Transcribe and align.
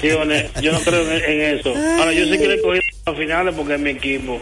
Yo 0.00 0.72
no 0.72 0.80
creo 0.80 1.02
en, 1.02 1.58
eso. 1.58 1.74
Ahora, 1.98 2.14
yo 2.14 2.24
sé 2.24 2.38
que 2.38 2.48
le 2.48 2.62
cogí 2.62 2.80
a 3.04 3.12
finales 3.12 3.54
porque 3.54 3.74
es 3.74 3.80
mi 3.80 3.90
equipo. 3.90 4.40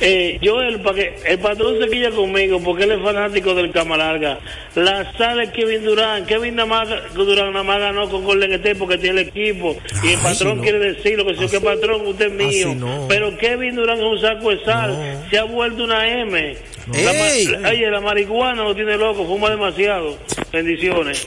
Eh, 0.00 0.36
yo, 0.42 0.60
el, 0.62 0.82
el 1.26 1.38
patrón 1.38 1.80
se 1.80 1.88
quilla 1.88 2.10
conmigo 2.10 2.60
porque 2.60 2.82
él 2.82 2.90
es 2.90 3.00
fanático 3.00 3.54
del 3.54 3.70
Camalarga. 3.70 4.40
La 4.74 5.16
sale 5.16 5.52
Kevin 5.52 5.84
Durán. 5.84 6.26
Kevin 6.26 6.56
Durán 6.56 7.52
nada 7.52 7.62
más 7.62 7.78
ganó 7.78 8.10
con 8.10 8.24
Golden 8.24 8.52
State 8.54 8.74
porque 8.74 8.98
tiene 8.98 9.20
el 9.20 9.28
equipo. 9.28 9.76
y 10.02 10.08
el 10.08 10.18
patrón 10.18 10.60
quiere 10.60 10.80
decirlo, 10.80 11.24
que 11.24 11.36
si 11.36 11.46
que 11.46 11.60
patrón, 11.60 12.04
usted 12.08 12.26
es 12.26 12.32
mío. 12.32 13.06
Pero 13.08 13.38
Kevin 13.38 13.76
Durán 13.76 13.98
es 13.98 14.04
un 14.04 14.20
saco 14.20 14.50
de 14.50 14.64
sal. 14.64 15.24
Se 15.30 15.38
ha 15.38 15.44
vuelto 15.44 15.84
una 15.84 16.04
M. 16.04 16.56
La, 16.92 17.90
la 17.90 18.00
marihuana 18.00 18.62
lo 18.62 18.74
tiene 18.74 18.96
loco, 18.96 19.26
fuma 19.26 19.50
demasiado. 19.50 20.18
Bendiciones. 20.52 21.26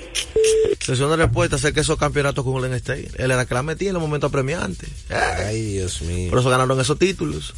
Sesión 0.80 1.10
de 1.10 1.18
respuesta, 1.18 1.58
sé 1.58 1.74
que 1.74 1.82
esos 1.82 1.98
campeonatos 1.98 2.44
con 2.44 2.54
Golden 2.54 2.74
State, 2.76 3.10
él 3.18 3.32
era 3.32 3.46
que 3.46 3.54
la 3.54 3.64
metía 3.64 3.90
en 3.90 3.96
los 3.96 4.02
momentos 4.02 4.32
premiantes. 4.32 4.90
Ay, 5.10 5.74
Dios 5.74 6.02
mío. 6.04 6.30
Por 6.30 6.40
eso 6.40 6.50
ganaron 6.50 6.80
esos 6.80 6.98
títulos. 6.98 7.54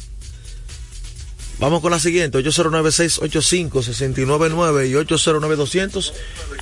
Vamos 1.60 1.80
con 1.82 1.90
la 1.90 2.00
siguiente, 2.00 2.38
809-685-699 2.38 4.88
y 4.88 4.94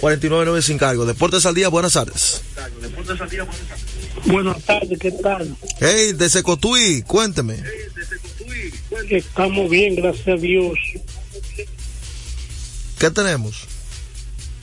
809-200-499 0.01 0.61
sin 0.61 0.77
cargo. 0.77 1.07
Deportes 1.07 1.47
al 1.47 1.55
día, 1.55 1.69
buenas 1.69 1.93
tardes. 1.93 2.43
Deportes 2.83 3.21
al 3.21 3.31
día, 3.31 3.45
buenas 3.45 3.69
tardes. 3.69 3.85
Buenas 4.27 4.61
tardes, 4.65 4.99
¿qué 4.99 5.13
tal? 5.13 5.57
Hey, 5.81 6.15
de 6.15 6.29
Secotuí, 6.29 7.03
cuénteme. 7.03 7.63
Estamos 9.09 9.71
bien, 9.71 9.95
gracias 9.95 10.27
a 10.27 10.35
Dios. 10.35 10.77
¿Qué 12.99 13.11
tenemos? 13.11 13.65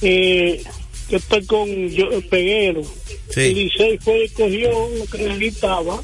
Eh, 0.01 0.63
yo 1.09 1.17
estoy 1.17 1.45
con 1.45 1.89
yo, 1.89 2.09
Peguero. 2.29 2.81
Sí. 3.29 3.41
Y 3.41 3.53
Licey 3.53 3.97
fue 3.99 4.29
cogió 4.35 4.89
lo 4.97 5.05
que 5.05 5.17
necesitaba, 5.19 6.01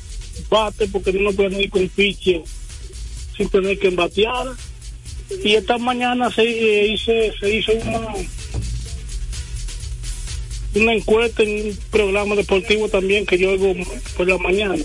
bate 0.49 0.87
porque 0.87 1.11
no 1.13 1.31
puede 1.33 1.61
ir 1.61 1.69
con 1.69 1.87
piche 1.89 2.43
sin 3.35 3.49
tener 3.49 3.77
que 3.79 3.87
embatear. 3.87 4.47
Y 5.43 5.55
esta 5.55 5.77
mañana 5.77 6.31
se, 6.31 6.43
eh, 6.43 6.87
hizo, 6.87 7.11
se 7.39 7.55
hizo 7.55 7.71
una, 7.73 8.13
una 10.75 10.93
encuesta 10.93 11.43
en 11.43 11.69
un 11.69 11.79
programa 11.89 12.35
deportivo 12.35 12.89
también 12.89 13.25
que 13.25 13.37
yo 13.37 13.51
hago 13.51 13.73
por 14.15 14.27
la 14.27 14.37
mañana. 14.37 14.83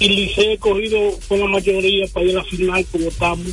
Y 0.00 0.08
Licey 0.08 0.52
he 0.52 0.58
cogido 0.58 1.18
con 1.28 1.40
la 1.40 1.46
mayoría 1.46 2.06
para 2.08 2.26
ir 2.26 2.32
a 2.32 2.42
la 2.42 2.44
final 2.44 2.86
como 2.90 3.08
estamos. 3.08 3.46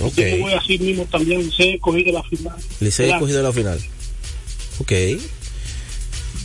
Okay. 0.00 0.38
Yo 0.38 0.44
voy 0.44 0.54
así 0.54 0.78
mismo 0.78 1.06
también, 1.10 1.42
Licey 1.42 1.78
cogido 1.78 2.12
la 2.12 2.22
final. 2.22 2.56
Licey 2.80 3.18
cogido 3.18 3.42
la 3.42 3.52
final. 3.52 3.80
Ok. 4.78 4.92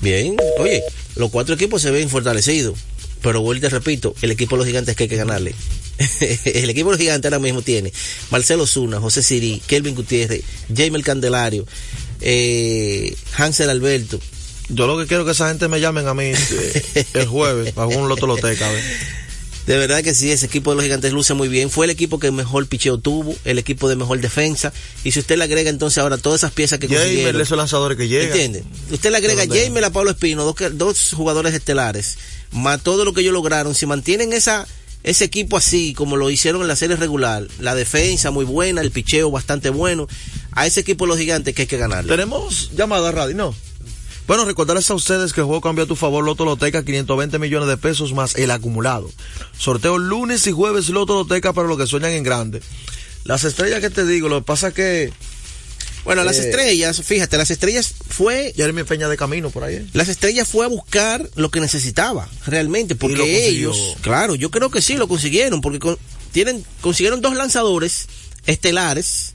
Bien. 0.01 0.35
Oye, 0.59 0.83
los 1.15 1.31
cuatro 1.31 1.55
equipos 1.55 1.81
se 1.81 1.91
ven 1.91 2.09
fortalecidos. 2.09 2.77
Pero 3.21 3.41
vuelvo 3.41 3.65
y 3.65 3.69
repito, 3.69 4.13
el 4.21 4.31
equipo 4.31 4.55
de 4.55 4.59
los 4.59 4.67
gigantes 4.67 4.95
que 4.95 5.03
hay 5.03 5.09
que 5.09 5.15
ganarle. 5.15 5.55
el 6.45 6.69
equipo 6.69 6.89
de 6.89 6.97
los 6.97 7.01
gigantes 7.01 7.31
ahora 7.31 7.41
mismo 7.41 7.61
tiene 7.61 7.91
Marcelo 8.29 8.67
Zuna, 8.67 8.99
José 8.99 9.23
Siri, 9.23 9.61
Kelvin 9.65 9.95
Gutiérrez, 9.95 10.43
Jaime 10.75 11.01
Candelario, 11.01 11.65
eh, 12.21 13.15
Hansel 13.37 13.69
Alberto. 13.69 14.19
Yo 14.69 14.85
lo 14.87 14.97
que 14.97 15.07
quiero 15.07 15.23
es 15.23 15.25
que 15.27 15.31
esa 15.31 15.47
gente 15.49 15.67
me 15.67 15.79
llamen 15.79 16.07
a 16.07 16.13
mí 16.13 16.25
eh, 16.25 17.05
el 17.13 17.27
jueves 17.27 17.71
para 17.71 17.87
un 17.87 18.09
loto 18.09 18.27
loteca. 18.27 18.69
De 19.67 19.77
verdad 19.77 20.03
que 20.03 20.13
sí, 20.13 20.31
ese 20.31 20.45
equipo 20.45 20.71
de 20.71 20.75
los 20.75 20.83
gigantes 20.83 21.11
luce 21.11 21.33
muy 21.33 21.47
bien. 21.47 21.69
Fue 21.69 21.85
el 21.85 21.89
equipo 21.89 22.19
que 22.19 22.29
mejor 22.31 22.67
picheo 22.67 22.99
tuvo, 22.99 23.35
el 23.45 23.57
equipo 23.57 23.89
de 23.89 23.95
mejor 23.95 24.21
defensa. 24.21 24.71
Y 25.03 25.11
si 25.11 25.19
usted 25.19 25.37
le 25.37 25.43
agrega 25.43 25.69
entonces 25.69 25.97
ahora 25.97 26.17
todas 26.17 26.41
esas 26.41 26.51
piezas 26.51 26.79
que 26.79 26.87
consiguieron. 26.87 27.41
esos 27.41 27.57
lanzadores 27.57 27.97
que 27.97 28.07
llegan. 28.07 28.27
¿Entiende? 28.27 28.63
Usted 28.91 29.09
le 29.11 29.17
agrega 29.17 29.45
Jaime 29.47 29.83
a 29.83 29.89
Pablo 29.89 30.11
Espino, 30.11 30.43
dos, 30.43 30.55
dos 30.73 31.13
jugadores 31.13 31.53
estelares, 31.53 32.17
más 32.51 32.81
todo 32.81 33.05
lo 33.05 33.13
que 33.13 33.21
ellos 33.21 33.33
lograron. 33.33 33.73
Si 33.73 33.85
mantienen 33.85 34.33
esa 34.33 34.67
ese 35.05 35.25
equipo 35.25 35.55
así, 35.55 35.93
como 35.93 36.17
lo 36.17 36.31
hicieron 36.31 36.63
en 36.63 36.67
la 36.67 36.75
serie 36.75 36.95
regular, 36.95 37.47
la 37.59 37.75
defensa 37.75 38.31
muy 38.31 38.43
buena, 38.43 38.81
el 38.81 38.89
picheo 38.89 39.29
bastante 39.29 39.69
bueno, 39.69 40.07
a 40.51 40.65
ese 40.65 40.79
equipo 40.79 41.05
de 41.05 41.09
los 41.09 41.19
gigantes 41.19 41.53
que 41.53 41.63
hay 41.63 41.67
que 41.67 41.77
ganarle. 41.77 42.09
Tenemos 42.09 42.71
llamada 42.75 43.11
radio, 43.11 43.35
¿no? 43.35 43.55
Bueno, 44.27 44.45
recordarles 44.45 44.89
a 44.89 44.95
ustedes 44.95 45.33
que 45.33 45.41
el 45.41 45.45
juego 45.45 45.61
cambia 45.61 45.85
a 45.85 45.87
tu 45.87 45.95
favor 45.95 46.23
Loto 46.23 46.45
Loteca, 46.45 46.83
520 46.83 47.37
millones 47.37 47.69
de 47.69 47.77
pesos 47.77 48.13
más 48.13 48.35
el 48.35 48.51
acumulado. 48.51 49.11
Sorteo 49.57 49.97
lunes 49.97 50.47
y 50.47 50.51
jueves 50.51 50.89
Loto 50.89 51.13
Loteca 51.13 51.53
para 51.53 51.67
los 51.67 51.77
que 51.77 51.85
sueñan 51.85 52.11
en 52.11 52.23
grande. 52.23 52.61
Las 53.23 53.43
estrellas 53.43 53.81
que 53.81 53.89
te 53.89 54.05
digo, 54.05 54.29
lo 54.29 54.39
que 54.39 54.45
pasa 54.45 54.69
es 54.69 54.73
que 54.73 55.13
bueno, 56.05 56.23
las 56.23 56.37
eh, 56.37 56.45
estrellas, 56.45 57.01
fíjate, 57.01 57.35
las 57.35 57.49
estrellas 57.49 57.95
fue... 58.07 58.53
Jeremy 58.55 58.83
Peña 58.83 59.09
de 59.09 59.17
camino 59.17 59.49
por 59.49 59.63
ahí. 59.63 59.77
¿eh? 59.77 59.85
Las 59.93 60.07
estrellas 60.07 60.47
fue 60.47 60.63
a 60.63 60.69
buscar 60.69 61.27
lo 61.35 61.49
que 61.49 61.59
necesitaba, 61.59 62.29
realmente, 62.45 62.95
porque 62.95 63.47
ellos, 63.47 63.97
claro, 64.01 64.35
yo 64.35 64.51
creo 64.51 64.69
que 64.69 64.83
sí 64.83 64.97
lo 64.97 65.07
consiguieron, 65.07 65.61
porque 65.61 65.97
tienen, 66.31 66.63
consiguieron 66.81 67.21
dos 67.21 67.35
lanzadores 67.35 68.07
estelares. 68.45 69.33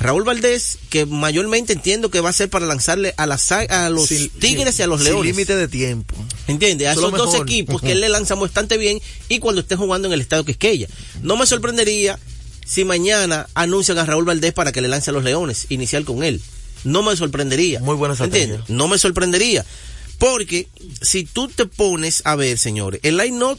Raúl 0.00 0.22
Valdés, 0.22 0.78
que 0.90 1.06
mayormente 1.06 1.72
entiendo 1.72 2.10
que 2.10 2.20
va 2.20 2.30
a 2.30 2.32
ser 2.32 2.48
para 2.48 2.66
lanzarle 2.66 3.14
a, 3.16 3.26
las, 3.26 3.50
a 3.50 3.90
los 3.90 4.08
Tigres 4.08 4.78
y 4.78 4.82
a 4.82 4.86
los 4.86 5.02
Leones. 5.02 5.22
Sin 5.22 5.36
límite 5.36 5.56
de 5.56 5.68
tiempo. 5.68 6.14
¿Entiendes? 6.46 6.88
A 6.88 6.92
esos 6.92 7.12
dos 7.12 7.34
equipos 7.34 7.80
que 7.82 7.92
él 7.92 8.00
le 8.00 8.08
lanza 8.08 8.34
bastante 8.36 8.78
bien 8.78 9.00
y 9.28 9.40
cuando 9.40 9.60
esté 9.60 9.76
jugando 9.76 10.06
en 10.06 10.14
el 10.14 10.20
estado 10.20 10.44
Quisqueya. 10.44 10.88
No 11.22 11.36
me 11.36 11.46
sorprendería 11.46 12.18
si 12.64 12.84
mañana 12.84 13.48
anuncian 13.54 13.98
a 13.98 14.04
Raúl 14.04 14.24
Valdés 14.24 14.52
para 14.52 14.72
que 14.72 14.80
le 14.80 14.88
lance 14.88 15.10
a 15.10 15.12
los 15.12 15.24
Leones, 15.24 15.66
inicial 15.68 16.04
con 16.04 16.22
él. 16.22 16.40
No 16.84 17.02
me 17.02 17.16
sorprendería. 17.16 17.80
Muy 17.80 17.96
buena 17.96 18.14
estrategia. 18.14 18.62
No 18.68 18.86
me 18.86 18.98
sorprendería. 18.98 19.64
Porque 20.18 20.68
si 21.00 21.24
tú 21.24 21.48
te 21.48 21.66
pones 21.66 22.22
a 22.24 22.36
ver, 22.36 22.58
señores, 22.58 23.00
el 23.04 23.16
line-up 23.16 23.58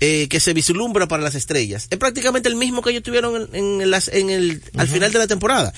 eh, 0.00 0.28
que 0.28 0.40
se 0.40 0.52
vislumbra 0.52 1.06
para 1.08 1.22
las 1.22 1.34
estrellas 1.34 1.86
es 1.90 1.98
prácticamente 1.98 2.48
el 2.48 2.56
mismo 2.56 2.82
que 2.82 2.90
ellos 2.90 3.02
tuvieron 3.02 3.48
en, 3.52 3.90
las, 3.90 4.08
en 4.08 4.30
el, 4.30 4.62
al 4.76 4.88
final 4.88 5.12
de 5.12 5.18
la 5.18 5.26
temporada. 5.26 5.72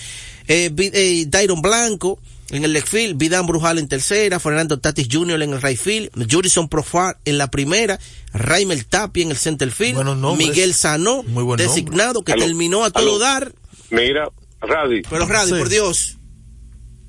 Eh, 0.49 0.71
eh, 0.77 1.25
Dairon 1.28 1.60
Blanco, 1.60 2.19
en 2.50 2.65
el 2.65 2.72
left 2.72 2.88
field, 2.88 3.19
Vidán 3.19 3.47
Brujal 3.47 3.78
en 3.78 3.88
tercera, 3.88 4.38
Fernando 4.38 4.78
Tatis 4.78 5.09
Jr. 5.10 5.43
en 5.43 5.53
el 5.55 5.62
right 5.62 5.78
field, 5.78 6.10
Jurison 6.31 6.69
Profar 6.69 7.19
en 7.25 7.38
la 7.38 7.50
primera, 7.50 7.99
Raimel 8.32 8.87
Tapia 8.87 9.25
en 9.25 9.31
el 9.31 9.37
center 9.37 9.71
field, 9.71 9.99
Miguel 10.37 10.75
Sanó, 10.75 11.25
designado, 11.56 12.22
que 12.22 12.34
terminó 12.34 12.84
a 12.84 12.91
todo 12.91 13.19
dar. 13.19 13.53
Mira, 13.91 14.28
Radi. 14.60 15.03
Pero 15.09 15.26
Radi, 15.26 15.50
por 15.50 15.69
Dios. 15.69 16.16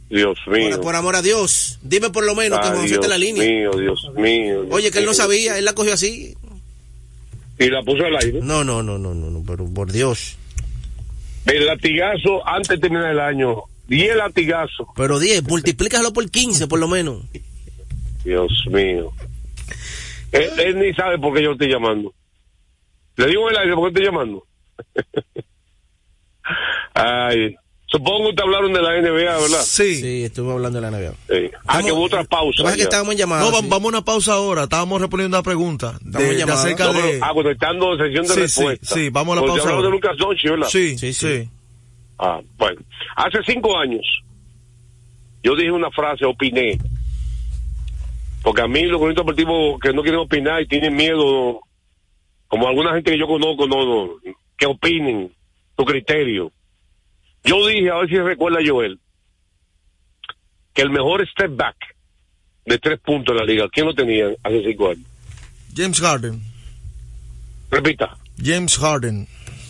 Dios 0.10 0.40
mío. 0.48 0.80
Por, 0.80 0.96
amor 0.96 1.18
a 1.18 1.22
Dios. 1.22 1.80
Dime 1.82 2.10
por 2.10 2.24
lo 2.26 2.34
menos 2.34 2.60
que 2.62 2.70
José 2.70 2.96
en 2.96 3.10
la 3.10 3.18
línea. 3.18 3.44
Mío, 3.44 3.72
Dios 3.78 4.08
mío. 4.16 4.66
Oye, 4.72 4.90
que 4.90 5.00
él 5.00 5.06
no 5.06 5.14
sabía, 5.14 5.58
él 5.58 5.66
la 5.66 5.74
cogió 5.74 5.94
así. 5.94 6.36
Y 7.60 7.70
la 7.70 7.82
puso 7.82 8.06
al 8.06 8.16
aire. 8.18 8.40
No, 8.42 8.64
no, 8.64 8.84
no, 8.84 8.98
no, 8.98 9.14
no, 9.14 9.44
pero 9.46 9.66
por 9.74 9.92
Dios. 9.92 10.38
El 11.46 11.66
latigazo 11.66 12.46
antes 12.48 12.70
de 12.70 12.78
terminar 12.78 13.12
el 13.12 13.20
año 13.20 13.64
10 13.88 14.18
latigazos. 14.18 14.88
Pero 14.96 15.20
10, 15.20 15.44
multiplícalo 15.44 16.14
por 16.14 16.30
15 16.30 16.68
por 16.68 16.80
lo 16.80 16.88
menos. 16.88 17.24
Dios 18.24 18.52
mío. 18.70 19.12
Él, 20.32 20.80
ni 20.80 20.94
sabe 20.94 21.18
por 21.18 21.34
qué 21.34 21.44
yo 21.44 21.54
estoy 21.54 21.70
llamando. 21.70 22.14
Le 23.16 23.28
digo 23.28 23.50
el 23.50 23.58
aire 23.58 23.74
por 23.74 23.84
qué 23.86 24.00
estoy 24.00 24.06
llamando. 24.06 24.46
Ay. 26.94 27.56
Supongo 27.90 28.30
que 28.30 28.36
te 28.36 28.44
hablaron 28.44 28.74
de 28.74 28.82
la 28.82 29.02
NBA, 29.02 29.38
¿verdad? 29.40 29.62
Sí. 29.64 29.96
Sí, 29.96 30.24
estuve 30.26 30.52
hablando 30.52 30.82
de 30.82 30.92
la 30.92 30.98
NBA. 30.98 31.14
Sí. 31.30 31.52
Ah, 31.66 31.82
que 31.82 31.92
hubo 31.92 32.04
otra 32.04 32.24
pausa. 32.26 32.76
que 32.76 32.82
estábamos 32.82 33.14
en 33.14 33.20
llamada. 33.20 33.44
No, 33.44 33.52
vamos 33.52 33.86
a 33.86 33.88
una 33.88 34.04
pausa 34.04 34.34
ahora. 34.34 34.64
Estábamos 34.64 35.00
respondiendo 35.00 35.38
una 35.38 35.44
pregunta. 35.44 35.98
De, 36.02 36.36
de 36.36 36.44
acerca 36.44 36.92
de... 36.92 37.20
Ah, 37.22 37.32
cuando 37.34 37.52
estando 37.52 37.94
en 37.94 38.00
sesión 38.00 38.28
de 38.28 38.34
sí, 38.34 38.40
respuesta. 38.42 38.96
Sí, 38.96 39.06
sí, 39.06 39.10
vamos 39.10 39.38
a 39.38 39.42
la 39.42 39.48
pausa. 39.48 39.72
de 39.72 39.90
Lucas 39.90 40.18
Donchi, 40.18 40.50
¿verdad? 40.50 40.68
Sí, 40.68 40.98
sí, 40.98 41.14
sí. 41.14 41.50
Ah, 42.20 42.42
bueno. 42.58 42.82
Hace 43.16 43.40
cinco 43.46 43.78
años 43.78 44.06
yo 45.48 45.56
dije 45.56 45.72
una 45.72 45.90
frase, 45.92 46.26
opiné. 46.26 46.78
Porque 48.44 48.62
a 48.62 48.68
mí 48.68 48.84
los 48.84 49.00
comisarios 49.00 49.26
deportivos 49.26 49.80
que 49.80 49.94
no 49.94 50.02
quieren 50.02 50.20
opinar 50.20 50.62
y 50.62 50.68
tienen 50.68 50.94
miedo, 50.94 51.62
como 52.50 52.68
alguna 52.68 52.94
gente 52.94 53.12
que 53.12 53.18
yo 53.18 53.28
conozco, 53.28 53.66
no, 53.66 54.10
que 54.58 54.66
opinen 54.66 55.32
su 55.78 55.86
criterio. 55.86 56.52
Yo 57.48 57.66
dije, 57.68 57.90
a 57.90 57.96
ver 57.96 58.10
si 58.10 58.18
recuerda 58.18 58.60
Joel, 58.66 59.00
que 60.74 60.82
el 60.82 60.90
mejor 60.90 61.26
step 61.30 61.56
back 61.56 61.76
de 62.66 62.78
tres 62.78 63.00
puntos 63.00 63.34
en 63.34 63.38
la 63.40 63.46
liga, 63.46 63.68
¿quién 63.72 63.86
lo 63.86 63.96
tenía 63.96 64.28
hace 64.44 64.64
cinco 64.64 64.90
años? 64.90 65.06
James 65.74 66.00
Harden. 66.02 66.42
Repita. 67.72 68.18
James 68.38 68.78
Harden. 68.78 69.28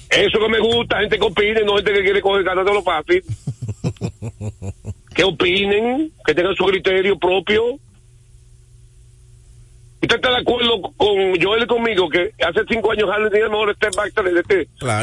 Eso 0.10 0.40
que 0.40 0.50
me 0.50 0.60
gusta, 0.60 1.00
gente 1.00 1.20
que 1.20 1.26
opine, 1.26 1.62
no 1.64 1.76
gente 1.76 1.94
que 1.94 2.04
quiere 2.04 2.22
coger 2.22 2.44
ganas 2.44 2.66
de 2.66 2.74
lo 2.74 2.82
fácil. 2.82 3.24
que 5.16 5.24
opinen, 5.24 6.12
que 6.26 6.34
tengan 6.34 6.56
su 6.56 6.66
criterio 6.66 7.18
propio. 7.20 7.80
¿Usted 10.02 10.16
está 10.16 10.30
de 10.30 10.38
acuerdo 10.38 10.82
con 10.96 11.42
Joel 11.42 11.64
y 11.64 11.68
conmigo 11.68 12.08
que 12.10 12.32
hace 12.46 12.62
cinco 12.70 12.92
años 12.92 13.10
Harden 13.10 13.32
tenía 13.32 13.46
el 13.46 13.52
mejor 13.52 13.76
step 13.76 13.96
back 13.96 14.14
de, 14.14 14.34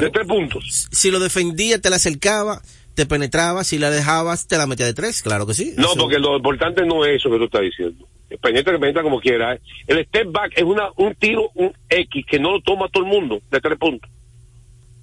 de, 0.00 0.10
tres 0.10 0.26
puntos? 0.26 0.88
Si 0.92 1.10
lo 1.10 1.18
defendía, 1.18 1.80
te 1.80 1.90
la 1.90 1.96
acercaba, 1.96 2.62
te 2.94 3.04
penetraba, 3.04 3.64
si 3.64 3.78
la 3.78 3.90
dejabas, 3.90 4.46
te 4.46 4.56
la 4.56 4.66
metía 4.66 4.86
de 4.86 4.94
tres, 4.94 5.22
claro 5.22 5.46
que 5.46 5.54
sí. 5.54 5.74
No, 5.76 5.94
porque 5.98 6.20
lo 6.20 6.36
importante 6.36 6.86
no 6.86 7.04
es 7.04 7.16
eso 7.16 7.28
que 7.28 7.38
tú 7.38 7.44
estás 7.44 7.62
diciendo. 7.62 8.06
penetra 8.40 8.72
que 8.72 8.78
penetra 8.78 9.02
como 9.02 9.20
quiera. 9.20 9.54
¿eh? 9.54 9.60
El 9.88 10.06
step 10.06 10.30
back 10.30 10.52
es 10.54 10.62
una 10.62 10.88
un 10.96 11.14
tiro, 11.16 11.50
un 11.54 11.72
X, 11.88 12.24
que 12.26 12.38
no 12.38 12.52
lo 12.52 12.60
toma 12.60 12.88
todo 12.88 13.02
el 13.02 13.10
mundo 13.10 13.42
de 13.50 13.60
tres 13.60 13.78
puntos. 13.78 14.08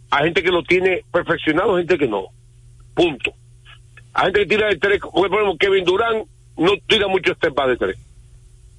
Hay 0.09 0.25
gente 0.25 0.41
que 0.41 0.51
lo 0.51 0.63
tiene 0.63 1.03
perfeccionado, 1.11 1.77
gente 1.77 1.97
que 1.97 2.07
no. 2.07 2.27
Punto. 2.94 3.33
Hay 4.13 4.25
gente 4.25 4.39
que 4.41 4.45
tira 4.45 4.67
de 4.67 4.77
tres, 4.77 5.01
por 5.01 5.27
ejemplo, 5.27 5.57
Kevin 5.59 5.83
Durán 5.83 6.23
no 6.57 6.71
tira 6.87 7.07
mucho 7.07 7.33
step 7.33 7.53
back 7.53 7.69
de 7.69 7.77
tres. 7.77 7.97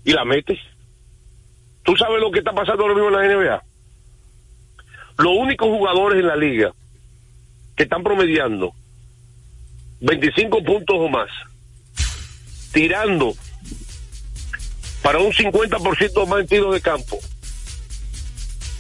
Y 0.05 0.13
la 0.13 0.25
metes. 0.25 0.59
¿Tú 1.85 1.97
sabes 1.97 2.21
lo 2.21 2.31
que 2.31 2.39
está 2.39 2.53
pasando 2.53 2.83
ahora 2.83 2.95
mismo 2.95 3.09
en 3.09 3.15
la 3.15 3.35
NBA? 3.37 3.65
Los 5.19 5.33
únicos 5.37 5.69
jugadores 5.69 6.21
en 6.21 6.27
la 6.27 6.37
liga 6.37 6.73
que 7.77 7.83
están 7.85 8.03
promediando 8.03 8.73
25 10.01 10.63
puntos 10.65 10.97
o 10.99 11.09
más, 11.09 11.29
tirando 12.73 13.35
para 15.03 15.19
un 15.19 15.33
50% 15.33 16.27
más 16.27 16.41
en 16.41 16.47
tiros 16.47 16.75
de 16.75 16.81
campo 16.81 17.19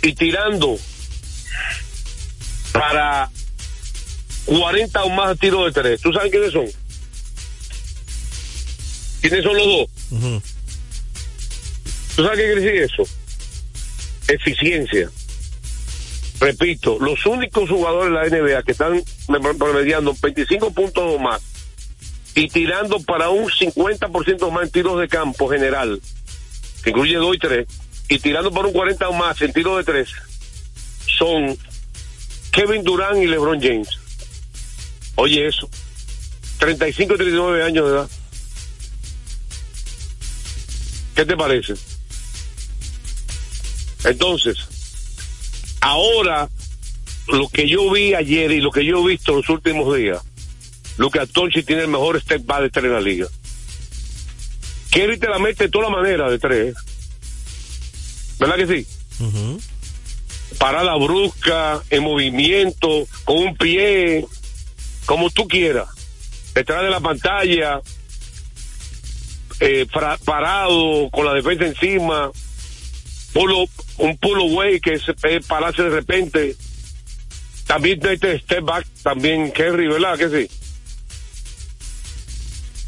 y 0.02 0.14
tirando 0.14 0.76
para 2.72 3.31
40 4.46 5.04
o 5.04 5.10
más 5.10 5.38
tiros 5.38 5.66
de 5.66 5.81
tres. 5.81 6.00
¿Tú 6.00 6.12
sabes 6.12 6.31
quiénes 6.31 6.52
son? 6.52 6.66
¿Quiénes 9.20 9.44
son 9.44 9.56
los 9.56 9.66
dos? 9.66 10.51
¿Tú 12.17 12.25
sabes 12.25 12.38
qué 12.38 12.44
quiere 12.44 12.61
decir 12.61 12.82
eso? 12.82 13.14
Eficiencia. 14.29 15.11
Repito, 16.41 16.99
los 16.99 17.25
únicos 17.25 17.70
jugadores 17.70 18.31
de 18.31 18.41
la 18.41 18.43
NBA 18.43 18.62
que 18.64 18.73
están 18.73 19.03
promediando 19.59 20.14
25 20.20 20.73
puntos 20.73 21.05
o 21.06 21.19
más 21.19 21.41
y 22.35 22.49
tirando 22.49 22.99
para 23.00 23.29
un 23.29 23.49
50% 23.49 24.50
más 24.50 24.64
en 24.64 24.70
tiros 24.70 24.99
de 24.99 25.09
campo 25.09 25.49
general, 25.49 26.00
que 26.82 26.91
incluye 26.91 27.17
2 27.17 27.37
y 27.37 27.38
3, 27.38 27.69
y 28.09 28.19
tirando 28.19 28.50
para 28.50 28.69
un 28.69 28.73
40 28.73 29.09
o 29.09 29.12
más 29.12 29.41
en 29.43 29.53
tiros 29.53 29.79
de 29.79 29.85
3, 29.85 30.09
son 31.19 31.56
Kevin 32.50 32.82
Durant 32.82 33.23
y 33.23 33.26
LeBron 33.26 33.61
James. 33.61 33.88
Oye 35.14 35.47
eso, 35.47 35.69
35 36.59 37.14
y 37.14 37.17
39 37.17 37.62
años 37.62 37.87
de 37.87 37.93
edad. 37.93 38.11
¿Qué 41.14 41.26
te 41.26 41.37
parece? 41.37 41.75
Entonces, 44.04 44.56
ahora, 45.81 46.49
lo 47.28 47.49
que 47.49 47.69
yo 47.69 47.90
vi 47.90 48.14
ayer 48.14 48.50
y 48.50 48.60
lo 48.60 48.70
que 48.70 48.84
yo 48.84 48.99
he 48.99 49.10
visto 49.12 49.34
los 49.34 49.49
últimos 49.49 49.96
días, 49.96 50.20
Lucas 50.96 51.28
Tonchi 51.31 51.62
tiene 51.62 51.82
el 51.82 51.88
mejor 51.88 52.20
step 52.20 52.44
back 52.44 52.62
de 52.62 52.70
tres 52.70 52.84
en 52.87 52.93
la 52.93 53.00
liga. 53.00 53.26
Kerry 54.90 55.19
te 55.19 55.28
la 55.28 55.38
mete 55.38 55.64
de 55.64 55.70
toda 55.70 55.88
la 55.88 55.96
manera 55.96 56.31
de 56.31 56.38
tres. 56.38 56.75
¿Verdad 58.38 58.56
que 58.56 58.66
sí? 58.66 58.87
Parada 60.58 60.96
brusca, 60.96 61.82
en 61.88 62.02
movimiento, 62.02 63.06
con 63.25 63.38
un 63.38 63.56
pie, 63.56 64.26
como 65.06 65.31
tú 65.31 65.49
quieras. 65.49 65.88
Detrás 66.54 66.82
de 66.82 66.90
la 66.90 67.00
pantalla, 67.00 67.81
eh, 69.60 69.87
parado, 70.25 71.08
con 71.10 71.25
la 71.25 71.32
defensa 71.32 71.66
encima, 71.66 72.31
pulo, 73.32 73.69
un 73.99 74.17
pull 74.19 74.40
away 74.40 74.81
que 74.81 74.99
se 74.99 75.14
puede 75.14 75.40
pararse 75.40 75.82
de 75.82 75.90
repente. 75.90 76.56
También 77.67 78.00
este 78.05 78.38
step 78.40 78.64
back, 78.64 78.87
también 79.02 79.50
Kerry, 79.52 79.88
¿verdad 79.88 80.19
que 80.19 80.29
sí? 80.29 80.55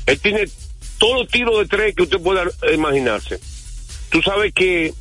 Él 0.06 0.20
tiene 0.20 0.48
todos 0.98 1.22
los 1.22 1.28
tiros 1.28 1.58
de 1.58 1.66
tres 1.66 1.94
que 1.94 2.02
usted 2.02 2.20
pueda 2.20 2.44
imaginarse. 2.72 3.40
Tú 4.10 4.20
sabes 4.22 4.52
que 4.52 4.92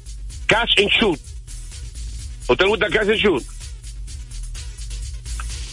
catch 0.48 0.80
and 0.80 0.90
shoot. 0.90 1.20
¿Usted 2.48 2.66
gusta 2.66 2.88
catch 2.90 3.10
and 3.10 3.18
shoot? 3.18 3.44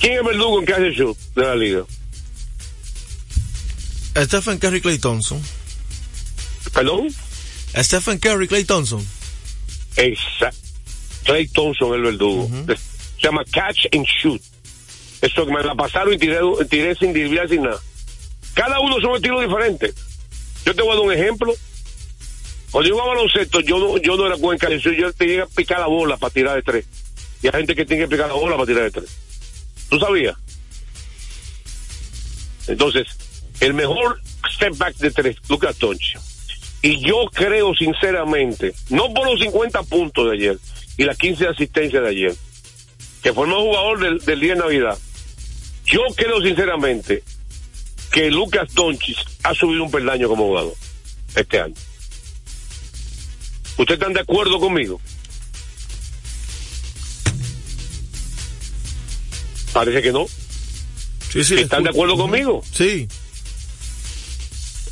¿Quién 0.00 0.14
es 0.14 0.25
verdugo 0.25 0.58
en 0.58 0.66
catch 0.66 0.78
and 0.78 0.94
shoot 0.94 1.19
de 1.34 1.43
la 1.43 1.55
liga? 1.55 1.84
Stephen 4.16 4.58
Curry 4.58 4.81
Clay 4.81 4.99
Thompson. 4.99 5.40
¿Perdón? 6.73 7.14
Stephen 7.76 8.19
Curry 8.19 8.49
Clay 8.49 8.64
Thompson. 8.64 9.06
Exacto. 9.96 10.58
Clay 11.25 11.46
Thompson 11.48 11.94
el 11.94 12.02
verdugo. 12.02 12.48
Se 12.66 13.22
llama 13.22 13.44
catch 13.44 13.87
and 13.92 14.06
shoot. 14.06 14.40
Eso 15.20 15.44
que 15.44 15.52
me 15.52 15.62
la 15.62 15.75
pasaron 15.75 16.14
y 16.14 16.19
tiré, 16.19 16.38
tiré 16.69 16.94
sin 16.94 17.12
desviar 17.12 17.48
sin 17.48 17.62
nada. 17.62 17.78
Cada 18.54 18.81
uno 18.81 19.00
son 19.00 19.16
estilos 19.16 19.42
diferentes. 19.42 19.94
Yo 20.64 20.75
te 20.75 20.82
voy 20.82 20.92
a 20.92 20.94
dar 20.94 21.04
un 21.04 21.12
ejemplo. 21.12 21.54
Cuando 22.70 22.88
yo 22.88 22.94
jugaba 22.94 23.14
baloncesto, 23.14 23.60
yo 23.60 23.78
no, 23.78 23.98
yo 23.98 24.16
no 24.16 24.26
era 24.26 24.37
buen 24.37 24.58
yo, 24.58 24.92
yo 24.92 25.12
tenía 25.12 25.44
que 25.46 25.54
picar 25.56 25.81
la 25.81 25.87
bola 25.87 26.16
para 26.16 26.32
tirar 26.32 26.54
de 26.56 26.62
tres. 26.62 26.87
Y 27.42 27.48
hay 27.48 27.52
gente 27.52 27.75
que 27.75 27.84
tiene 27.84 28.04
que 28.04 28.08
picar 28.08 28.28
la 28.28 28.34
bola 28.34 28.56
para 28.56 28.66
tirar 28.66 28.84
de 28.84 28.90
tres. 28.90 29.10
¿Tú 29.88 29.98
sabías? 29.98 30.37
Entonces, 32.69 33.08
el 33.60 33.75
mejor 33.75 34.20
step 34.54 34.76
back 34.76 34.96
de 34.96 35.10
tres, 35.10 35.37
Lucas 35.48 35.76
Tonchi. 35.76 36.14
Y 36.82 37.00
yo 37.06 37.27
creo 37.32 37.75
sinceramente, 37.75 38.73
no 38.88 39.12
por 39.12 39.31
los 39.31 39.41
50 39.41 39.82
puntos 39.85 40.31
de 40.31 40.37
ayer 40.37 40.59
y 40.97 41.05
las 41.05 41.19
15 41.19 41.49
asistencias 41.49 42.03
de 42.03 42.09
ayer, 42.09 42.35
que 43.23 43.32
fue 43.32 43.44
el 43.44 43.50
mejor 43.50 43.65
jugador 43.67 44.00
del, 44.00 44.19
del 44.21 44.41
día 44.41 44.55
de 44.55 44.61
Navidad, 44.61 44.99
yo 45.85 46.00
creo 46.17 46.41
sinceramente 46.41 47.23
que 48.11 48.31
Lucas 48.31 48.73
Doncic 48.75 49.19
ha 49.43 49.55
subido 49.55 49.85
un 49.85 49.91
peldaño 49.91 50.29
como 50.29 50.47
jugador 50.47 50.75
este 51.37 51.61
año. 51.61 51.75
¿Ustedes 53.76 54.00
están 54.00 54.12
de 54.12 54.21
acuerdo 54.21 54.59
conmigo? 54.59 55.00
Parece 59.73 60.03
que 60.03 60.12
no. 60.12 60.26
Sí, 61.31 61.44
sí. 61.44 61.55
¿Están 61.55 61.85
de 61.85 61.91
acuerdo 61.91 62.17
conmigo? 62.17 62.62
Sí. 62.73 63.09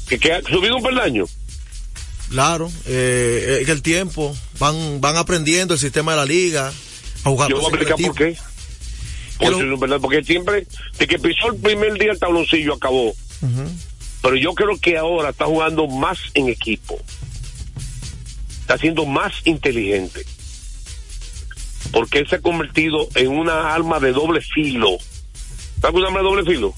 ¿Que, 0.09 0.33
ha 0.33 0.41
subido 0.43 0.77
un 0.77 0.83
peldaño? 0.83 1.25
Claro, 2.31 2.71
eh, 2.87 3.61
es 3.63 3.69
el 3.69 3.83
tiempo, 3.83 4.37
van, 4.59 5.01
van 5.01 5.17
aprendiendo 5.17 5.75
el 5.75 5.81
sistema 5.81 6.13
de 6.13 6.17
la 6.19 6.27
liga 6.27 6.73
a 7.25 7.29
jugar. 7.31 7.49
Yo 7.51 7.57
voy 7.57 7.65
a 7.65 7.69
explicar 7.69 7.97
por 7.97 8.15
qué. 8.15 8.37
Porque 10.01 10.25
siempre, 10.25 10.67
de 10.99 11.07
que 11.07 11.19
pisó 11.19 11.53
el 11.53 11.57
primer 11.57 11.99
día 11.99 12.13
el 12.13 12.19
tabloncillo, 12.19 12.75
acabó. 12.75 13.15
Pero 14.21 14.37
yo 14.37 14.53
creo 14.55 14.79
que 14.79 14.99
ahora 14.99 15.31
está 15.31 15.47
jugando 15.47 15.87
más 15.87 16.19
en 16.35 16.49
equipo. 16.49 17.01
Está 18.61 18.77
siendo 18.77 19.07
más 19.07 19.33
inteligente. 19.45 20.27
Porque 21.93 22.19
él 22.19 22.29
se 22.29 22.37
ha 22.37 22.41
convertido 22.41 23.09
en 23.15 23.29
una 23.29 23.73
arma 23.73 24.01
de 24.01 24.13
doble 24.13 24.43
filo. 24.43 24.99
¿Sabes 25.81 25.97
una 25.97 26.09
arma 26.09 26.19
de 26.19 26.25
doble 26.25 26.45
filo? 26.45 26.75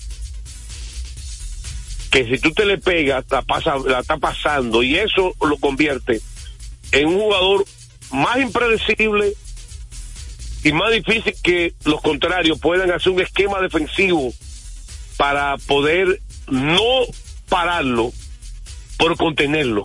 Que 2.11 2.27
si 2.27 2.39
tú 2.39 2.53
te 2.53 2.65
le 2.65 2.79
pegas, 2.79 3.25
la, 3.31 3.43
pasa, 3.43 3.77
la 3.77 4.01
está 4.01 4.17
pasando 4.17 4.83
y 4.83 4.97
eso 4.97 5.35
lo 5.41 5.57
convierte 5.59 6.21
en 6.93 7.09
un 7.09 7.21
jugador 7.21 7.65
más 8.11 8.39
impredecible 8.39 9.35
y 10.63 10.73
más 10.73 10.93
difícil 10.93 11.35
que 11.43 11.75
los 11.85 12.01
contrarios 12.01 12.59
puedan 12.59 12.91
hacer 12.91 13.13
un 13.13 13.21
esquema 13.21 13.61
defensivo 13.61 14.33
para 15.17 15.57
poder 15.59 16.21
no 16.49 17.05
pararlo, 17.49 18.13
pero 18.99 19.17
contenerlo, 19.17 19.85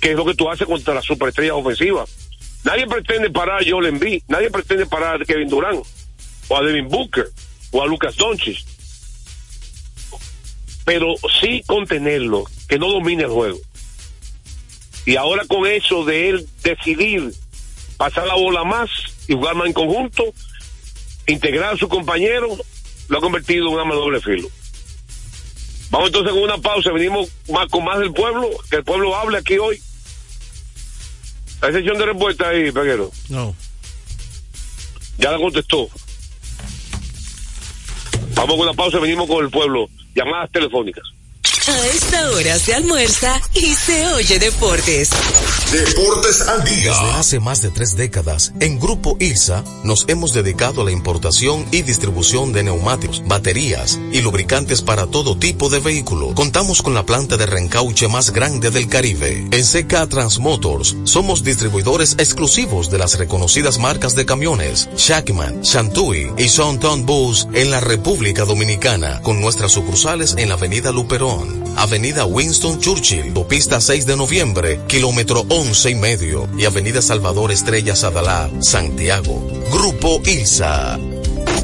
que 0.00 0.10
es 0.10 0.16
lo 0.16 0.24
que 0.24 0.34
tú 0.34 0.50
haces 0.50 0.66
contra 0.66 0.94
las 0.94 1.04
superestrellas 1.04 1.56
ofensivas. 1.56 2.10
Nadie 2.64 2.86
pretende 2.86 3.30
parar 3.30 3.62
a 3.62 3.64
Joel 3.68 3.86
Embiid, 3.86 4.22
nadie 4.28 4.50
pretende 4.50 4.86
parar 4.86 5.22
a 5.22 5.24
Kevin 5.24 5.48
Durant, 5.48 5.84
o 6.48 6.56
a 6.56 6.62
Devin 6.62 6.88
Booker, 6.88 7.28
o 7.70 7.82
a 7.82 7.86
Lucas 7.86 8.16
Doncic. 8.16 8.64
Pero 10.86 11.14
sí 11.42 11.62
contenerlo, 11.66 12.44
que 12.68 12.78
no 12.78 12.90
domine 12.90 13.24
el 13.24 13.30
juego. 13.30 13.58
Y 15.04 15.16
ahora 15.16 15.44
con 15.46 15.66
eso 15.66 16.04
de 16.06 16.30
él 16.30 16.48
decidir 16.62 17.34
pasar 17.98 18.26
la 18.26 18.36
bola 18.36 18.64
más, 18.64 18.88
y 19.28 19.34
jugar 19.34 19.56
más 19.56 19.66
en 19.66 19.72
conjunto, 19.72 20.24
integrar 21.26 21.74
a 21.74 21.76
su 21.76 21.88
compañero, 21.88 22.56
lo 23.08 23.18
ha 23.18 23.20
convertido 23.20 23.66
en 23.66 23.74
un 23.74 23.80
arma 23.80 23.94
doble 23.94 24.20
filo. 24.20 24.48
Vamos 25.90 26.08
entonces 26.08 26.32
con 26.32 26.42
una 26.42 26.58
pausa, 26.58 26.90
venimos 26.92 27.28
más 27.50 27.68
con 27.68 27.84
más 27.84 27.98
del 27.98 28.12
pueblo, 28.12 28.48
que 28.70 28.76
el 28.76 28.84
pueblo 28.84 29.14
hable 29.14 29.38
aquí 29.38 29.58
hoy. 29.58 29.80
¿Hay 31.62 31.72
sesión 31.72 31.98
de 31.98 32.06
respuesta 32.06 32.48
ahí, 32.48 32.70
Peguero? 32.70 33.10
No. 33.28 33.54
Ya 35.18 35.32
la 35.32 35.38
contestó. 35.38 35.88
Vamos 38.34 38.56
con 38.56 38.68
una 38.68 38.74
pausa, 38.74 38.98
venimos 38.98 39.26
con 39.26 39.44
el 39.44 39.50
pueblo. 39.50 39.88
Llamadas 40.16 40.50
telefónicas. 40.50 41.15
A 41.68 41.86
esta 41.88 42.30
hora 42.30 42.60
se 42.60 42.74
almuerza 42.74 43.40
y 43.52 43.74
se 43.74 44.06
oye 44.14 44.38
deportes. 44.38 45.10
Deportes 45.72 46.42
al 46.42 46.62
día. 46.62 46.92
Desde 46.92 47.10
hace 47.14 47.40
más 47.40 47.60
de 47.60 47.70
tres 47.70 47.96
décadas, 47.96 48.52
en 48.60 48.78
Grupo 48.78 49.16
ILSA 49.18 49.64
nos 49.82 50.04
hemos 50.06 50.32
dedicado 50.32 50.82
a 50.82 50.84
la 50.84 50.92
importación 50.92 51.66
y 51.72 51.82
distribución 51.82 52.52
de 52.52 52.62
neumáticos, 52.62 53.24
baterías 53.26 53.98
y 54.12 54.20
lubricantes 54.20 54.80
para 54.80 55.08
todo 55.08 55.36
tipo 55.36 55.68
de 55.68 55.80
vehículo. 55.80 56.34
Contamos 56.36 56.82
con 56.82 56.94
la 56.94 57.04
planta 57.04 57.36
de 57.36 57.46
reencauche 57.46 58.06
más 58.06 58.30
grande 58.30 58.70
del 58.70 58.88
Caribe. 58.88 59.48
En 59.50 59.64
CK 59.64 60.08
Transmotors 60.08 60.94
somos 61.02 61.42
distribuidores 61.42 62.14
exclusivos 62.18 62.90
de 62.90 62.98
las 62.98 63.18
reconocidas 63.18 63.78
marcas 63.80 64.14
de 64.14 64.24
camiones 64.24 64.88
Shackman, 64.96 65.62
Shantui 65.62 66.32
y 66.38 66.48
Sonton 66.48 67.06
Bus 67.06 67.48
en 67.54 67.72
la 67.72 67.80
República 67.80 68.44
Dominicana, 68.44 69.20
con 69.22 69.40
nuestras 69.40 69.72
sucursales 69.72 70.36
en 70.38 70.50
la 70.50 70.54
Avenida 70.54 70.92
Luperón, 70.92 71.55
Avenida 71.76 72.24
Winston 72.24 72.78
Churchill, 72.78 73.32
Pista 73.48 73.80
6 73.80 74.06
de 74.06 74.16
Noviembre, 74.16 74.80
kilómetro 74.86 75.44
11 75.48 75.90
y 75.90 75.94
medio 75.94 76.48
y 76.58 76.64
Avenida 76.64 77.02
Salvador 77.02 77.52
Estrella 77.52 77.94
Sadalá, 77.94 78.50
Santiago. 78.60 79.46
Grupo 79.72 80.20
ILSA. 80.24 80.98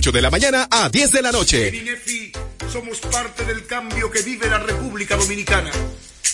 8 0.00 0.12
de 0.12 0.22
la 0.22 0.30
mañana 0.30 0.66
a 0.70 0.88
10 0.88 1.12
de 1.12 1.20
la 1.20 1.30
noche. 1.30 1.68
En 1.68 1.74
INEFI 1.74 2.32
somos 2.72 3.00
parte 3.00 3.44
del 3.44 3.66
cambio 3.66 4.10
que 4.10 4.22
vive 4.22 4.48
la 4.48 4.58
República 4.58 5.14
Dominicana, 5.14 5.70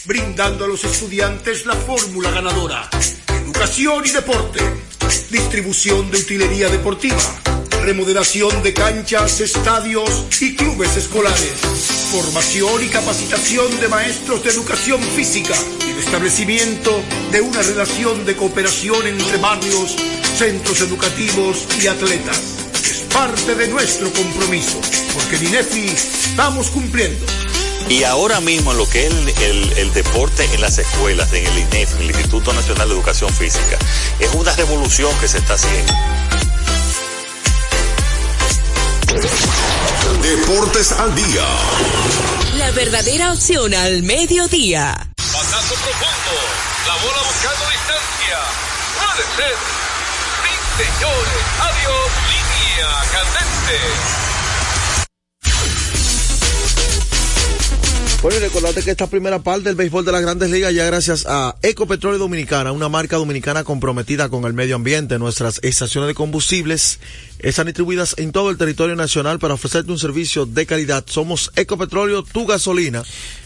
brindando 0.04 0.66
a 0.66 0.68
los 0.68 0.84
estudiantes 0.84 1.66
la 1.66 1.74
fórmula 1.74 2.30
ganadora. 2.30 2.88
Educación 3.42 4.06
y 4.06 4.10
deporte, 4.10 4.60
distribución 5.32 6.12
de 6.12 6.18
utilería 6.18 6.68
deportiva, 6.68 7.18
remodelación 7.82 8.62
de 8.62 8.72
canchas, 8.72 9.40
estadios 9.40 10.26
y 10.40 10.54
clubes 10.54 10.96
escolares, 10.96 11.58
formación 12.12 12.84
y 12.84 12.86
capacitación 12.86 13.80
de 13.80 13.88
maestros 13.88 14.44
de 14.44 14.50
educación 14.50 15.02
física 15.02 15.56
y 15.84 15.90
el 15.90 15.98
establecimiento 15.98 17.02
de 17.32 17.40
una 17.40 17.62
relación 17.62 18.24
de 18.24 18.36
cooperación 18.36 19.08
entre 19.08 19.38
barrios, 19.38 19.96
centros 20.36 20.80
educativos 20.82 21.66
y 21.82 21.88
atletas 21.88 22.65
parte 23.16 23.54
de 23.54 23.68
nuestro 23.68 24.12
compromiso, 24.12 24.78
porque 25.14 25.36
en 25.36 25.46
INEFI 25.46 25.86
estamos 25.86 26.68
cumpliendo. 26.68 27.24
Y 27.88 28.04
ahora 28.04 28.40
mismo 28.40 28.74
lo 28.74 28.86
que 28.90 29.06
es 29.06 29.14
el, 29.14 29.28
el, 29.28 29.72
el, 29.78 29.92
deporte 29.94 30.44
en 30.52 30.60
las 30.60 30.76
escuelas, 30.76 31.32
en 31.32 31.46
el 31.46 31.58
INEF, 31.60 31.94
en 31.94 32.02
el 32.02 32.10
Instituto 32.10 32.52
Nacional 32.52 32.88
de 32.88 32.94
Educación 32.94 33.30
Física, 33.32 33.78
es 34.20 34.34
una 34.34 34.52
revolución 34.54 35.10
que 35.18 35.28
se 35.28 35.38
está 35.38 35.54
haciendo. 35.54 35.94
Deportes 40.20 40.92
al 40.92 41.14
día. 41.14 41.46
La 42.58 42.70
verdadera 42.72 43.32
opción 43.32 43.72
al 43.72 44.02
mediodía. 44.02 45.08
Pasazo 45.16 45.74
profundo. 45.74 46.36
La 46.86 46.94
bola 46.96 47.22
buscando 47.24 47.64
distancia. 47.70 48.38
Puede 49.00 49.24
ser. 49.36 49.56
Sí, 50.44 50.84
señores. 50.84 51.42
Adiós. 51.62 52.35
Candente. 53.12 54.26
Bueno, 58.22 58.38
y 58.38 58.40
recordate 58.40 58.82
que 58.82 58.90
esta 58.90 59.06
primera 59.06 59.38
parte 59.38 59.64
del 59.64 59.76
béisbol 59.76 60.04
de 60.04 60.10
las 60.10 60.20
grandes 60.20 60.50
ligas 60.50 60.74
ya 60.74 60.84
gracias 60.84 61.26
a 61.28 61.54
Ecopetróleo 61.62 62.18
Dominicana, 62.18 62.72
una 62.72 62.88
marca 62.88 63.16
dominicana 63.16 63.62
comprometida 63.62 64.28
con 64.28 64.44
el 64.44 64.52
medio 64.52 64.74
ambiente. 64.74 65.18
Nuestras 65.18 65.60
estaciones 65.62 66.08
de 66.08 66.14
combustibles 66.14 66.98
están 67.38 67.66
distribuidas 67.66 68.14
en 68.18 68.32
todo 68.32 68.50
el 68.50 68.58
territorio 68.58 68.96
nacional 68.96 69.38
para 69.38 69.54
ofrecerte 69.54 69.92
un 69.92 69.98
servicio 69.98 70.44
de 70.44 70.66
calidad. 70.66 71.04
Somos 71.06 71.52
Ecopetróleo, 71.54 72.24
tu 72.24 72.46
gasolina. 72.46 73.04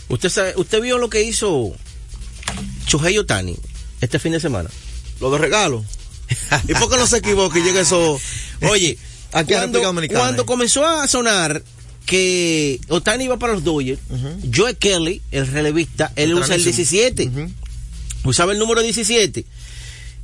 ¿Usted 0.08 0.30
sabe, 0.30 0.54
usted 0.56 0.80
vio 0.80 0.98
lo 0.98 1.10
que 1.10 1.22
hizo 1.22 1.72
Chohei 2.86 3.18
Otani 3.18 3.56
este 4.00 4.18
fin 4.18 4.32
de 4.32 4.40
semana? 4.40 4.70
Lo 5.20 5.30
de 5.30 5.38
regalo. 5.38 5.84
¿Y 6.68 6.74
por 6.74 6.88
qué 6.88 6.96
no 6.96 7.06
se 7.06 7.18
equivoca 7.18 7.58
y 7.58 7.62
llega 7.62 7.80
eso? 7.80 8.18
Oye, 8.62 8.96
aquí 9.32 9.54
cuando, 9.54 9.80
cuando 10.08 10.46
comenzó 10.46 10.86
a 10.86 11.06
sonar 11.08 11.62
que 12.06 12.80
Otani 12.88 13.24
iba 13.24 13.38
para 13.38 13.52
los 13.52 13.62
Dodgers, 13.62 14.00
uh 14.10 14.14
-huh. 14.14 14.50
Joe 14.54 14.74
Kelly, 14.74 15.22
el 15.30 15.46
relevista, 15.46 16.12
él 16.16 16.34
usa 16.34 16.56
el 16.56 16.64
17. 16.64 17.24
Uh 17.24 17.30
-huh. 17.30 17.50
Usaba 18.24 18.52
el 18.52 18.58
número 18.58 18.82
17. 18.82 19.44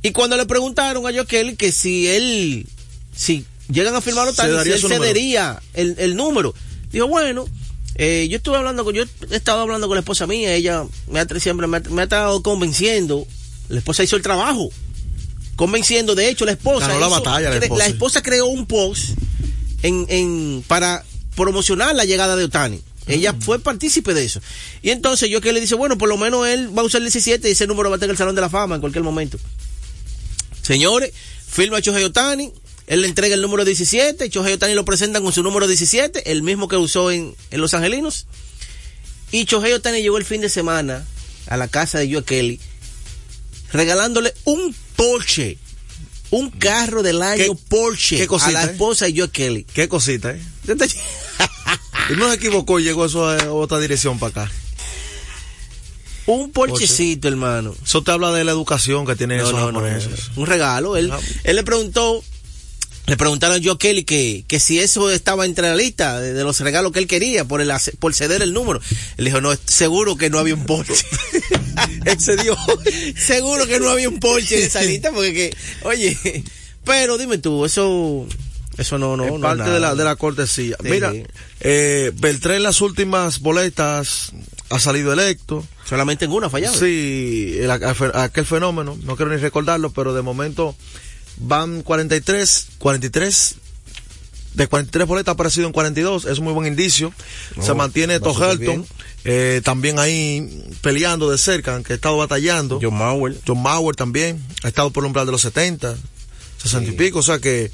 Y 0.03 0.11
cuando 0.11 0.37
le 0.37 0.45
preguntaron 0.45 1.05
a 1.07 1.13
Joe 1.13 1.25
Kelly 1.25 1.55
que 1.55 1.71
si 1.71 2.07
él, 2.07 2.65
si 3.15 3.45
llegan 3.71 3.95
a 3.95 4.01
firmar 4.01 4.27
Otani, 4.27 4.63
si 4.63 4.71
él 4.71 4.79
cedería 4.81 5.61
el, 5.73 5.95
el, 5.97 6.15
número, 6.15 6.53
dijo, 6.91 7.07
bueno, 7.07 7.45
eh, 7.95 8.27
yo 8.29 8.37
estuve 8.37 8.57
hablando 8.57 8.83
con, 8.83 8.93
yo 8.93 9.03
he 9.31 9.35
estado 9.35 9.61
hablando 9.61 9.87
con 9.87 9.95
la 9.95 10.01
esposa 10.01 10.27
mía, 10.27 10.53
ella 10.53 10.85
me 11.09 11.19
ha, 11.19 11.27
siempre 11.39 11.67
me 11.67 11.77
ha, 11.77 11.79
me 11.79 12.01
ha 12.01 12.03
estado 12.03 12.43
convenciendo, 12.43 13.25
la 13.69 13.79
esposa 13.79 14.03
hizo 14.03 14.15
el 14.15 14.21
trabajo, 14.21 14.69
convenciendo, 15.57 16.15
de 16.15 16.29
hecho 16.29 16.45
la 16.45 16.53
esposa, 16.53 16.87
Ganó 16.87 17.01
la, 17.01 17.07
hizo, 17.07 17.15
batalla, 17.17 17.49
la, 17.49 17.57
esposa. 17.57 17.83
la 17.83 17.89
esposa 17.89 18.21
creó 18.21 18.45
un 18.45 18.65
post 18.65 19.09
en, 19.83 20.05
en, 20.07 20.63
para 20.67 21.03
promocionar 21.35 21.93
la 21.95 22.05
llegada 22.05 22.37
de 22.37 22.45
Otani. 22.45 22.81
Ella 23.07 23.31
uh 23.31 23.35
-huh. 23.35 23.41
fue 23.41 23.59
partícipe 23.59 24.13
de 24.13 24.23
eso. 24.23 24.39
Y 24.81 24.91
entonces 24.91 25.29
yo 25.29 25.41
que 25.41 25.51
le 25.51 25.59
dice, 25.59 25.75
bueno, 25.75 25.97
por 25.97 26.09
lo 26.09 26.17
menos 26.17 26.47
él 26.47 26.77
va 26.77 26.83
a 26.83 26.85
usar 26.85 26.99
el 26.99 27.05
17 27.05 27.49
y 27.49 27.51
ese 27.51 27.67
número 27.67 27.89
va 27.89 27.95
a 27.95 27.97
estar 27.97 28.07
en 28.07 28.11
el 28.11 28.17
Salón 28.17 28.35
de 28.35 28.41
la 28.41 28.49
Fama 28.49 28.75
en 28.75 28.81
cualquier 28.81 29.03
momento. 29.03 29.39
Señores, 30.61 31.11
firma 31.49 31.77
a 31.77 31.81
Chohei 31.81 32.03
Otani, 32.03 32.51
él 32.85 33.01
le 33.01 33.07
entrega 33.07 33.33
el 33.33 33.41
número 33.41 33.65
17, 33.65 34.29
Chohei 34.29 34.53
Otani 34.53 34.73
lo 34.73 34.85
presentan 34.85 35.23
con 35.23 35.33
su 35.33 35.41
número 35.41 35.67
17, 35.67 36.31
el 36.31 36.43
mismo 36.43 36.67
que 36.67 36.75
usó 36.75 37.09
en, 37.09 37.35
en 37.49 37.61
Los 37.61 37.73
Angelinos. 37.73 38.27
Y 39.31 39.45
Chohei 39.45 39.73
Otani 39.73 40.01
llegó 40.01 40.17
el 40.17 40.25
fin 40.25 40.41
de 40.41 40.49
semana 40.49 41.05
a 41.47 41.57
la 41.57 41.67
casa 41.67 41.99
de 41.99 42.13
Joe 42.13 42.23
Kelly 42.23 42.59
regalándole 43.71 44.33
un 44.45 44.75
Porsche 44.95 45.57
un 46.29 46.49
carro 46.49 47.03
del 47.03 47.21
año 47.21 47.43
¿Qué, 47.43 47.59
Porsche 47.69 48.17
¿qué 48.17 48.27
cosita, 48.27 48.61
a 48.61 48.65
la 48.65 48.71
esposa 48.71 49.07
eh? 49.07 49.13
de 49.13 49.19
Joe 49.19 49.29
Kelly. 49.29 49.63
Qué 49.63 49.87
cosita, 49.87 50.31
¿eh? 50.31 50.41
y 52.09 52.13
no 52.17 52.29
se 52.29 52.35
equivocó, 52.35 52.79
llegó 52.79 53.05
eso 53.05 53.29
a 53.29 53.51
otra 53.53 53.79
dirección 53.79 54.19
para 54.19 54.43
acá. 54.43 54.51
Un 56.25 56.51
porchecito, 56.51 57.29
hermano. 57.29 57.73
Eso 57.81 58.03
te 58.03 58.11
habla 58.11 58.33
de 58.33 58.43
la 58.43 58.51
educación 58.51 59.05
que 59.05 59.15
tienen 59.15 59.37
no, 59.37 59.43
esos 59.45 59.57
no, 59.57 59.65
japoneses. 59.67 60.31
No, 60.35 60.41
un 60.41 60.47
regalo. 60.47 60.97
Él, 60.97 61.11
él 61.45 61.55
le 61.55 61.63
preguntó, 61.63 62.21
le 63.07 63.15
preguntaron 63.15 63.57
a 63.57 63.63
Joe 63.63 63.77
Kelly 63.77 64.03
que, 64.03 64.43
que 64.47 64.59
si 64.59 64.79
eso 64.79 65.09
estaba 65.09 65.45
entre 65.45 65.69
la 65.69 65.75
lista 65.77 66.19
de, 66.19 66.33
de, 66.33 66.43
los 66.43 66.59
regalos 66.59 66.91
que 66.91 66.99
él 66.99 67.07
quería 67.07 67.45
por, 67.45 67.61
el, 67.61 67.71
por 67.99 68.13
ceder 68.13 68.41
el 68.41 68.53
número. 68.53 68.81
Él 69.15 69.25
dijo, 69.25 69.39
no, 69.39 69.51
seguro 69.65 70.17
que 70.17 70.29
no 70.29 70.39
había 70.39 70.55
un 70.55 70.65
Porsche. 70.65 71.05
Excedió. 72.05 72.57
seguro 73.15 73.65
que 73.65 73.79
no 73.79 73.89
había 73.89 74.09
un 74.09 74.19
Porsche 74.19 74.59
en 74.59 74.67
esa 74.67 74.81
lista 74.81 75.11
porque, 75.11 75.33
que, 75.33 75.57
oye, 75.87 76.43
pero 76.83 77.17
dime 77.17 77.37
tú, 77.37 77.65
eso... 77.65 78.27
Eso 78.77 78.99
no, 78.99 79.17
no, 79.17 79.25
es 79.25 79.31
no 79.31 79.39
parte 79.39 79.63
nada. 79.63 79.73
de 79.73 79.79
la, 79.79 79.95
de 79.95 80.03
la 80.03 80.15
cortesía. 80.17 80.75
Sí. 80.83 80.89
Mira, 80.91 81.11
eh, 81.61 82.11
Beltrán 82.13 82.57
en 82.57 82.63
las 82.63 82.79
últimas 82.81 83.39
boletas 83.39 84.33
ha 84.69 84.79
salido 84.79 85.11
electo. 85.13 85.65
Solamente 85.83 86.25
en 86.25 86.31
una 86.31 86.47
fallado. 86.47 86.77
Sí, 86.77 87.57
el, 87.59 87.71
aquel 87.71 88.45
fenómeno, 88.45 88.95
no 89.01 89.15
quiero 89.15 89.31
ni 89.31 89.37
recordarlo, 89.37 89.91
pero 89.93 90.13
de 90.13 90.21
momento 90.21 90.75
van 91.39 91.83
43, 91.83 92.67
43, 92.77 93.55
de 94.57 94.67
43 94.67 95.07
boletas 95.07 95.31
ha 95.31 95.33
aparecido 95.33 95.67
en 95.67 95.73
42, 95.73 96.25
es 96.25 96.39
un 96.39 96.45
muy 96.45 96.53
buen 96.53 96.67
indicio. 96.67 97.13
No, 97.55 97.63
Se 97.63 97.73
mantiene 97.75 98.19
Tohelton, 98.19 98.85
eh, 99.23 99.61
también 99.63 99.99
ahí 99.99 100.65
peleando 100.81 101.29
de 101.29 101.37
cerca, 101.37 101.75
aunque 101.75 101.93
ha 101.93 101.95
estado 101.95 102.17
batallando. 102.17 102.79
John 102.81 102.97
Mauer. 102.97 103.37
John 103.45 103.61
Mauer 103.61 103.95
también, 103.95 104.43
ha 104.63 104.67
estado 104.67 104.89
por 104.89 105.03
el 105.03 105.07
umbral 105.07 105.27
de 105.27 105.31
los 105.31 105.41
70, 105.41 105.95
60 106.63 106.89
sí. 106.89 106.93
y 106.93 106.97
pico, 106.97 107.19
o 107.19 107.23
sea 107.23 107.37
que 107.39 107.71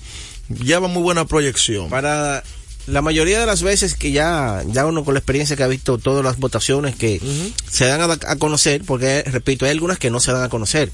lleva 0.50 0.90
muy 0.90 1.02
buena 1.02 1.26
proyección. 1.26 1.90
Para 1.90 2.44
la 2.86 3.02
mayoría 3.02 3.40
de 3.40 3.46
las 3.46 3.64
veces 3.64 3.96
que 3.96 4.12
ya, 4.12 4.62
ya 4.68 4.86
uno 4.86 5.06
con 5.06 5.14
la 5.14 5.22
experiencia 5.22 5.56
que 5.56 5.64
ha 5.64 5.68
visto 5.68 5.98
todas 5.98 6.24
las 6.24 6.38
votaciones 6.38 6.98
que 6.98 7.22
uh 7.24 7.26
-huh. 7.26 7.54
se 7.72 7.86
dan 7.86 8.02
a, 8.02 8.14
a, 8.14 8.36
conocer, 8.36 8.84
porque 8.86 9.24
repito, 9.26 9.64
hay 9.64 9.72
algunas 9.72 10.00
que 10.00 10.10
no 10.10 10.20
se 10.20 10.34
dan 10.34 10.44
a 10.44 10.50
conocer. 10.50 10.92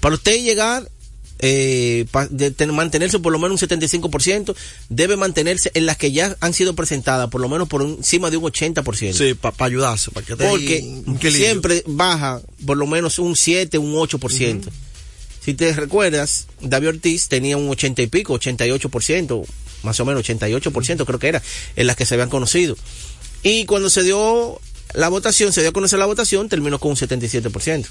Para 0.00 0.16
usted 0.16 0.42
llegar 0.42 0.90
eh, 1.38 2.06
pa- 2.10 2.26
de 2.28 2.50
ten- 2.50 2.74
mantenerse 2.74 3.18
por 3.18 3.32
lo 3.32 3.38
menos 3.38 3.60
un 3.62 3.68
75%, 3.68 4.54
debe 4.88 5.16
mantenerse 5.16 5.70
en 5.74 5.86
las 5.86 5.96
que 5.96 6.12
ya 6.12 6.36
han 6.40 6.54
sido 6.54 6.74
presentadas 6.74 7.28
por 7.28 7.40
lo 7.40 7.48
menos 7.48 7.68
por 7.68 7.82
encima 7.82 8.30
de 8.30 8.36
un 8.38 8.44
80%. 8.44 9.12
Sí, 9.12 9.34
para 9.34 9.54
ayudarse, 9.66 10.10
para 10.10 10.26
que 10.26 10.34
te 10.36 10.48
Porque 10.48 10.84
siempre 11.38 11.82
baja 11.86 12.40
por 12.64 12.76
lo 12.76 12.86
menos 12.86 13.18
un 13.18 13.36
7, 13.36 13.78
un 13.78 13.92
8%. 13.94 14.68
Si 15.44 15.54
te 15.54 15.72
recuerdas, 15.74 16.46
David 16.60 16.88
Ortiz 16.88 17.28
tenía 17.28 17.56
un 17.56 17.68
80 17.68 18.02
y 18.02 18.06
pico, 18.08 18.34
88%, 18.34 19.44
más 19.84 20.00
o 20.00 20.04
menos 20.04 20.26
88% 20.28 21.04
creo 21.06 21.18
que 21.20 21.28
era, 21.28 21.42
en 21.76 21.86
las 21.86 21.94
que 21.96 22.04
se 22.06 22.14
habían 22.14 22.30
conocido. 22.30 22.76
Y 23.42 23.64
cuando 23.66 23.88
se 23.90 24.02
dio 24.02 24.60
la 24.94 25.08
votación, 25.08 25.52
se 25.52 25.60
dio 25.60 25.70
a 25.70 25.72
conocer 25.72 25.98
la 26.00 26.06
votación, 26.06 26.48
terminó 26.48 26.80
con 26.80 26.90
un 26.92 26.96
77%. 26.96 27.86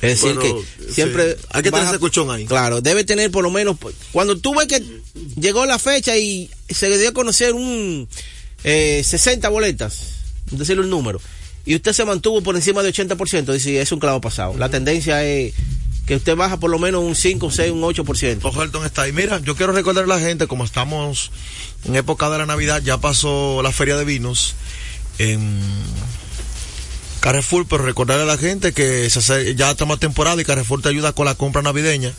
Es 0.00 0.20
decir, 0.20 0.34
Bueno, 0.34 0.60
que 0.86 0.92
siempre... 0.92 1.32
sí. 1.36 1.46
Hay 1.50 1.62
que 1.62 1.70
tener 1.70 1.86
ese 1.86 1.98
colchón 1.98 2.30
ahí. 2.30 2.44
Claro, 2.46 2.80
debe 2.80 3.04
tener 3.04 3.30
por 3.30 3.42
lo 3.42 3.50
menos... 3.50 3.76
Cuando 4.12 4.36
tú 4.38 4.54
ves 4.54 4.66
que 4.66 4.82
llegó 5.40 5.64
la 5.66 5.78
fecha 5.78 6.16
y 6.16 6.50
se 6.68 6.96
dio 6.98 7.08
a 7.08 7.12
conocer 7.12 7.54
un 7.54 8.08
eh, 8.64 9.02
60 9.04 9.48
boletas, 9.48 10.16
decirle 10.50 10.82
un 10.82 10.90
número, 10.90 11.20
y 11.64 11.76
usted 11.76 11.92
se 11.92 12.04
mantuvo 12.04 12.42
por 12.42 12.56
encima 12.56 12.82
de 12.82 12.92
80%, 12.92 13.52
dice, 13.52 13.80
es 13.80 13.92
un 13.92 14.00
clavo 14.00 14.20
pasado. 14.20 14.54
La 14.58 14.68
tendencia 14.68 15.24
es 15.24 15.54
que 16.06 16.16
usted 16.16 16.36
baja 16.36 16.58
por 16.58 16.70
lo 16.70 16.78
menos 16.78 17.02
un 17.02 17.14
5, 17.14 17.50
6, 17.50 17.72
un 17.72 17.82
8%. 17.82 18.40
Ojalton 18.42 18.84
está 18.84 19.02
ahí. 19.02 19.12
Mira, 19.12 19.40
yo 19.40 19.54
quiero 19.54 19.72
recordar 19.72 20.04
a 20.04 20.08
la 20.08 20.18
gente, 20.18 20.48
como 20.48 20.64
estamos 20.64 21.30
en 21.84 21.94
época 21.94 22.28
de 22.30 22.38
la 22.38 22.46
Navidad, 22.46 22.82
ya 22.82 22.98
pasó 22.98 23.62
la 23.62 23.70
feria 23.70 23.96
de 23.96 24.04
vinos 24.04 24.54
en 25.18 25.60
Carrefour, 27.22 27.66
pero 27.68 27.84
recordarle 27.84 28.24
a 28.24 28.26
la 28.26 28.36
gente 28.36 28.72
que 28.72 29.08
ya 29.54 29.70
estamos 29.70 30.00
temporada 30.00 30.42
y 30.42 30.44
Carrefour 30.44 30.82
te 30.82 30.88
ayuda 30.88 31.12
con 31.12 31.24
la 31.24 31.36
compra 31.36 31.62
navideña, 31.62 32.12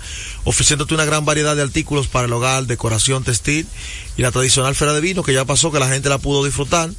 ofreciéndote 0.46 0.94
una 0.94 1.04
gran 1.04 1.26
variedad 1.26 1.58
de 1.58 1.62
artículos 1.62 2.08
para 2.08 2.26
el 2.26 2.32
hogar, 2.32 2.68
decoración 2.68 3.22
textil 3.26 3.68
y 4.16 4.22
la 4.22 4.32
tradicional 4.32 4.76
feria 4.76 4.94
de 4.94 5.02
vinos 5.02 5.26
que 5.26 5.34
ya 5.34 5.44
pasó, 5.44 5.74
que 5.74 5.80
la 5.80 5.90
gente 5.90 6.08
la 6.08 6.20
pudo 6.20 6.46
disfrutar, 6.46 6.90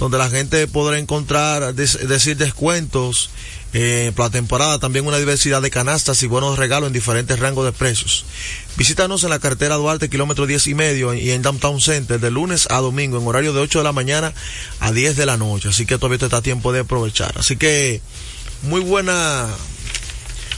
donde 0.00 0.18
la 0.18 0.28
gente 0.28 0.66
podrá 0.66 0.98
encontrar, 0.98 1.72
decir, 1.72 2.36
descuentos 2.36 3.30
eh, 3.74 4.10
para 4.16 4.26
la 4.26 4.32
temporada, 4.32 4.80
también 4.80 5.06
una 5.06 5.18
diversidad 5.18 5.62
de 5.62 5.70
canastas 5.70 6.20
y 6.24 6.26
buenos 6.26 6.58
regalos 6.58 6.88
en 6.88 6.92
diferentes 6.92 7.38
rangos 7.38 7.64
de 7.64 7.70
precios. 7.70 8.24
Visítanos 8.76 9.22
en 9.24 9.30
la 9.30 9.38
cartera 9.38 9.76
Duarte, 9.76 10.08
kilómetro 10.08 10.46
10 10.46 10.66
y 10.68 10.74
medio, 10.74 11.12
y 11.14 11.30
en 11.30 11.42
Downtown 11.42 11.80
Center, 11.80 12.18
de 12.18 12.30
lunes 12.30 12.66
a 12.70 12.78
domingo, 12.78 13.18
en 13.20 13.26
horario 13.26 13.52
de 13.52 13.60
8 13.60 13.78
de 13.80 13.84
la 13.84 13.92
mañana 13.92 14.32
a 14.80 14.92
10 14.92 15.16
de 15.16 15.26
la 15.26 15.36
noche. 15.36 15.68
Así 15.68 15.84
que 15.84 15.98
todavía 15.98 16.18
te 16.18 16.24
está 16.24 16.40
tiempo 16.40 16.72
de 16.72 16.80
aprovechar. 16.80 17.34
Así 17.38 17.56
que, 17.56 18.00
muy 18.62 18.80
buena, 18.80 19.46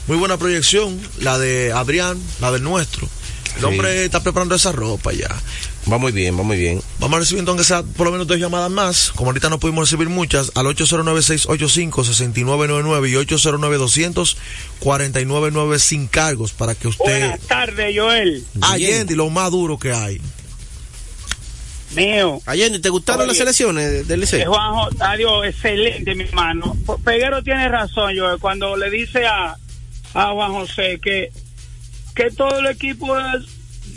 muy 0.07 0.17
buena 0.17 0.37
proyección, 0.39 1.01
la 1.19 1.39
de 1.39 1.73
Adrián, 1.73 2.19
la 2.41 2.53
del 2.53 2.63
nuestro. 2.63 3.09
El 3.57 3.61
Sí. 3.61 3.67
hombre 3.67 4.05
está 4.05 4.23
preparando 4.23 4.55
esa 4.55 4.73
ropa 4.73 5.13
ya. 5.13 5.29
Va 5.91 5.99
muy 5.99 6.13
bien, 6.13 6.39
va 6.39 6.43
muy 6.43 6.57
bien. 6.57 6.81
Vamos 6.99 7.17
a 7.17 7.21
recibir 7.21 7.41
entonces 7.41 7.71
a- 7.71 7.83
por 7.83 8.07
lo 8.07 8.13
menos 8.13 8.27
dos 8.27 8.39
llamadas 8.39 8.71
más. 8.71 9.13
Como 9.15 9.31
ahorita 9.31 9.51
no 9.51 9.59
pudimos 9.61 9.89
recibir 9.91 10.09
muchas, 10.09 10.51
al 10.55 10.67
809-685-6999 10.67 13.11
y 13.11 13.15
809-200-4999 14.81 15.79
sin 15.79 16.07
cargos 16.07 16.53
para 16.53 16.75
que 16.75 16.89
usted... 16.89 17.21
Buenas 17.21 17.41
tardes, 17.41 17.95
Joel. 17.97 18.45
Allende, 18.63 19.15
lo 19.15 19.29
más 19.31 19.51
duro 19.51 19.79
que 19.79 19.93
hay. 19.93 20.21
Mío. 21.95 22.41
Allende, 22.47 22.81
¿te 22.81 22.89
gustaron 22.89 23.23
Oye, 23.23 23.33
las 23.33 23.41
elecciones 23.41 24.09
del 24.09 24.19
Eh, 24.19 24.21
Liceo? 24.23 24.53
Juanjo, 24.53 24.89
adiós, 25.01 25.47
excelente, 25.47 26.15
mi 26.15 26.25
hermano. 26.25 26.77
Peguero 27.05 27.43
tiene 27.43 27.69
razón, 27.69 28.13
Joel, 28.19 28.39
cuando 28.41 28.77
le 28.77 28.91
dice 28.91 29.27
a, 29.27 29.57
a 30.15 30.33
Juan 30.33 30.53
José 30.53 30.99
que, 31.01 31.31
que 32.17 32.31
todo 32.31 32.59
el 32.59 32.67
equipo 32.67 33.17
es- 33.19 33.45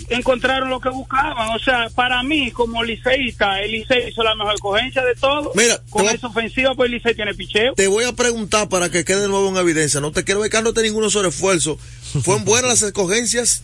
encontraron 0.10 0.70
lo 0.70 0.80
que 0.80 0.90
buscaban. 0.90 1.50
O 1.56 1.60
sea, 1.60 1.90
para 1.94 2.24
mí, 2.24 2.52
como 2.52 2.84
liceísta, 2.84 3.62
el 3.62 3.72
Licey 3.72 4.10
hizo 4.10 4.24
la 4.24 4.36
mejor 4.36 4.54
escogencia 4.56 5.04
de 5.04 5.16
todo. 5.16 5.52
Mira, 5.56 5.82
con 5.90 6.06
voy- 6.06 6.14
esa 6.16 6.28
ofensiva, 6.28 6.74
pues 6.76 6.88
el 6.88 6.94
Licey 6.96 7.14
tiene 7.16 7.34
picheo. 7.34 7.74
Te 7.74 7.88
voy 7.88 8.06
a 8.06 8.14
preguntar 8.14 8.70
para 8.70 8.90
que 8.90 9.04
quede 9.06 9.22
de 9.22 9.28
nuevo 9.28 9.50
en 9.50 9.58
evidencia. 9.58 10.00
No 10.00 10.12
te 10.12 10.24
quiero 10.24 10.40
becándote 10.42 10.82
ninguno 10.82 11.10
sobre 11.10 11.30
esfuerzo. 11.30 11.78
¿Fueron 12.24 12.46
buenas 12.46 12.70
las 12.70 12.82
escogencias 12.84 13.64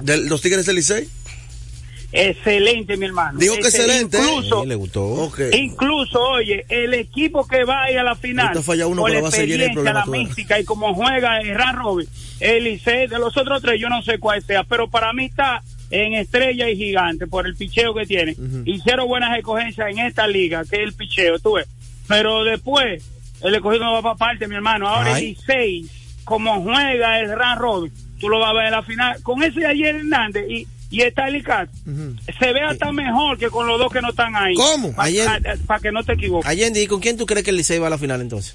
de 0.00 0.16
los 0.18 0.40
Tigres 0.42 0.66
del 0.66 0.76
Licey? 0.76 1.08
Excelente, 2.12 2.96
mi 2.96 3.06
hermano. 3.06 3.38
Dijo 3.38 3.54
que 3.54 3.60
excelente, 3.60 4.16
¿eh? 4.16 4.20
Incluso, 4.20 4.62
Sí, 4.62 4.68
le 4.68 4.74
gustó. 4.74 5.30
Incluso, 5.52 6.20
oye, 6.20 6.64
el 6.68 6.94
equipo 6.94 7.46
que 7.46 7.64
va 7.64 7.84
a 7.84 7.90
ir 7.90 7.98
a 7.98 8.02
la 8.02 8.14
final, 8.14 8.56
uno, 8.86 9.02
por 9.02 9.10
la 9.10 9.16
pero 9.16 9.22
va 9.22 9.28
a 9.28 9.32
seguir 9.32 9.54
el 9.54 9.60
experiencia, 9.62 9.72
problema 9.74 10.00
la 10.00 10.06
mística 10.06 10.60
y 10.60 10.64
como 10.64 10.94
juega 10.94 11.40
el 11.40 11.54
Ran 11.54 11.76
Robin, 11.76 12.08
el 12.40 12.64
Licey, 12.64 13.06
de 13.06 13.18
los 13.18 13.36
otros 13.36 13.62
tres, 13.62 13.80
yo 13.80 13.88
no 13.88 14.02
sé 14.02 14.18
cuál 14.18 14.42
sea, 14.42 14.64
pero 14.64 14.88
para 14.88 15.12
mí 15.12 15.26
está 15.26 15.62
en 15.90 16.14
estrella 16.14 16.68
y 16.68 16.76
gigante 16.76 17.26
por 17.26 17.46
el 17.46 17.54
picheo 17.54 17.94
que 17.94 18.06
tiene. 18.06 18.36
Hicieron 18.64 19.06
buenas 19.06 19.36
escogencias 19.36 19.88
en 19.90 19.98
esta 19.98 20.26
liga, 20.26 20.64
que 20.64 20.76
es 20.76 20.82
el 20.82 20.92
picheo, 20.94 21.38
tú 21.38 21.54
ves. 21.54 21.66
Pero 22.08 22.44
después, 22.44 23.02
el 23.42 23.54
escogido 23.54 23.84
no 23.84 23.92
va 23.92 24.02
para 24.02 24.16
parte, 24.16 24.48
mi 24.48 24.54
hermano. 24.54 24.88
Ahora 24.88 25.14
Ay. 25.14 25.22
el 25.22 25.28
Licey, 25.30 25.86
como 26.24 26.62
juega 26.62 27.20
el 27.20 27.36
Ran 27.36 27.58
Robin, 27.58 27.92
tú 28.18 28.28
lo 28.28 28.40
vas 28.40 28.50
a 28.50 28.54
ver 28.54 28.66
en 28.66 28.72
la 28.72 28.82
final. 28.82 29.22
Con 29.22 29.42
ese 29.42 29.66
ayer 29.66 29.96
Hernández 29.96 30.44
y, 30.48 30.66
y 30.90 31.02
está 31.02 31.28
el 31.28 31.36
Icat, 31.36 31.68
se 32.38 32.52
ve 32.52 32.60
hasta 32.62 32.92
mejor 32.92 33.38
que 33.38 33.50
con 33.50 33.66
los 33.66 33.78
dos 33.78 33.92
que 33.92 34.00
no 34.00 34.10
están 34.10 34.34
ahí. 34.36 34.54
¿Cómo? 34.54 34.94
Para 34.94 35.80
que 35.80 35.92
no 35.92 36.04
te 36.04 36.12
equivoques. 36.12 36.48
Allende, 36.48 36.82
¿y 36.82 36.86
con 36.86 37.00
quién 37.00 37.16
tú 37.16 37.26
crees 37.26 37.44
que 37.44 37.50
el 37.50 37.56
Licey 37.56 37.78
va 37.78 37.88
a 37.88 37.90
la 37.90 37.98
final 37.98 38.20
entonces? 38.20 38.54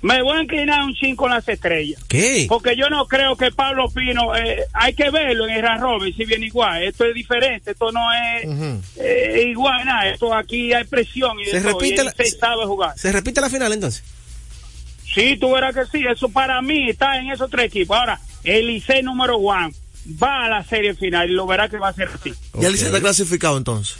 Me 0.00 0.22
voy 0.22 0.38
a 0.38 0.42
inclinar 0.42 0.84
un 0.84 0.94
chin 0.94 1.16
con 1.16 1.28
las 1.32 1.48
estrellas. 1.48 2.00
¿Qué? 2.06 2.46
Porque 2.48 2.76
yo 2.76 2.88
no 2.88 3.06
creo 3.08 3.36
que 3.36 3.50
Pablo 3.50 3.90
Pino, 3.90 4.36
eh, 4.36 4.64
hay 4.72 4.94
que 4.94 5.10
verlo 5.10 5.48
en 5.48 5.54
el 5.56 5.62
Ran 5.62 5.80
Robin, 5.80 6.14
si 6.14 6.24
viene 6.24 6.46
igual. 6.46 6.84
Esto 6.84 7.04
es 7.04 7.12
diferente, 7.16 7.72
esto 7.72 7.90
no 7.90 8.00
es 8.12 8.78
eh, 8.96 9.46
igual, 9.50 9.84
nada. 9.84 10.08
Esto 10.08 10.32
aquí 10.32 10.72
hay 10.72 10.84
presión 10.84 11.40
y 11.40 11.46
Se 11.46 11.58
repite 11.58 11.96
y 11.96 11.98
el 11.98 12.04
la- 12.04 12.14
Licey 12.16 12.38
sabe 12.38 12.64
jugar. 12.64 12.96
¿Se 12.96 13.10
repite 13.10 13.40
la 13.40 13.50
final 13.50 13.72
entonces? 13.72 14.04
Sí, 15.12 15.36
tú 15.36 15.50
verás 15.50 15.74
que 15.74 15.84
sí, 15.86 16.04
eso 16.08 16.28
para 16.28 16.62
mí 16.62 16.90
está 16.90 17.18
en 17.18 17.32
esos 17.32 17.50
tres 17.50 17.66
equipos. 17.66 17.96
Ahora, 17.98 18.20
el 18.44 18.68
Licey 18.68 19.02
número 19.02 19.36
one 19.38 19.74
va 20.22 20.46
a 20.46 20.48
la 20.48 20.64
serie 20.64 20.94
final 20.94 21.30
y 21.30 21.34
lo 21.34 21.46
verá 21.46 21.68
que 21.68 21.78
va 21.78 21.88
a 21.88 21.92
ser 21.92 22.08
así. 22.08 22.32
Ya 22.54 22.66
el 22.68 22.72
Licey 22.72 22.86
está 22.88 23.00
clasificado 23.00 23.56
entonces. 23.58 23.96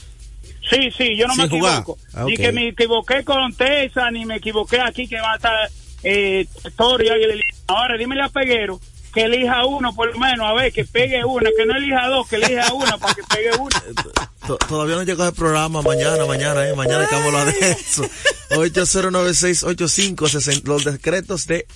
Sí, 0.70 0.90
sí, 0.96 1.16
yo 1.16 1.26
no 1.26 1.34
me 1.36 1.48
Sin 1.48 1.56
equivoco. 1.56 1.98
Ah, 2.12 2.24
Ni 2.26 2.36
que 2.36 2.52
me 2.52 2.68
equivoqué 2.68 3.24
con 3.24 3.52
Tesa, 3.54 4.10
ni 4.10 4.26
me 4.26 4.36
equivoqué 4.36 4.80
aquí 4.80 5.08
que 5.08 5.18
va 5.20 5.32
a 5.32 5.36
estar 5.36 5.70
eh, 6.02 6.46
Torio 6.76 7.16
y 7.18 7.22
el- 7.24 7.40
Ahora, 7.66 7.96
dímele 7.98 8.22
a 8.22 8.28
Peguero 8.28 8.80
que 9.18 9.24
elija 9.24 9.66
uno 9.66 9.92
por 9.96 10.12
lo 10.12 10.18
menos, 10.20 10.46
a 10.46 10.52
ver, 10.52 10.72
que 10.72 10.84
pegue 10.84 11.24
una, 11.24 11.50
que 11.56 11.66
no 11.66 11.76
elija 11.76 12.06
dos, 12.06 12.28
que 12.28 12.36
elija 12.36 12.72
una 12.72 12.96
para 12.98 13.14
que 13.14 13.22
pegue 13.24 13.50
una. 13.56 13.82
To- 14.46 14.58
Todavía 14.58 14.94
no 14.94 15.02
llegó 15.02 15.26
el 15.26 15.32
programa. 15.34 15.82
Mañana, 15.82 16.24
mañana, 16.24 16.68
eh. 16.68 16.74
Mañana 16.74 17.04
que 17.06 17.14
vamos 17.16 17.34
a 17.34 17.40
hablar 17.40 17.52
de 17.54 17.70
eso. 17.72 18.08
809-685-60. 18.50 20.62
Los 20.64 20.84
decretos 20.84 21.46
de, 21.48 21.66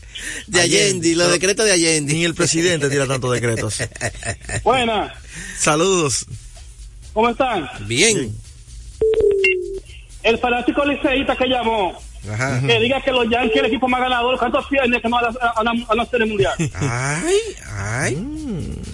De 0.47 0.61
Allende, 0.61 1.15
los 1.17 1.31
decretos 1.33 1.67
de 1.67 1.73
Allende. 1.73 2.15
Ni 2.15 2.25
el 2.25 2.35
presidente 2.35 2.89
tira 2.89 3.07
tantos 3.09 3.33
decretos. 3.33 3.79
Buenas, 4.63 5.13
Saludos. 5.59 6.27
¿cómo 7.13 7.29
están? 7.31 7.69
Bien. 7.87 8.33
El 10.23 10.39
fanático 10.39 10.85
liceísta 10.85 11.35
que 11.37 11.47
llamó, 11.49 12.01
Ajá. 12.31 12.61
que 12.67 12.79
diga 12.81 13.01
que 13.01 13.11
los 13.11 13.29
Yankees 13.29 13.57
el 13.61 13.67
equipo 13.67 13.89
más 13.89 14.01
ganador, 14.01 14.39
¿cuántos 14.39 14.67
pierden 14.69 15.01
que 15.01 15.09
no 15.09 15.17
van 15.21 16.01
a, 16.01 16.07
ser 16.07 16.23
el 16.23 16.29
mundial? 16.29 16.55
Ay, 16.75 17.37
ay. 17.79 18.27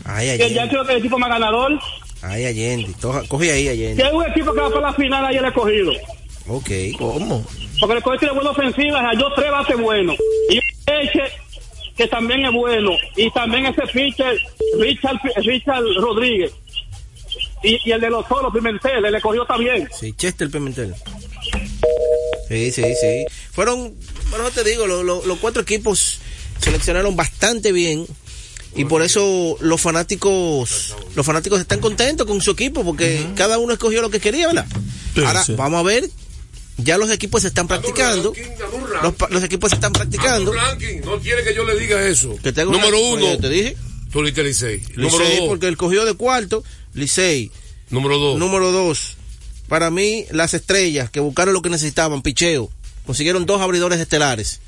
Ay, 0.04 0.38
Que 0.38 0.46
el. 0.46 0.54
Yankees 0.54 0.78
es 0.82 0.88
el 0.90 0.96
equipo 0.98 1.18
más 1.18 1.28
ganador. 1.28 1.78
Ay, 2.22 2.46
Allende. 2.46 2.92
Toja- 3.00 3.22
Coge 3.28 3.52
ahí, 3.52 3.64
Que 3.64 3.70
Allende. 3.70 4.02
hay 4.04 4.14
un 4.14 4.26
equipo 4.26 4.52
que 4.52 4.60
va 4.60 4.68
para 4.70 4.80
la 4.80 4.92
final 4.94 5.24
ayer 5.26 5.44
escogido. 5.44 5.92
Ok. 6.48 6.70
¿Cómo? 6.98 7.44
Porque 7.80 7.96
el 7.96 8.02
coche 8.02 8.18
tiene 8.20 8.34
buena 8.34 8.50
ofensiva, 8.50 9.00
halló 9.02 9.30
tres 9.36 9.50
bases 9.50 9.78
buenos. 9.78 10.16
Y 10.50 10.56
un 10.56 10.62
Eche, 11.00 11.22
que 11.96 12.08
también 12.08 12.44
es 12.46 12.52
bueno. 12.52 12.90
Y 13.16 13.30
también 13.30 13.66
ese 13.66 13.82
pitcher, 13.92 14.36
Richard, 14.80 15.18
Richard 15.36 15.84
Rodríguez. 16.00 16.52
Y, 17.62 17.78
y 17.88 17.92
el 17.92 18.00
de 18.00 18.08
los 18.10 18.26
solos, 18.26 18.52
Pimentel, 18.52 19.04
el 19.04 19.14
escogió 19.14 19.44
también. 19.44 19.88
Sí, 19.92 20.12
Chester 20.14 20.50
Pimentel. 20.50 20.94
Sí, 22.48 22.72
sí, 22.72 22.82
sí. 22.82 23.24
Fueron, 23.52 23.94
bueno, 24.30 24.50
te 24.50 24.64
digo, 24.64 24.86
lo- 24.86 25.02
lo- 25.02 25.24
los 25.26 25.38
cuatro 25.38 25.62
equipos 25.62 26.18
seleccionaron 26.60 27.14
bastante 27.16 27.72
bien. 27.72 28.06
Y 28.74 28.84
por 28.84 29.02
eso 29.02 29.56
los 29.60 29.80
fanáticos, 29.80 30.94
los 31.16 31.26
fanáticos 31.26 31.60
están 31.60 31.80
contentos 31.80 32.26
con 32.26 32.40
su 32.40 32.50
equipo, 32.52 32.84
porque 32.84 33.26
cada 33.34 33.58
uno 33.58 33.72
escogió 33.72 34.00
lo 34.02 34.10
que 34.10 34.20
quería, 34.20 34.46
¿verdad? 34.46 34.66
Sí, 35.14 35.22
Ahora, 35.24 35.42
sí. 35.42 35.54
vamos 35.56 35.80
a 35.80 35.82
ver, 35.82 36.08
ya 36.76 36.96
los 36.98 37.10
equipos 37.10 37.42
se 37.42 37.48
están 37.48 37.66
practicando, 37.66 38.32
los, 39.30 39.42
equipos 39.42 39.70
se 39.70 39.76
están 39.76 39.92
practicando. 39.92 40.52
no 40.54 41.18
quiere 41.20 41.42
que 41.44 41.54
yo 41.54 41.64
le 41.64 41.76
diga 41.78 42.06
eso. 42.06 42.36
Que 42.42 42.52
Número 42.64 43.00
una- 43.00 43.24
uno, 43.32 43.38
te 43.38 43.48
dije. 43.48 43.76
tú 44.12 44.22
Licey. 44.22 44.82
Número 44.96 45.18
Licey, 45.18 45.38
dos, 45.38 45.48
porque 45.48 45.66
él 45.66 45.76
cogió 45.76 46.04
de 46.04 46.14
cuarto, 46.14 46.62
Licey. 46.94 47.50
número 47.90 48.18
dos. 48.18 48.38
Número 48.38 48.70
dos, 48.70 49.16
para 49.68 49.90
mí, 49.90 50.24
las 50.30 50.54
estrellas 50.54 51.10
que 51.10 51.20
buscaron 51.20 51.54
lo 51.54 51.62
que 51.62 51.70
necesitaban, 51.70 52.22
picheo. 52.22 52.70
Consiguieron 53.06 53.46
dos 53.46 53.60
abridores 53.60 54.00
estelares. 54.00 54.60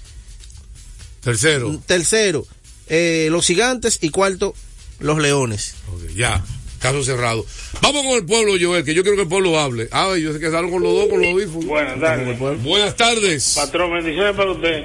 Tercero, 1.21 1.81
Tercero, 1.87 2.47
eh, 2.87 3.29
los 3.31 3.47
gigantes. 3.47 3.99
Y 4.01 4.11
cuarto, 4.11 4.55
los 4.99 5.19
Leones. 5.19 5.75
Ya, 6.15 6.45
caso 6.81 7.03
cerrado. 7.05 7.45
Vamos 7.83 8.03
con 8.03 8.13
el 8.17 8.25
pueblo, 8.27 8.55
Joel, 8.61 8.85
que 8.85 8.95
yo 8.95 9.03
quiero 9.03 9.17
que 9.17 9.23
el 9.23 9.29
pueblo 9.29 9.59
hable. 9.59 9.89
Ah, 9.93 10.15
yo 10.21 10.33
sé 10.33 10.41
que 10.41 10.47
quedaron 10.47 10.71
con 10.71 10.83
los 10.83 10.93
dos, 10.93 11.09
con 11.09 11.21
los 11.21 11.31
audífonos. 11.31 11.67
Buenas 11.67 12.01
tardes. 12.01 12.39
Buenas 12.63 12.97
tardes. 12.97 13.53
Patrón, 13.57 13.93
bendiciones 13.93 14.35
para 14.35 14.51
usted. 14.51 14.85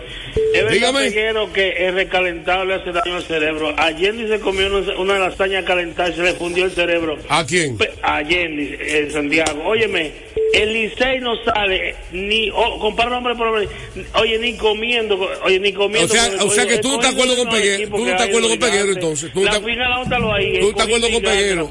Es 0.53 0.71
Dígame. 0.71 0.99
Peguero, 1.09 1.51
que 1.51 1.69
el 1.87 1.95
recalentado 1.95 2.65
le 2.65 2.75
hace 2.75 2.91
daño 2.91 3.15
al 3.15 3.23
cerebro. 3.23 3.73
Ayer 3.77 4.15
se 4.27 4.39
comió 4.39 4.67
una, 4.67 4.97
una 4.99 5.19
lasaña 5.19 5.63
calentada 5.65 6.09
y 6.09 6.13
se 6.15 6.21
le 6.21 6.33
fundió 6.33 6.65
el 6.65 6.71
cerebro. 6.71 7.17
¿A 7.29 7.45
quién? 7.45 7.77
Pe- 7.77 7.91
Ayer 8.01 8.49
en 8.49 9.11
Santiago. 9.11 9.63
Óyeme, 9.65 10.11
el 10.53 10.73
Licey 10.73 11.19
no 11.19 11.35
sale 11.43 11.95
ni, 12.11 12.49
oh, 12.51 12.79
compara 12.79 13.17
hombre 13.17 13.35
por 13.35 13.47
hombre, 13.47 13.67
oye, 14.15 14.37
ni 14.39 14.55
comiendo, 14.57 15.17
oye, 15.43 15.59
ni 15.59 15.73
comiendo. 15.73 16.13
O 16.13 16.17
sea- 16.17 16.43
o 16.43 16.49
que 16.67 16.77
tú 16.79 16.89
no 16.89 16.95
estás 16.95 17.15
de 17.15 17.21
acuerdo 17.21 17.37
con 17.37 17.49
Peguero, 17.53 17.89
tú 17.89 17.97
no 17.97 18.05
estás 18.11 18.21
de 18.21 18.27
acuerdo 18.29 18.49
con 18.49 18.59
Peguero, 18.59 18.91
entonces, 18.91 19.33
tú 19.33 19.43
La 19.43 19.61
final, 19.61 20.09
¿dónde 20.09 20.15
ahí? 20.33 20.59
¿Tú 20.59 20.69
estás 20.69 20.87
de 20.87 20.95
acuerdo 20.95 21.13
con 21.13 21.21
Peguero? 21.23 21.69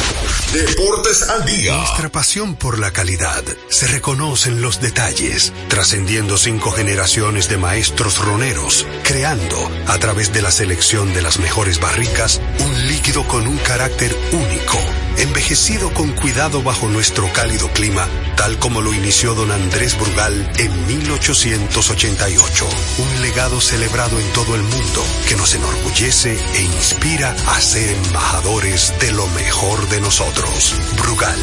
Deportes 0.52 1.30
al 1.30 1.46
día. 1.46 1.78
Nuestra 1.78 2.12
pasión 2.12 2.56
por 2.56 2.80
la 2.80 2.92
calidad 2.92 3.44
se 3.70 3.88
reconoce 3.88 4.50
en 4.50 4.62
los 4.62 4.82
detalles, 4.82 5.54
trascendiendo 5.70 6.38
cinco 6.38 6.72
generaciones 6.72 7.48
de 7.48 7.58
maestros 7.58 8.18
roneros, 8.18 8.86
creando, 9.04 9.72
a 9.88 9.98
través 10.00 10.34
de 10.34 10.42
la 10.42 10.52
selección 10.52 11.14
de 11.14 11.22
las 11.22 11.40
mejores 11.40 11.80
barricas, 11.80 12.42
un 12.60 12.88
líquido 12.88 13.26
con 13.28 13.48
un 13.48 13.58
carácter 13.58 14.16
único, 14.34 14.80
envejecido 15.18 15.94
con 15.94 16.12
cuidado 16.12 16.62
bajo 16.62 16.90
nuestro 16.90 17.32
cálido 17.32 17.70
clima, 17.70 18.08
tal 18.36 18.60
como 18.60 18.82
lo 18.82 18.94
inició 18.94 19.34
don 19.34 19.52
Andrés 19.52 19.98
Brugal 19.98 20.52
en 20.58 20.88
1888. 20.88 22.68
Un 22.98 23.22
legado 23.22 23.62
celebrado 23.62 24.20
en 24.20 24.28
todo 24.34 24.56
el 24.56 24.62
mundo 24.62 25.04
que 25.28 25.36
nos 25.36 25.54
enorgullece 25.56 26.23
e 26.26 26.62
inspira 26.62 27.36
a 27.48 27.60
ser 27.60 27.90
embajadores 27.90 28.94
de 29.02 29.12
lo 29.12 29.28
mejor 29.28 29.90
de 29.90 30.00
nosotros. 30.00 30.74
Brugal, 30.98 31.36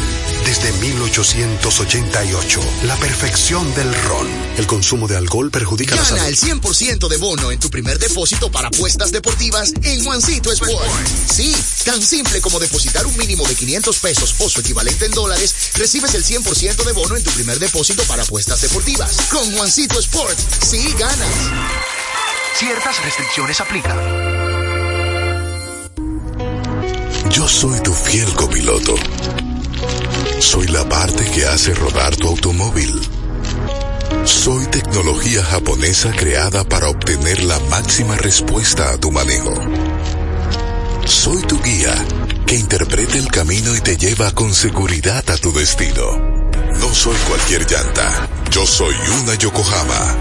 desde 0.43 0.71
1888, 0.73 2.59
la 2.85 2.95
perfección 2.95 3.71
del 3.75 3.93
ron. 4.05 4.27
El 4.57 4.65
consumo 4.65 5.07
de 5.07 5.17
alcohol 5.17 5.51
perjudica 5.51 5.95
la 5.95 6.01
Gana 6.01 6.17
salud. 6.17 6.27
el 6.29 6.61
100% 6.61 7.07
de 7.09 7.17
bono 7.17 7.51
en 7.51 7.59
tu 7.59 7.69
primer 7.69 7.99
depósito 7.99 8.49
para 8.49 8.69
apuestas 8.69 9.11
deportivas 9.11 9.71
en 9.83 10.03
Juancito 10.03 10.51
Sport. 10.51 11.07
Sí, 11.31 11.55
tan 11.85 12.01
simple 12.01 12.41
como 12.41 12.59
depositar 12.59 13.05
un 13.05 13.15
mínimo 13.17 13.47
de 13.47 13.53
500 13.53 13.99
pesos 13.99 14.35
o 14.39 14.49
su 14.49 14.61
equivalente 14.61 15.05
en 15.05 15.11
dólares, 15.11 15.53
recibes 15.75 16.15
el 16.15 16.23
100% 16.23 16.83
de 16.83 16.93
bono 16.93 17.15
en 17.15 17.23
tu 17.23 17.29
primer 17.31 17.59
depósito 17.59 18.01
para 18.05 18.23
apuestas 18.23 18.61
deportivas. 18.61 19.15
Con 19.29 19.51
Juancito 19.55 19.99
Sport, 19.99 20.39
sí 20.65 20.91
ganas. 20.97 21.51
Ciertas 22.55 23.03
restricciones 23.03 23.61
aplican. 23.61 24.40
Yo 27.31 27.47
soy 27.47 27.79
tu 27.81 27.93
fiel 27.93 28.33
copiloto. 28.33 28.95
Soy 30.39 30.67
la 30.67 30.87
parte 30.87 31.23
que 31.31 31.45
hace 31.45 31.73
rodar 31.73 32.15
tu 32.15 32.27
automóvil. 32.27 32.99
Soy 34.25 34.65
tecnología 34.67 35.43
japonesa 35.43 36.11
creada 36.11 36.63
para 36.63 36.89
obtener 36.89 37.43
la 37.43 37.59
máxima 37.69 38.17
respuesta 38.17 38.91
a 38.91 38.97
tu 38.97 39.11
manejo. 39.11 39.53
Soy 41.05 41.41
tu 41.43 41.61
guía 41.61 41.93
que 42.45 42.55
interpreta 42.55 43.17
el 43.17 43.27
camino 43.27 43.75
y 43.75 43.79
te 43.79 43.95
lleva 43.95 44.31
con 44.31 44.53
seguridad 44.53 45.23
a 45.29 45.37
tu 45.37 45.53
destino. 45.53 46.49
No 46.79 46.93
soy 46.93 47.15
cualquier 47.27 47.65
llanta. 47.69 48.27
Yo 48.51 48.65
soy 48.65 48.95
una 49.21 49.35
Yokohama. 49.35 50.17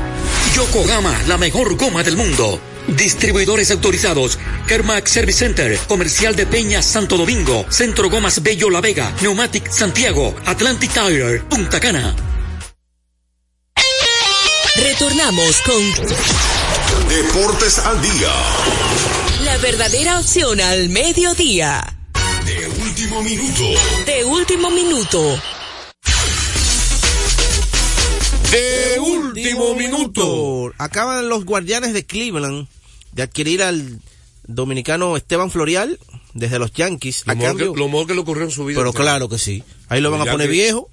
Yokohama, 0.55 1.19
la 1.27 1.39
mejor 1.39 1.77
goma 1.77 2.03
del 2.03 2.17
mundo. 2.17 2.61
Distribuidores 2.89 3.71
autorizados. 3.71 4.39
Kermac 4.67 5.07
Service 5.07 5.39
Center. 5.39 5.79
Comercial 5.89 6.35
de 6.37 6.47
Peña 6.47 6.83
Santo 6.83 7.17
Domingo. 7.17 7.65
Centro 7.69 8.11
Gomas 8.11 8.43
Bello 8.43 8.71
La 8.71 8.81
Vega. 8.81 9.13
Neumatic 9.23 9.71
Santiago. 9.71 10.35
Atlantic 10.47 10.93
Tire. 10.93 11.41
Punta 11.41 11.81
Cana. 11.81 12.15
Retornamos 14.77 15.63
con 15.63 15.83
Deportes 17.09 17.79
al 17.79 18.01
día. 18.03 18.33
la 19.45 19.57
verdadera 19.59 20.19
opción 20.21 20.61
al 20.61 20.89
mediodía. 20.89 21.83
De 22.45 22.69
último 22.69 23.23
minuto. 23.23 23.65
De 24.07 24.25
último 24.25 24.71
minuto. 24.71 25.41
De 28.51 28.99
último 29.01 29.75
minuto. 29.75 30.73
Acaban 30.79 31.29
los 31.29 31.45
guardianes 31.45 31.93
de 31.93 32.05
Cleveland 32.05 32.67
de 33.13 33.23
adquirir 33.23 33.63
al 33.63 34.01
dominicano 34.47 35.17
Esteban 35.17 35.51
Florial 35.51 35.99
desde 36.35 36.59
los 36.59 36.73
Yankees. 36.73 37.23
Lo 37.27 37.33
a 37.33 37.35
mejor, 37.37 37.51
cambio, 37.51 37.73
que, 37.75 37.79
lo 37.79 37.87
mejor 37.89 38.07
que 38.07 38.15
le 38.15 38.21
ocurrió 38.21 38.45
en 38.45 38.51
su 38.51 38.65
vida. 38.65 38.79
pero 38.81 38.93
claro 38.93 39.29
que 39.29 39.39
sí. 39.39 39.63
Ahí 39.89 40.01
lo 40.01 40.11
van 40.11 40.23
a 40.23 40.25
poner 40.31 40.49
Yankees- 40.49 40.53
viejo. 40.53 40.91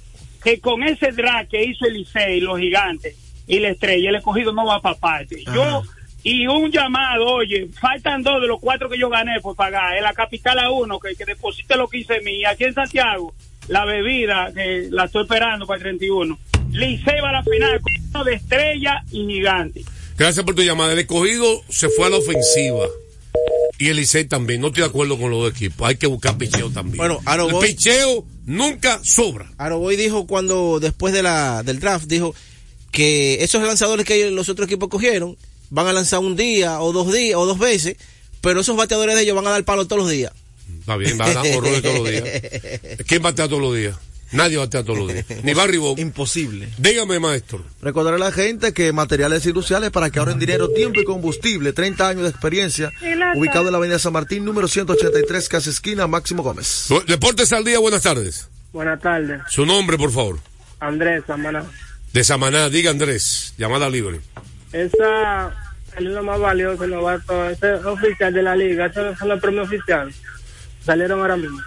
que 0.43 0.59
con 0.61 0.83
ese 0.83 1.11
drag 1.11 1.47
que 1.49 1.63
hizo 1.65 1.85
el 1.87 1.95
Licey, 1.95 2.39
los 2.41 2.59
gigantes 2.59 3.17
y 3.47 3.59
la 3.59 3.69
estrella, 3.69 4.09
el 4.11 4.15
escogido 4.17 4.53
no 4.53 4.65
va 4.67 4.79
para 4.81 4.95
parte. 4.99 5.43
Yo, 5.53 5.81
y 6.23 6.45
un 6.47 6.71
llamado, 6.71 7.25
oye, 7.25 7.67
faltan 7.81 8.21
dos 8.21 8.39
de 8.41 8.47
los 8.47 8.59
cuatro 8.59 8.87
que 8.87 8.99
yo 8.99 9.09
gané 9.09 9.39
por 9.41 9.55
pagar. 9.55 9.97
En 9.97 10.03
la 10.03 10.13
capital 10.13 10.59
a 10.59 10.69
uno, 10.69 10.99
que, 10.99 11.15
que 11.15 11.25
deposite 11.25 11.75
los 11.75 11.89
15 11.89 12.21
mil. 12.21 12.35
Y 12.41 12.45
aquí 12.45 12.65
en 12.65 12.73
Santiago, 12.75 13.33
la 13.69 13.85
bebida, 13.85 14.51
que 14.53 14.87
la 14.91 15.05
estoy 15.05 15.23
esperando 15.23 15.65
para 15.65 15.77
el 15.77 15.83
31. 15.83 16.37
Licey 16.71 17.21
va 17.21 17.29
a 17.29 17.33
la 17.33 17.43
final 17.43 17.79
con 17.81 17.93
uno 18.09 18.23
de 18.25 18.33
estrella 18.33 19.03
y 19.11 19.25
gigante. 19.25 19.83
Gracias 20.17 20.45
por 20.45 20.55
tu 20.55 20.63
llamada. 20.63 20.93
El 20.93 20.99
escogido 20.99 21.63
se 21.69 21.87
fue 21.89 22.07
a 22.07 22.09
la 22.09 22.17
ofensiva. 22.17 22.87
Y 23.77 23.87
el 23.87 23.95
Licey 23.95 24.25
también. 24.25 24.59
No 24.59 24.67
estoy 24.67 24.83
de 24.83 24.89
acuerdo 24.89 25.17
con 25.17 25.31
los 25.31 25.41
dos 25.41 25.51
equipos. 25.51 25.87
Hay 25.87 25.95
que 25.95 26.07
buscar 26.07 26.37
picheo 26.37 26.69
también. 26.69 26.97
Bueno, 26.97 27.19
ahora 27.25 27.45
el 27.45 27.55
picheo 27.59 28.25
nunca 28.45 28.99
sobra. 29.03 29.49
Aroboy 29.57 29.95
dijo 29.95 30.27
cuando, 30.27 30.79
después 30.79 31.13
de 31.13 31.23
la, 31.23 31.63
del 31.63 31.79
draft, 31.79 32.07
dijo 32.07 32.35
que 32.91 33.43
esos 33.43 33.63
lanzadores 33.63 34.05
que 34.05 34.31
los 34.31 34.49
otros 34.49 34.67
equipos 34.67 34.89
cogieron 34.89 35.37
van 35.69 35.87
a 35.87 35.93
lanzar 35.93 36.19
un 36.19 36.35
día 36.35 36.81
o 36.81 36.91
dos 36.91 37.13
días 37.13 37.37
o 37.37 37.45
dos 37.45 37.59
veces, 37.59 37.95
pero 38.41 38.61
esos 38.61 38.75
bateadores 38.75 39.15
de 39.15 39.21
ellos 39.21 39.35
van 39.35 39.47
a 39.47 39.51
dar 39.51 39.63
palo 39.63 39.85
todos 39.85 40.01
los 40.01 40.11
días. 40.11 40.33
Está 40.89 40.97
bien, 40.97 41.19
va 41.21 41.25
a 41.25 41.33
dar 41.35 41.45
horrores 41.55 41.83
todos 41.83 41.99
los 41.99 42.09
días. 42.09 42.23
¿Quién 43.07 43.21
batea 43.21 43.47
todos 43.47 43.61
los 43.61 43.75
días? 43.75 43.95
Nadie 44.31 44.57
batea 44.57 44.83
todos 44.83 44.97
los 44.97 45.13
días. 45.13 45.23
Ni 45.43 45.53
Barry 45.53 45.77
Bonds. 45.77 46.01
Imposible. 46.01 46.67
Dígame, 46.79 47.19
maestro. 47.19 47.63
Recordaré 47.79 48.15
a 48.15 48.19
la 48.19 48.31
gente 48.31 48.73
que 48.73 48.91
materiales 48.91 49.45
industriales 49.45 49.91
para 49.91 50.09
que 50.09 50.17
ahorren 50.17 50.39
dinero, 50.39 50.67
tiempo 50.69 50.99
y 50.99 51.03
combustible, 51.03 51.73
30 51.73 52.07
años 52.07 52.23
de 52.23 52.29
experiencia, 52.29 52.91
ubicado 53.35 53.67
en 53.67 53.73
la 53.73 53.77
avenida 53.77 53.99
San 53.99 54.13
Martín, 54.13 54.43
número 54.45 54.67
183, 54.67 55.47
casa 55.47 55.69
esquina, 55.69 56.07
Máximo 56.07 56.41
Gómez. 56.41 56.87
Deportes 57.05 57.53
al 57.53 57.63
día, 57.63 57.77
buenas 57.77 58.01
tardes. 58.01 58.49
Buenas 58.73 58.99
tardes. 58.99 59.41
Su 59.47 59.67
nombre, 59.67 59.95
por 59.95 60.11
favor. 60.11 60.39
Andrés 60.79 61.23
Samaná. 61.27 61.65
De 62.13 62.23
Samaná, 62.23 62.67
diga 62.69 62.89
Andrés, 62.89 63.53
llamada 63.59 63.87
libre. 63.91 64.21
Esa 64.73 65.55
es 65.95 66.03
lo 66.03 66.23
más 66.23 66.39
valioso, 66.39 66.83
el 66.83 66.89
novato, 66.91 67.47
ese 67.47 67.73
oficial 67.73 68.33
de 68.33 68.41
la 68.41 68.55
liga, 68.55 68.87
esos 68.87 69.19
son 69.19 69.29
los 69.29 69.39
premios 69.39 69.67
oficiales. 69.67 70.15
Salieron 70.89 71.19
ahora 71.19 71.37
mismo. 71.37 71.61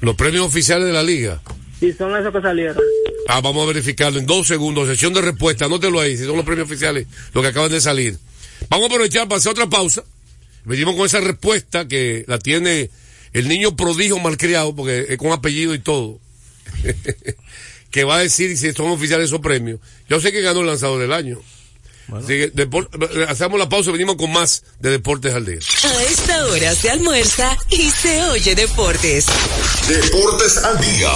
Los 0.00 0.16
premios 0.16 0.44
oficiales 0.44 0.88
de 0.88 0.92
la 0.92 1.04
liga. 1.04 1.40
Sí, 1.78 1.92
son 1.92 2.16
esos 2.16 2.32
que 2.32 2.40
salieron. 2.40 2.76
Ah, 3.28 3.40
vamos 3.40 3.62
a 3.62 3.66
verificarlo 3.68 4.18
en 4.18 4.26
dos 4.26 4.48
segundos. 4.48 4.88
Sesión 4.88 5.14
de 5.14 5.20
respuesta, 5.20 5.66
anótelo 5.66 6.00
ahí, 6.00 6.16
si 6.16 6.24
son 6.24 6.34
los 6.34 6.44
premios 6.44 6.66
oficiales, 6.66 7.06
los 7.32 7.44
que 7.44 7.50
acaban 7.50 7.70
de 7.70 7.80
salir. 7.80 8.18
Vamos 8.68 8.86
a 8.86 8.92
aprovechar 8.92 9.28
para 9.28 9.38
hacer 9.38 9.52
otra 9.52 9.68
pausa. 9.68 10.02
Venimos 10.64 10.96
con 10.96 11.06
esa 11.06 11.20
respuesta 11.20 11.86
que 11.86 12.24
la 12.26 12.40
tiene 12.40 12.90
el 13.32 13.46
niño 13.46 13.76
prodigio 13.76 14.18
malcriado, 14.18 14.74
porque 14.74 15.06
es 15.08 15.18
con 15.18 15.30
apellido 15.30 15.72
y 15.72 15.78
todo. 15.78 16.18
que 17.92 18.02
va 18.02 18.16
a 18.16 18.22
decir 18.22 18.58
si 18.58 18.72
son 18.72 18.88
oficiales 18.88 19.26
esos 19.26 19.38
premios. 19.38 19.78
Yo 20.08 20.18
sé 20.18 20.32
que 20.32 20.40
ganó 20.40 20.62
el 20.62 20.66
lanzador 20.66 21.00
del 21.00 21.12
año. 21.12 21.38
Así 22.12 22.26
que 22.26 22.52
depor- 22.52 22.88
hacemos 23.28 23.58
la 23.58 23.68
pausa 23.68 23.90
y 23.90 23.92
venimos 23.94 24.16
con 24.16 24.30
más 24.32 24.62
de 24.80 24.90
Deportes 24.90 25.34
al 25.34 25.44
Día. 25.46 25.58
A 25.84 26.02
esta 26.04 26.46
hora 26.46 26.74
se 26.74 26.90
almuerza 26.90 27.56
y 27.70 27.90
se 27.90 28.22
oye 28.24 28.54
deportes. 28.54 29.26
Deportes 29.88 30.58
al 30.64 30.80
día. 30.80 31.10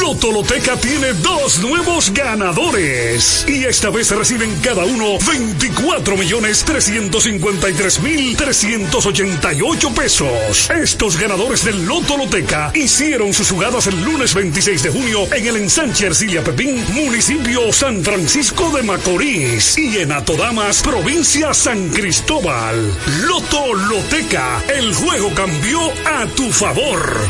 Lotoloteca 0.00 0.76
tiene 0.76 1.12
dos 1.14 1.58
nuevos 1.58 2.10
ganadores 2.12 3.44
y 3.48 3.64
esta 3.64 3.90
vez 3.90 4.10
reciben 4.10 4.54
cada 4.62 4.84
uno 4.84 5.18
24 5.26 6.16
millones 6.16 6.64
353 6.64 8.00
mil 8.00 8.36
388 8.36 9.94
pesos. 9.94 10.70
Estos 10.70 11.16
ganadores 11.18 11.64
del 11.64 11.84
Lotoloteca 11.86 12.70
hicieron 12.74 13.32
sus 13.34 13.50
jugadas 13.50 13.86
el 13.86 14.02
lunes 14.02 14.34
26 14.34 14.82
de 14.82 14.90
junio 14.90 15.32
en 15.34 15.46
el 15.46 15.56
ensanche 15.56 16.06
Ercilia 16.06 16.42
Pepín, 16.44 16.84
municipio 16.92 17.72
San 17.72 18.02
Francisco 18.04 18.70
de 18.70 18.82
Macorís 18.82 19.76
y 19.78 19.98
en 19.98 20.12
Atodamas, 20.22 20.82
provincia 20.82 21.52
San 21.52 21.88
Cristóbal. 21.88 22.76
Loto 23.22 23.74
Loteca, 23.74 24.62
el 24.68 24.94
juego 24.94 25.34
cambió 25.34 25.80
a 26.06 26.26
tu 26.36 26.52
favor. 26.52 27.26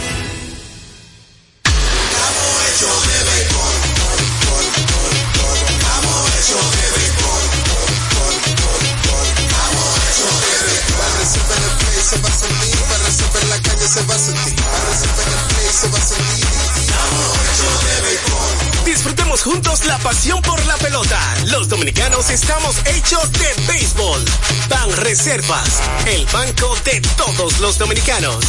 se 12.02 12.18
va 12.18 12.28
a 12.28 12.32
sentir, 12.32 12.80
para 12.80 13.04
resolver 13.04 13.44
la 13.48 13.62
calle 13.62 13.88
se 13.88 14.02
va 14.02 14.14
a 14.14 14.18
sentir, 14.18 14.54
para 14.64 15.40
el 15.40 15.46
play 15.48 15.72
se 15.72 15.88
va 15.88 15.98
a 15.98 16.02
sentir. 16.02 16.32
Disfrutemos 18.92 19.40
juntos 19.40 19.86
la 19.86 19.96
pasión 20.00 20.42
por 20.42 20.62
la 20.66 20.76
pelota. 20.76 21.18
Los 21.46 21.66
dominicanos 21.66 22.28
estamos 22.28 22.76
hechos 22.84 23.32
de 23.32 23.54
béisbol. 23.66 24.22
Ban 24.68 24.92
Reservas, 24.98 25.80
el 26.06 26.26
banco 26.26 26.76
de 26.84 27.00
todos 27.16 27.58
los 27.60 27.78
dominicanos. 27.78 28.44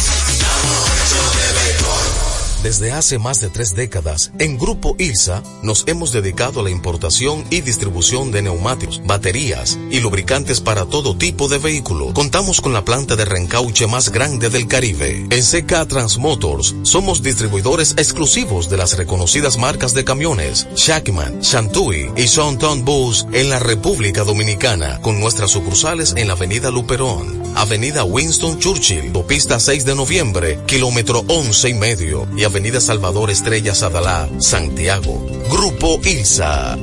Desde 2.64 2.92
hace 2.92 3.18
más 3.18 3.42
de 3.42 3.50
tres 3.50 3.74
décadas, 3.74 4.32
en 4.38 4.56
Grupo 4.56 4.96
ILSA 4.98 5.42
nos 5.62 5.84
hemos 5.86 6.12
dedicado 6.12 6.60
a 6.60 6.62
la 6.62 6.70
importación 6.70 7.44
y 7.50 7.60
distribución 7.60 8.32
de 8.32 8.40
neumáticos, 8.40 9.02
baterías 9.04 9.78
y 9.90 10.00
lubricantes 10.00 10.62
para 10.62 10.86
todo 10.86 11.14
tipo 11.14 11.46
de 11.48 11.58
vehículo. 11.58 12.14
Contamos 12.14 12.62
con 12.62 12.72
la 12.72 12.82
planta 12.82 13.16
de 13.16 13.26
reencauche 13.26 13.86
más 13.86 14.10
grande 14.10 14.48
del 14.48 14.66
Caribe. 14.66 15.26
En 15.28 15.42
CK 15.42 15.86
Transmotors 15.86 16.74
somos 16.84 17.22
distribuidores 17.22 17.96
exclusivos 17.98 18.70
de 18.70 18.78
las 18.78 18.96
reconocidas 18.96 19.58
marcas 19.58 19.92
de 19.92 20.04
camiones 20.06 20.66
Shackman, 20.74 21.40
Shantui 21.40 22.12
y 22.16 22.28
Sonton 22.28 22.82
Bus 22.82 23.26
en 23.32 23.50
la 23.50 23.58
República 23.58 24.24
Dominicana, 24.24 25.02
con 25.02 25.20
nuestras 25.20 25.50
sucursales 25.50 26.14
en 26.16 26.28
la 26.28 26.32
Avenida 26.32 26.70
Luperón, 26.70 27.43
Avenida 27.54 28.04
Winston 28.04 28.58
Churchill, 28.58 29.12
Pista 29.26 29.58
6 29.58 29.84
de 29.84 29.94
noviembre, 29.94 30.58
kilómetro 30.66 31.24
11 31.28 31.68
y 31.68 31.74
medio, 31.74 32.28
y 32.36 32.44
Avenida 32.44 32.80
Salvador 32.80 33.30
Estrella 33.30 33.74
Sadalá, 33.74 34.28
Santiago. 34.38 35.26
Grupo 35.50 36.00
ILSA. 36.04 36.76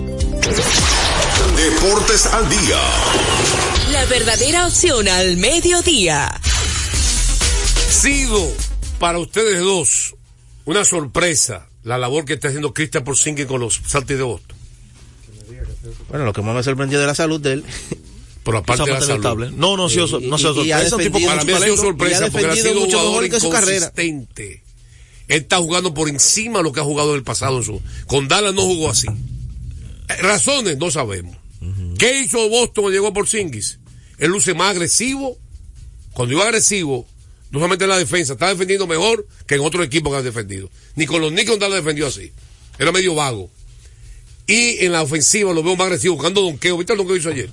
Deportes 1.56 2.26
al 2.28 2.50
día. 2.50 2.80
La 3.92 4.06
verdadera 4.06 4.68
opción 4.68 5.08
al 5.08 5.38
mediodía. 5.38 6.32
Sido 7.90 8.52
para 9.00 9.20
ustedes 9.20 9.60
dos 9.60 10.16
una 10.66 10.86
sorpresa 10.86 11.68
la 11.84 11.98
labor 11.98 12.26
que 12.26 12.34
está 12.34 12.48
haciendo 12.48 12.74
Cristian 12.74 13.04
Porzingis 13.04 13.46
con 13.46 13.60
los 13.60 13.82
Celtics 13.82 14.18
de 14.18 14.24
Boston. 14.24 14.58
Bueno, 16.10 16.26
lo 16.26 16.34
que 16.34 16.42
más 16.42 16.56
me 16.56 16.64
sorprendió 16.64 17.00
de 17.00 17.08
la 17.08 17.16
salud 17.16 17.40
de 17.42 17.54
él. 17.54 17.66
Por 18.44 18.56
aparte 18.56 18.84
de 18.86 18.92
la 18.94 19.02
salud. 19.02 19.16
Estable. 19.18 19.52
No, 19.52 19.78
no 19.78 19.88
sido, 19.90 20.20
no 20.20 20.36
ha 20.36 20.40
sorpresa. 20.40 20.82
Es 20.84 20.94
un 20.94 21.00
tipo 21.00 21.20
con 21.20 21.22
defendido- 21.22 21.28
Para 21.28 21.44
mí 21.46 21.52
ha 21.54 21.60
sido 21.60 21.78
sorpresa 21.78 22.20
porque 22.32 22.46
él 22.46 22.52
ha 22.52 22.56
sido 22.56 22.72
un 22.74 22.80
mucho 22.80 22.98
jugador 23.00 23.22
mejor 23.24 23.30
que 23.36 23.40
su 23.40 23.50
carrera. 23.50 23.76
inconsistente. 23.94 24.64
Él 25.28 25.42
está 25.44 25.58
jugando 25.58 25.94
por 25.94 26.10
encima 26.10 26.60
de 26.60 26.64
lo 26.64 26.72
que 26.74 26.80
ha 26.80 26.84
jugado 26.84 27.12
en 27.12 27.18
el 27.18 27.24
pasado. 27.24 27.58
En 27.60 27.64
su, 27.64 27.82
con 28.08 28.28
Dallas 28.28 28.54
no 28.54 28.64
jugó 28.64 28.90
así. 28.90 29.08
Eh, 29.08 30.14
Razones 30.22 30.78
no 30.78 30.90
sabemos. 30.92 31.38
¿Qué 32.00 32.22
hizo 32.22 32.50
Boston 32.50 32.84
cuando 32.84 32.90
llegó 32.92 33.14
por 33.14 33.28
Singis? 33.28 33.78
Él 34.18 34.32
luce 34.32 34.54
más 34.56 34.72
agresivo. 34.72 35.38
Cuando 36.14 36.34
iba 36.36 36.44
agresivo, 36.44 37.08
no 37.52 37.60
solamente 37.60 37.86
en 37.86 37.90
la 37.92 37.98
defensa, 37.98 38.34
estaba 38.34 38.52
defendiendo 38.52 38.88
mejor 38.88 39.26
que 39.46 39.56
en 39.56 39.62
otro 39.62 39.84
equipo 39.84 40.10
que 40.10 40.18
ha 40.18 40.22
defendido. 40.24 40.70
Ni 40.96 41.06
con 41.06 41.22
los 41.22 41.32
Knicks 41.32 41.60
Dallas 41.60 41.78
defendió 41.84 42.08
así. 42.08 42.32
Era 42.80 42.92
medio 42.92 43.14
vago. 43.16 43.50
Y 44.48 44.84
en 44.84 44.92
la 44.92 45.04
ofensiva 45.04 45.54
lo 45.54 45.62
veo 45.64 45.76
más 45.76 45.86
agresivo, 45.86 46.16
buscando 46.16 46.42
donqueo. 46.42 46.76
¿Viste 46.78 46.94
el 46.94 46.98
donqueo 46.98 47.16
que 47.16 47.20
hizo 47.22 47.30
ayer? 47.30 47.50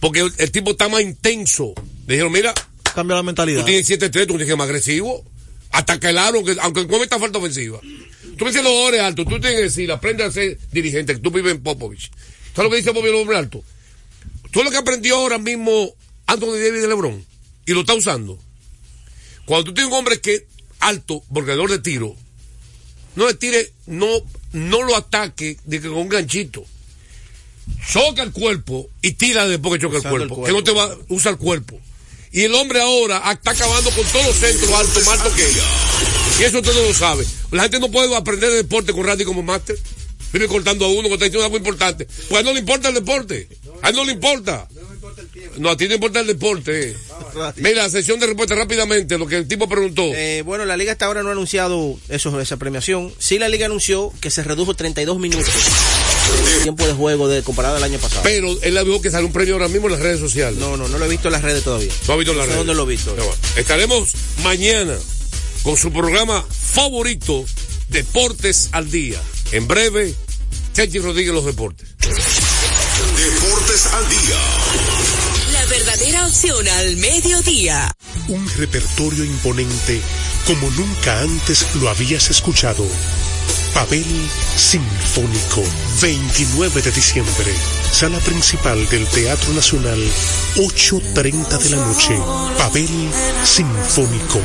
Porque 0.00 0.20
el, 0.20 0.32
el 0.38 0.50
tipo 0.50 0.72
está 0.72 0.88
más 0.88 1.02
intenso. 1.02 1.74
Le 2.06 2.14
dijeron, 2.14 2.32
mira, 2.32 2.54
Cambia 2.94 3.16
la 3.16 3.22
mentalidad. 3.22 3.60
Tú 3.60 3.66
tienes 3.66 3.88
7-3, 3.88 4.00
tú 4.00 4.10
tienes 4.10 4.38
que 4.38 4.46
ser 4.46 4.56
más 4.56 4.68
agresivo. 4.68 5.24
Ataca 5.72 6.10
el 6.10 6.18
aro, 6.18 6.38
aunque, 6.38 6.56
aunque 6.60 6.86
cometa 6.88 7.18
falta 7.18 7.38
ofensiva. 7.38 7.80
Tú 7.80 8.44
me 8.44 8.50
dices 8.50 8.64
los 8.64 8.72
jugadores 8.72 9.00
altos, 9.00 9.24
tú 9.26 9.38
tienes 9.38 9.58
que 9.58 9.62
decir, 9.62 9.92
aprende 9.92 10.24
a 10.24 10.30
ser 10.30 10.58
dirigente, 10.72 11.14
que 11.14 11.20
tú 11.20 11.30
vives 11.30 11.52
en 11.52 11.62
Popovich. 11.62 12.10
¿Sabes 12.54 12.64
lo 12.64 12.70
que 12.70 12.76
dice 12.76 12.90
Popovich, 12.90 13.12
el 13.12 13.20
hombre 13.20 13.36
alto? 13.36 13.62
Tú 14.50 14.64
lo 14.64 14.70
que 14.70 14.78
aprendió 14.78 15.16
ahora 15.16 15.38
mismo 15.38 15.94
Anthony 16.26 16.56
Davis 16.56 16.82
de 16.82 16.88
LeBron 16.88 17.24
y 17.66 17.72
lo 17.72 17.80
está 17.80 17.94
usando. 17.94 18.38
Cuando 19.44 19.64
tú 19.64 19.74
tienes 19.74 19.92
un 19.92 19.98
hombre 19.98 20.20
que 20.20 20.34
es 20.34 20.44
alto, 20.80 21.22
volcador 21.28 21.70
de 21.70 21.78
tiro, 21.78 22.16
no 23.14 23.28
le 23.28 23.34
tire, 23.34 23.72
no, 23.86 24.08
no 24.52 24.82
lo 24.82 24.96
ataque 24.96 25.56
de 25.64 25.80
que 25.80 25.88
con 25.88 25.98
un 25.98 26.08
ganchito. 26.08 26.64
Choca 27.92 28.22
el 28.22 28.32
cuerpo 28.32 28.88
y 29.02 29.12
tira 29.12 29.48
después 29.48 29.74
que 29.74 29.80
choca 29.80 29.96
el 29.96 30.00
Usando 30.00 30.22
el 30.22 30.28
cuerpo, 30.28 30.44
Que 30.46 30.52
no 30.52 30.62
te 30.64 30.72
va, 30.72 30.96
usa 31.08 31.30
el 31.32 31.36
cuerpo. 31.38 31.80
Y 32.32 32.42
el 32.42 32.54
hombre 32.54 32.80
ahora 32.80 33.22
está 33.32 33.50
acabando 33.50 33.90
con 33.90 34.04
todos 34.06 34.26
los 34.26 34.36
centros 34.36 34.70
altos, 34.72 35.04
más 35.06 35.18
altos 35.20 35.32
que 35.34 35.46
ella. 35.48 35.62
Y 36.38 36.44
eso 36.44 36.58
usted 36.58 36.74
no 36.74 36.82
lo 36.82 36.94
sabe. 36.94 37.26
La 37.50 37.62
gente 37.64 37.80
no 37.80 37.90
puede 37.90 38.14
aprender 38.14 38.50
de 38.50 38.56
deporte 38.56 38.92
con 38.92 39.04
Randy 39.04 39.24
como 39.24 39.42
máster. 39.42 39.76
Vive 40.32 40.46
cortando 40.46 40.84
a 40.84 40.88
uno 40.88 41.08
que 41.08 41.14
está 41.14 41.24
diciendo 41.24 41.44
algo 41.44 41.56
importante. 41.56 42.06
Pues 42.06 42.32
a 42.36 42.38
él 42.38 42.44
no 42.46 42.52
le 42.52 42.60
importa 42.60 42.88
el 42.88 42.94
deporte. 42.94 43.48
A 43.82 43.88
él 43.88 43.96
no 43.96 44.04
le 44.04 44.12
importa. 44.12 44.68
No, 45.58 45.70
a 45.70 45.76
ti 45.76 45.88
no 45.88 45.94
importa 45.94 46.20
el 46.20 46.28
deporte. 46.28 46.90
eh. 46.90 46.96
Mira, 47.56 47.88
sesión 47.90 48.20
de 48.20 48.26
respuesta 48.26 48.54
rápidamente, 48.54 49.18
lo 49.18 49.26
que 49.26 49.36
el 49.36 49.48
tipo 49.48 49.68
preguntó. 49.68 50.02
Eh, 50.14 50.42
bueno, 50.42 50.64
la 50.66 50.76
liga 50.76 50.92
hasta 50.92 51.06
ahora 51.06 51.24
no 51.24 51.30
ha 51.30 51.32
anunciado 51.32 51.98
eso, 52.08 52.38
esa 52.40 52.56
premiación. 52.58 53.12
Sí, 53.18 53.40
la 53.40 53.48
liga 53.48 53.66
anunció 53.66 54.12
que 54.20 54.30
se 54.30 54.44
redujo 54.44 54.74
32 54.74 55.18
minutos 55.18 55.48
tiempo 56.62 56.86
de 56.86 56.92
juego 56.92 57.28
de, 57.28 57.42
comparado 57.42 57.76
al 57.76 57.82
año 57.84 57.98
pasado. 57.98 58.22
Pero 58.22 58.48
él 58.62 58.74
le 58.74 58.84
dijo 58.84 59.00
que 59.00 59.10
sale 59.10 59.24
un 59.24 59.32
premio 59.32 59.54
ahora 59.54 59.68
mismo 59.68 59.86
en 59.86 59.92
las 59.94 60.02
redes 60.02 60.20
sociales. 60.20 60.58
No, 60.58 60.76
no, 60.76 60.88
no 60.88 60.98
lo 60.98 61.04
he 61.04 61.08
visto 61.08 61.28
en 61.28 61.32
las 61.32 61.42
redes 61.42 61.62
todavía. 61.64 61.92
No 62.06 62.14
ha 62.14 62.16
visto 62.16 62.32
en 62.32 62.38
las 62.38 62.46
No 62.46 62.52
sé 62.52 62.56
redes. 62.58 62.66
dónde 62.66 62.74
lo 62.74 62.84
he 62.90 62.94
visto. 62.94 63.16
Estaremos 63.56 64.10
mañana 64.42 64.96
con 65.62 65.76
su 65.76 65.92
programa 65.92 66.44
favorito, 66.50 67.44
Deportes 67.88 68.68
al 68.72 68.90
Día. 68.90 69.20
En 69.52 69.66
breve, 69.66 70.14
Chechi 70.74 70.98
Rodríguez 70.98 71.32
los 71.34 71.44
deportes. 71.44 71.88
Deportes 72.00 73.86
al 73.86 74.08
día. 74.08 74.36
La 75.52 75.66
verdadera 75.66 76.26
opción 76.26 76.66
al 76.68 76.96
mediodía. 76.96 77.92
Un 78.28 78.48
repertorio 78.56 79.24
imponente 79.24 80.00
como 80.46 80.70
nunca 80.70 81.20
antes 81.20 81.66
lo 81.76 81.88
habías 81.88 82.30
escuchado. 82.30 82.86
Papel 83.74 84.04
Sinfónico, 84.56 85.62
29 86.00 86.82
de 86.82 86.90
diciembre. 86.90 87.54
Sala 87.90 88.18
principal 88.18 88.88
del 88.88 89.06
Teatro 89.08 89.52
Nacional, 89.52 89.98
8.30 90.56 91.58
de 91.58 91.70
la 91.70 91.76
noche. 91.76 92.18
Pavel 92.58 93.10
Sinfónico. 93.44 94.40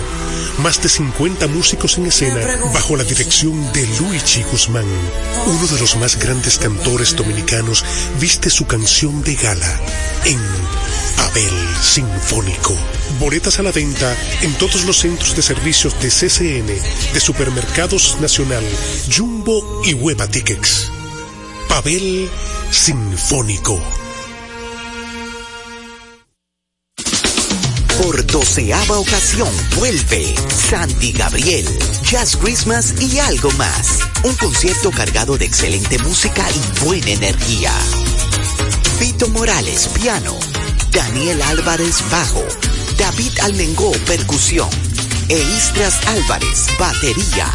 Más 0.60 0.82
de 0.82 0.90
50 0.90 1.48
músicos 1.48 1.98
en 1.98 2.06
escena 2.06 2.40
bajo 2.74 2.96
la 2.96 3.04
dirección 3.04 3.72
de 3.74 3.86
Luigi 4.00 4.44
Guzmán. 4.44 4.86
Uno 5.48 5.68
de 5.68 5.80
los 5.80 5.96
más 5.98 6.18
grandes 6.18 6.58
cantores 6.58 7.16
dominicanos 7.16 7.84
viste 8.20 8.50
su 8.50 8.66
canción 8.66 9.22
de 9.24 9.36
gala 9.36 9.82
en 10.26 10.40
Pavel 11.18 11.76
Sinfónico. 11.82 12.76
Boletas 13.20 13.60
a 13.60 13.64
la 13.64 13.72
venta 13.72 14.16
en 14.42 14.54
todos 14.56 14.86
los 14.86 14.98
centros 14.98 15.36
de 15.36 15.42
servicios 15.42 16.00
de 16.02 16.10
CCN, 16.10 16.68
de 17.14 17.20
Supermercados 17.20 18.18
Nacional, 18.20 18.64
Jumbo 19.16 19.82
y 19.86 19.94
Hueva 19.94 20.28
Tickets. 20.28 20.92
Pavel 21.68 22.30
Sinfónico. 22.72 23.82
Por 28.02 28.26
doceava 28.28 29.00
ocasión 29.00 29.50
vuelve 29.78 30.36
Sandy 30.70 31.14
Gabriel, 31.14 31.66
Jazz 32.04 32.36
Christmas 32.38 32.94
y 33.02 33.20
algo 33.20 33.50
más. 33.52 34.00
Un 34.24 34.36
concierto 34.36 34.92
cargado 34.92 35.38
de 35.38 35.46
excelente 35.46 35.98
música 36.00 36.46
y 36.52 36.86
buena 36.86 37.12
energía. 37.12 37.72
Vito 39.00 39.28
Morales, 39.30 39.88
piano. 39.90 40.38
Daniel 40.96 41.42
Álvarez, 41.42 42.02
bajo. 42.10 42.42
David 42.98 43.38
Almengó, 43.42 43.92
percusión. 44.08 44.70
E 45.28 45.38
Istras 45.38 46.00
Álvarez, 46.08 46.68
batería. 46.80 47.52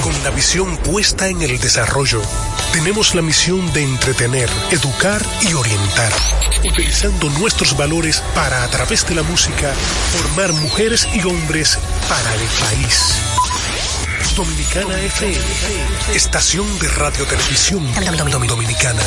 Con 0.00 0.22
la 0.22 0.30
visión 0.30 0.76
puesta 0.76 1.26
en 1.26 1.42
el 1.42 1.58
desarrollo, 1.58 2.22
tenemos 2.72 3.16
la 3.16 3.22
misión 3.22 3.72
de 3.72 3.82
entretener, 3.82 4.48
educar 4.70 5.20
y 5.42 5.52
orientar, 5.52 6.12
utilizando 6.64 7.28
nuestros 7.30 7.76
valores 7.76 8.22
para, 8.36 8.62
a 8.62 8.68
través 8.68 9.04
de 9.08 9.16
la 9.16 9.24
música, 9.24 9.74
formar 10.12 10.52
mujeres 10.52 11.08
y 11.12 11.26
hombres 11.26 11.76
para 12.08 12.34
el 12.34 12.40
país. 12.40 13.16
Dominicana 14.36 15.00
FM, 15.00 15.44
estación 16.14 16.78
de 16.78 16.86
radio 16.86 17.24
televisión 17.24 17.84
dominicana. 18.46 19.02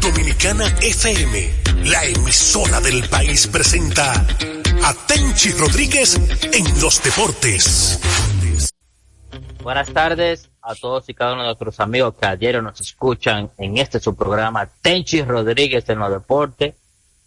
Dominicana 0.00 0.72
FM, 0.80 1.52
la 1.86 2.04
emisora 2.04 2.80
del 2.80 3.08
país 3.08 3.48
presenta 3.48 4.24
a 4.82 4.94
Rodríguez 5.58 6.16
en 6.52 6.80
los 6.80 7.02
deportes. 7.02 8.00
Buenas 9.62 9.92
tardes 9.92 10.50
a 10.62 10.74
todos 10.74 11.08
y 11.08 11.14
cada 11.14 11.32
uno 11.32 11.42
de 11.42 11.48
nuestros 11.48 11.80
amigos 11.80 12.14
que 12.14 12.26
ayer 12.26 12.62
nos 12.62 12.80
escuchan 12.80 13.50
en 13.58 13.78
este 13.78 14.00
su 14.00 14.14
programa 14.14 14.68
Tenchi 14.82 15.22
Rodríguez 15.22 15.88
en 15.88 15.98
los 15.98 16.10
deportes. 16.10 16.74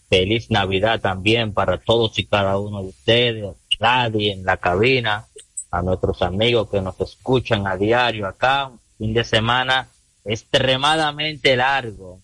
Feliz 0.09 0.49
Navidad 0.49 0.99
también 0.99 1.53
para 1.53 1.77
todos 1.77 2.17
y 2.17 2.25
cada 2.25 2.57
uno 2.57 2.81
de 2.81 2.89
ustedes, 2.89 3.55
radio 3.79 4.33
en 4.33 4.43
la 4.43 4.57
cabina, 4.57 5.25
a 5.71 5.81
nuestros 5.81 6.21
amigos 6.21 6.69
que 6.69 6.81
nos 6.81 6.99
escuchan 6.99 7.67
a 7.67 7.77
diario 7.77 8.27
acá, 8.27 8.67
un 8.67 8.79
fin 8.97 9.13
de 9.13 9.23
semana 9.23 9.87
extremadamente 10.25 11.55
largo. 11.55 12.21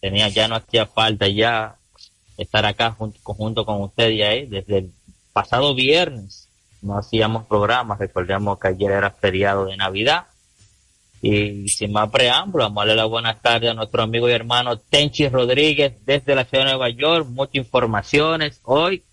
Tenía 0.00 0.28
ya 0.28 0.48
no 0.48 0.56
hacía 0.56 0.86
falta 0.86 1.28
ya 1.28 1.76
estar 2.36 2.64
acá 2.66 2.92
junto, 2.92 3.18
junto 3.22 3.64
con 3.64 3.82
ustedes 3.82 4.22
ahí 4.22 4.46
desde 4.46 4.78
el 4.78 4.92
pasado 5.32 5.74
viernes 5.74 6.48
no 6.82 6.98
hacíamos 6.98 7.46
programas, 7.46 7.98
recordemos 7.98 8.58
que 8.58 8.68
ayer 8.68 8.90
era 8.90 9.10
feriado 9.10 9.66
de 9.66 9.76
Navidad. 9.76 10.26
Y 11.22 11.68
sin 11.68 11.92
más 11.92 12.10
preámbulo, 12.10 12.64
vamos 12.64 12.82
a 12.82 12.86
darle 12.86 13.00
las 13.00 13.08
buenas 13.08 13.40
tardes 13.40 13.70
a 13.70 13.74
nuestro 13.74 14.02
amigo 14.02 14.28
y 14.28 14.32
hermano 14.32 14.76
Tenchi 14.76 15.28
Rodríguez 15.28 15.94
desde 16.04 16.34
la 16.34 16.44
ciudad 16.44 16.64
de 16.64 16.70
Nueva 16.72 16.90
York. 16.90 17.28
Muchas 17.28 17.54
informaciones 17.54 18.60
hoy. 18.64 19.04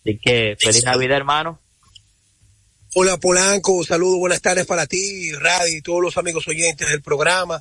Así 0.00 0.18
que 0.18 0.56
feliz 0.58 0.84
Navidad, 0.84 1.16
hermano. 1.16 1.58
Hola 2.94 3.16
Polanco, 3.16 3.82
saludos, 3.82 4.18
buenas 4.18 4.42
tardes 4.42 4.66
para 4.66 4.86
ti, 4.86 5.32
Radio 5.32 5.76
y 5.76 5.82
todos 5.82 6.02
los 6.02 6.16
amigos 6.18 6.46
oyentes 6.46 6.88
del 6.88 7.02
programa. 7.02 7.60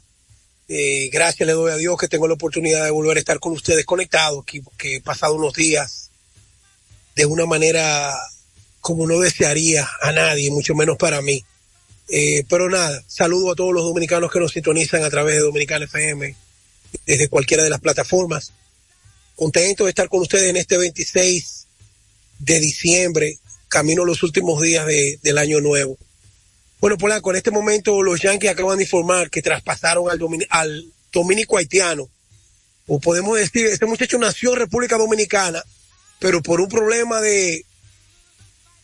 Eh, 0.73 1.09
gracias 1.11 1.45
le 1.45 1.51
doy 1.51 1.69
a 1.69 1.75
Dios 1.75 1.97
que 1.99 2.07
tengo 2.07 2.29
la 2.29 2.35
oportunidad 2.35 2.85
de 2.85 2.91
volver 2.91 3.17
a 3.17 3.19
estar 3.19 3.41
con 3.41 3.51
ustedes 3.51 3.83
conectados 3.83 4.41
aquí, 4.41 4.61
porque 4.61 4.95
he 4.95 5.01
pasado 5.01 5.35
unos 5.35 5.53
días 5.53 6.11
de 7.13 7.25
una 7.25 7.45
manera 7.45 8.13
como 8.79 9.05
no 9.05 9.19
desearía 9.19 9.85
a 10.01 10.13
nadie, 10.13 10.49
mucho 10.49 10.73
menos 10.73 10.95
para 10.95 11.21
mí. 11.21 11.43
Eh, 12.07 12.45
pero 12.47 12.69
nada, 12.69 13.03
saludo 13.05 13.51
a 13.51 13.55
todos 13.55 13.73
los 13.73 13.83
dominicanos 13.83 14.31
que 14.31 14.39
nos 14.39 14.53
sintonizan 14.53 15.03
a 15.03 15.09
través 15.09 15.35
de 15.35 15.41
Dominicana 15.41 15.83
FM, 15.83 16.37
desde 17.05 17.27
cualquiera 17.27 17.63
de 17.63 17.69
las 17.69 17.81
plataformas. 17.81 18.53
Contento 19.35 19.83
de 19.83 19.89
estar 19.89 20.07
con 20.07 20.21
ustedes 20.21 20.51
en 20.51 20.55
este 20.55 20.77
26 20.77 21.67
de 22.39 22.59
diciembre, 22.61 23.39
camino 23.67 24.05
los 24.05 24.23
últimos 24.23 24.61
días 24.61 24.85
de, 24.85 25.19
del 25.21 25.37
año 25.37 25.59
nuevo. 25.59 25.97
Bueno, 26.81 26.97
Polanco, 26.97 27.29
en 27.29 27.37
este 27.37 27.51
momento 27.51 28.01
los 28.01 28.19
Yankees 28.19 28.49
acaban 28.49 28.77
de 28.77 28.85
informar 28.85 29.29
que 29.29 29.43
traspasaron 29.43 30.09
al, 30.49 30.85
dominico 31.11 31.57
haitiano, 31.57 32.09
o 32.87 32.99
podemos 32.99 33.37
decir, 33.37 33.67
este 33.67 33.85
muchacho 33.85 34.17
nació 34.17 34.53
en 34.53 34.61
República 34.61 34.97
Dominicana, 34.97 35.63
pero 36.17 36.41
por 36.41 36.59
un 36.59 36.67
problema 36.67 37.21
de, 37.21 37.63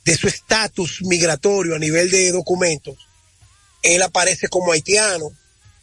de 0.06 0.16
su 0.16 0.28
estatus 0.28 1.02
migratorio 1.02 1.76
a 1.76 1.80
nivel 1.80 2.12
de 2.12 2.32
documentos, 2.32 2.96
él 3.82 4.04
aparece 4.04 4.48
como 4.48 4.72
haitiano 4.74 5.32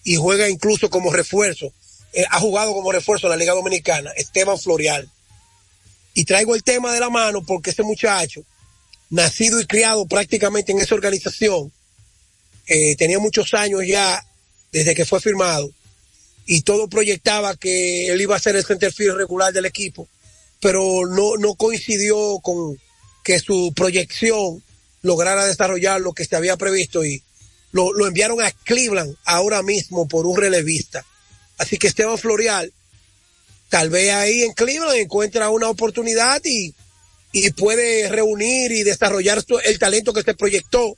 y 0.05 0.15
juega 0.15 0.49
incluso 0.49 0.91
como 0.91 1.13
refuerzo. 1.13 1.73
Eh, 2.13 2.25
ha 2.31 2.39
jugado 2.39 2.75
como 2.75 2.93
refuerzo 2.93 3.27
en 3.27 3.33
la 3.33 3.37
Liga 3.37 3.55
Dominicana, 3.55 4.13
Esteban 4.13 4.61
Florial. 4.61 5.11
Y 6.13 6.25
traigo 6.25 6.55
el 6.55 6.63
tema 6.63 6.93
de 6.93 7.01
la 7.01 7.11
mano 7.11 7.43
porque 7.45 7.71
ese 7.71 7.83
muchacho, 7.83 8.45
nacido 9.11 9.61
y 9.61 9.67
criado 9.67 10.07
prácticamente 10.07 10.71
en 10.71 10.79
esa 10.79 10.95
organización, 10.95 11.73
eh, 12.67 12.97
tenía 12.97 13.19
muchos 13.19 13.55
años 13.55 13.83
ya 13.87 14.25
desde 14.73 14.95
que 14.95 15.05
fue 15.05 15.21
firmado 15.21 15.71
y 16.47 16.63
todo 16.63 16.89
proyectaba 16.89 17.57
que 17.57 18.09
él 18.09 18.21
iba 18.21 18.37
a 18.37 18.41
ser 18.41 18.57
el 18.57 18.65
centerfield 18.65 19.17
regular 19.17 19.53
del 19.53 19.67
equipo, 19.67 20.09
pero 20.61 21.07
no, 21.07 21.37
no 21.37 21.55
coincidió 21.55 22.39
con, 22.41 22.79
que 23.23 23.39
su 23.39 23.73
proyección 23.75 24.63
lograra 25.03 25.47
desarrollar 25.47 26.01
lo 26.01 26.13
que 26.13 26.25
se 26.25 26.37
había 26.37 26.57
previsto 26.57 27.05
y 27.05 27.23
lo, 27.73 27.93
lo 27.93 28.07
enviaron 28.07 28.41
a 28.43 28.51
Cleveland 28.51 29.17
ahora 29.25 29.63
mismo 29.63 30.07
por 30.07 30.27
un 30.27 30.37
relevista. 30.37 31.05
Así 31.59 31.79
que 31.79 31.87
Esteban 31.87 32.19
Florial, 32.19 32.73
tal 33.69 33.91
vez 33.91 34.13
ahí 34.13 34.43
en 34.43 34.53
Cleveland 34.53 34.97
encuentra 34.97 35.51
una 35.51 35.69
oportunidad 35.69 36.41
y, 36.45 36.75
y 37.33 37.51
puede 37.51 38.09
reunir 38.09 38.73
y 38.73 38.83
desarrollar 38.83 39.43
el 39.65 39.79
talento 39.79 40.13
que 40.13 40.23
se 40.23 40.35
proyectó 40.35 40.97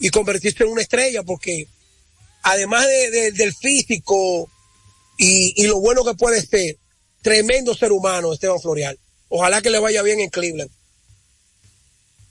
y 0.00 0.08
convertirse 0.10 0.64
en 0.64 0.70
una 0.70 0.82
estrella, 0.82 1.22
porque 1.22 1.68
además 2.42 2.86
de, 2.88 3.10
de, 3.10 3.32
del 3.32 3.54
físico 3.54 4.50
y, 5.18 5.52
y, 5.62 5.66
lo 5.66 5.78
bueno 5.78 6.02
que 6.04 6.14
puede 6.14 6.40
ser, 6.40 6.78
tremendo 7.22 7.74
ser 7.74 7.92
humano 7.92 8.32
Esteban 8.32 8.58
Florial. 8.60 8.98
Ojalá 9.28 9.60
que 9.60 9.70
le 9.70 9.78
vaya 9.78 10.02
bien 10.02 10.18
en 10.18 10.30
Cleveland. 10.30 10.70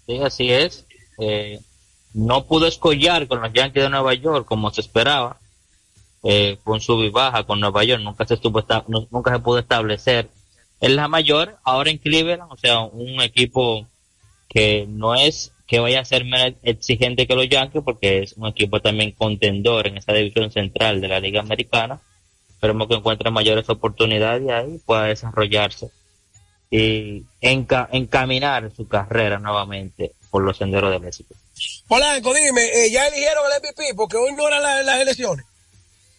Sí, 0.08 0.18
así 0.18 0.52
es. 0.52 0.86
Eh, 1.20 1.60
no 2.14 2.48
pudo 2.48 2.66
escollar 2.66 3.28
con 3.28 3.42
los 3.42 3.54
Yankees 3.54 3.84
de 3.84 3.90
Nueva 3.90 4.16
York 4.16 4.46
como 4.48 4.72
se 4.72 4.82
esperaba. 4.82 5.40
Eh, 6.24 6.58
con 6.66 6.82
sub 6.82 7.02
y 7.04 7.10
baja 7.10 7.46
con 7.46 7.62
Nueva 7.62 7.86
York, 7.86 8.02
nunca 8.04 8.28
se, 8.28 8.34
estuvo 8.34 8.62
nunca 9.10 9.32
se 9.32 9.40
pudo 9.40 9.60
establecer 9.60 10.30
en 10.82 10.98
la 10.98 11.08
mayor, 11.08 11.58
ahora 11.64 11.92
en 11.92 11.98
Cleveland, 11.98 12.52
o 12.52 12.58
sea, 12.58 12.82
un 12.82 13.22
equipo 13.22 13.88
que 14.50 14.86
no 14.90 15.16
es 15.16 15.54
que 15.70 15.80
vaya 15.80 16.00
a 16.00 16.06
ser 16.06 16.26
menos 16.26 16.56
exigente 16.64 17.28
que 17.28 17.36
los 17.36 17.48
Yankees 17.48 17.84
porque 17.86 18.24
es 18.24 18.34
un 18.34 18.48
equipo 18.48 18.82
también 18.82 19.12
contendor 19.12 19.86
en 19.86 19.98
esta 19.98 20.14
división 20.14 20.52
central 20.52 21.00
de 21.00 21.08
la 21.08 21.20
Liga 21.20 21.42
Americana. 21.42 22.02
Esperemos 22.50 22.88
que 22.88 22.96
encuentre 22.96 23.30
mayores 23.30 23.70
oportunidades 23.70 24.42
y 24.44 24.50
ahí 24.50 24.82
pueda 24.84 25.04
desarrollarse 25.04 25.92
y 26.72 27.24
encaminar 27.40 28.72
su 28.76 28.88
carrera 28.88 29.38
nuevamente 29.38 30.14
por 30.32 30.44
los 30.44 30.58
senderos 30.58 30.92
del 30.92 31.06
éxito. 31.08 31.36
Polanco, 31.88 32.34
dime, 32.34 32.66
eh, 32.66 32.92
¿ya 32.92 33.08
eligieron 33.08 33.44
el 33.46 33.62
MVP? 33.62 33.94
Porque 33.96 34.18
hoy 34.18 34.34
no 34.34 34.48
eran 34.48 34.86
las 34.86 35.02
elecciones. 35.02 35.46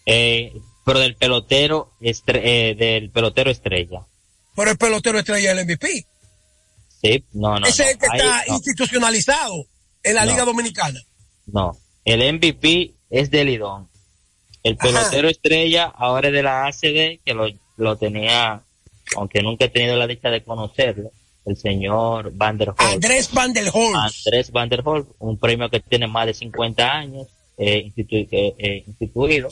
Eh, 0.06 0.52
pero 0.84 1.00
del 1.00 1.16
pelotero, 1.16 1.92
eh, 2.00 2.74
del 2.78 3.10
pelotero 3.10 3.50
estrella. 3.50 4.06
Pero 4.54 4.70
el 4.70 4.78
pelotero 4.78 5.18
estrella 5.18 5.52
es 5.52 5.58
el 5.58 5.66
MVP. 5.66 6.06
Sí, 7.02 7.24
no, 7.32 7.58
no. 7.58 7.66
Ese 7.66 7.84
es 7.84 7.90
el 7.92 7.98
que 7.98 8.06
está 8.06 8.44
institucionalizado 8.48 9.64
en 10.02 10.14
la 10.14 10.26
Liga 10.26 10.44
Dominicana. 10.44 11.00
No, 11.46 11.76
el 12.04 12.34
MVP 12.34 12.94
es 13.10 13.30
de 13.30 13.44
Lidón. 13.44 13.88
El 14.62 14.76
pelotero 14.76 15.28
estrella 15.28 15.86
ahora 15.86 16.28
es 16.28 16.34
de 16.34 16.42
la 16.42 16.66
ACD, 16.66 17.20
que 17.24 17.34
lo, 17.34 17.46
lo 17.76 17.96
tenía, 17.96 18.62
aunque 19.16 19.42
nunca 19.42 19.64
he 19.64 19.68
tenido 19.70 19.96
la 19.96 20.06
dicha 20.06 20.28
de 20.28 20.44
conocerlo, 20.44 21.10
el 21.46 21.56
señor 21.56 22.32
Van 22.34 22.58
der 22.58 22.74
Andrés 22.76 23.30
Van 23.32 23.52
der 23.52 23.72
Andrés 23.74 24.50
Van 24.50 24.68
der 24.68 24.82
un 25.18 25.38
premio 25.38 25.70
que 25.70 25.80
tiene 25.80 26.06
más 26.06 26.26
de 26.26 26.34
50 26.34 26.92
años 26.92 27.26
eh, 27.56 27.90
eh, 27.96 28.54
eh, 28.58 28.84
instituido. 28.86 29.48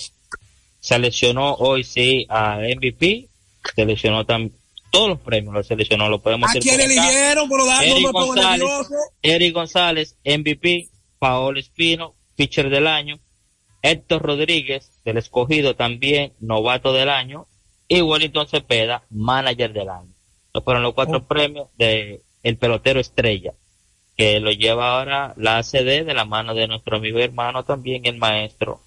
Seleccionó 0.81 1.55
hoy 1.55 1.85
sí 1.85 2.27
a 2.29 2.59
MVP, 2.59 3.29
seleccionó 3.75 4.25
también 4.25 4.58
todos 4.91 5.09
los 5.09 5.21
premios 5.21 5.55
los 5.55 5.67
seleccionó, 5.67 6.09
lo 6.09 6.21
podemos 6.21 6.53
decir. 6.53 6.73
¿A 6.73 6.77
quién 6.77 6.91
eligieron? 6.91 7.49
Por 7.49 7.61
Eric, 7.83 8.13
González, 8.13 8.89
Eric 9.23 9.55
González, 9.55 10.17
MVP, 10.25 10.89
Paolo 11.19 11.59
Espino, 11.59 12.15
pitcher 12.37 12.71
del 12.71 12.87
año, 12.87 13.19
Héctor 13.83 14.23
Rodríguez, 14.23 14.91
del 15.05 15.19
escogido 15.19 15.77
también, 15.77 16.33
novato 16.41 16.93
del 16.93 17.09
año, 17.09 17.47
y 17.89 18.01
Wellington 18.03 18.49
Cepeda, 18.49 19.05
manager 19.11 19.73
del 19.73 19.89
año. 19.89 20.13
Estos 20.47 20.65
fueron 20.65 20.83
los 20.83 20.95
cuatro 20.95 21.19
oh. 21.19 21.27
premios 21.27 21.69
de 21.77 22.23
el 22.43 22.57
pelotero 22.57 23.01
estrella, 23.01 23.55
que 24.17 24.41
lo 24.41 24.51
lleva 24.51 24.99
ahora 24.99 25.35
la 25.37 25.59
ACD 25.59 26.05
de 26.05 26.15
la 26.15 26.25
mano 26.25 26.55
de 26.55 26.69
nuestro 26.69 26.97
amigo 26.97 27.19
y 27.19 27.23
hermano 27.23 27.65
también, 27.65 28.07
el 28.07 28.17
maestro 28.17 28.81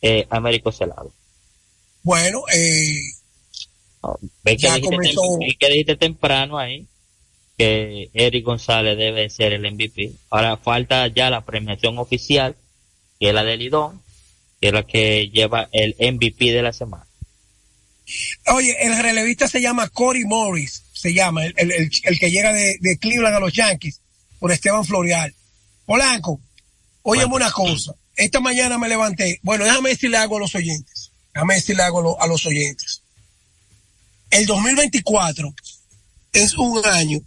eh, 0.00 0.26
Américo 0.30 0.72
Celado. 0.72 1.12
Bueno, 2.02 2.42
eh, 2.52 3.00
Ve 4.42 4.56
que, 4.56 5.68
dijiste, 5.68 5.96
temprano 5.96 6.58
ahí 6.58 6.86
que 7.56 8.10
Eric 8.14 8.44
González 8.44 8.96
debe 8.96 9.28
ser 9.30 9.52
el 9.52 9.70
MVP. 9.72 10.12
Ahora 10.30 10.56
falta 10.56 11.06
ya 11.08 11.30
la 11.30 11.44
premiación 11.44 11.98
oficial, 11.98 12.56
que 13.20 13.28
es 13.28 13.34
la 13.34 13.44
de 13.44 13.56
Lidón, 13.56 14.02
que 14.60 14.68
es 14.68 14.74
la 14.74 14.82
que 14.82 15.28
lleva 15.28 15.68
el 15.72 15.94
MVP 15.98 16.50
de 16.50 16.62
la 16.62 16.72
semana. 16.72 17.06
Oye, 18.52 18.74
el 18.80 19.00
relevista 19.00 19.46
se 19.46 19.60
llama 19.60 19.88
Cory 19.88 20.24
Morris, 20.24 20.82
se 20.92 21.14
llama, 21.14 21.44
el, 21.44 21.54
el, 21.56 22.18
que 22.18 22.30
llega 22.30 22.52
de, 22.52 22.98
Cleveland 23.00 23.36
a 23.36 23.40
los 23.40 23.52
Yankees, 23.52 24.00
por 24.40 24.50
Esteban 24.50 24.84
Florial. 24.84 25.32
Polanco, 25.86 26.40
óyeme 27.02 27.34
una 27.34 27.52
cosa. 27.52 27.94
Esta 28.16 28.40
mañana 28.40 28.76
me 28.78 28.88
levanté. 28.88 29.38
Bueno, 29.42 29.64
déjame 29.64 29.90
decirle 29.90 30.16
algo 30.16 30.36
a 30.38 30.40
los 30.40 30.54
oyentes. 30.54 31.12
Déjame 31.32 31.54
decirle 31.54 31.82
algo 31.82 32.20
a 32.20 32.26
los 32.26 32.44
oyentes 32.44 32.91
el 34.32 34.46
2024 34.46 35.54
es 36.32 36.54
un 36.54 36.84
año 36.86 37.20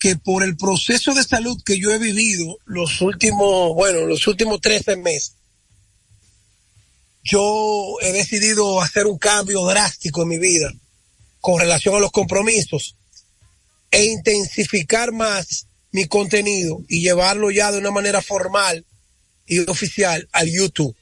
que 0.00 0.16
por 0.16 0.42
el 0.42 0.56
proceso 0.56 1.14
de 1.14 1.22
salud 1.22 1.56
que 1.64 1.78
yo 1.78 1.92
he 1.92 1.98
vivido 1.98 2.58
los 2.66 3.00
últimos, 3.00 3.74
bueno, 3.74 4.00
los 4.06 4.26
últimos 4.26 4.60
13 4.60 4.96
meses, 4.96 5.34
yo 7.22 7.96
he 8.02 8.12
decidido 8.12 8.80
hacer 8.80 9.06
un 9.06 9.18
cambio 9.18 9.64
drástico 9.66 10.22
en 10.22 10.28
mi 10.28 10.38
vida 10.38 10.72
con 11.40 11.60
relación 11.60 11.94
a 11.94 12.00
los 12.00 12.10
compromisos 12.10 12.96
e 13.90 14.04
intensificar 14.04 15.12
más 15.12 15.66
mi 15.92 16.06
contenido 16.06 16.82
y 16.88 17.02
llevarlo 17.02 17.52
ya 17.52 17.70
de 17.70 17.78
una 17.78 17.92
manera 17.92 18.20
formal 18.20 18.84
y 19.46 19.60
oficial 19.60 20.28
al 20.32 20.50
YouTube. 20.50 20.94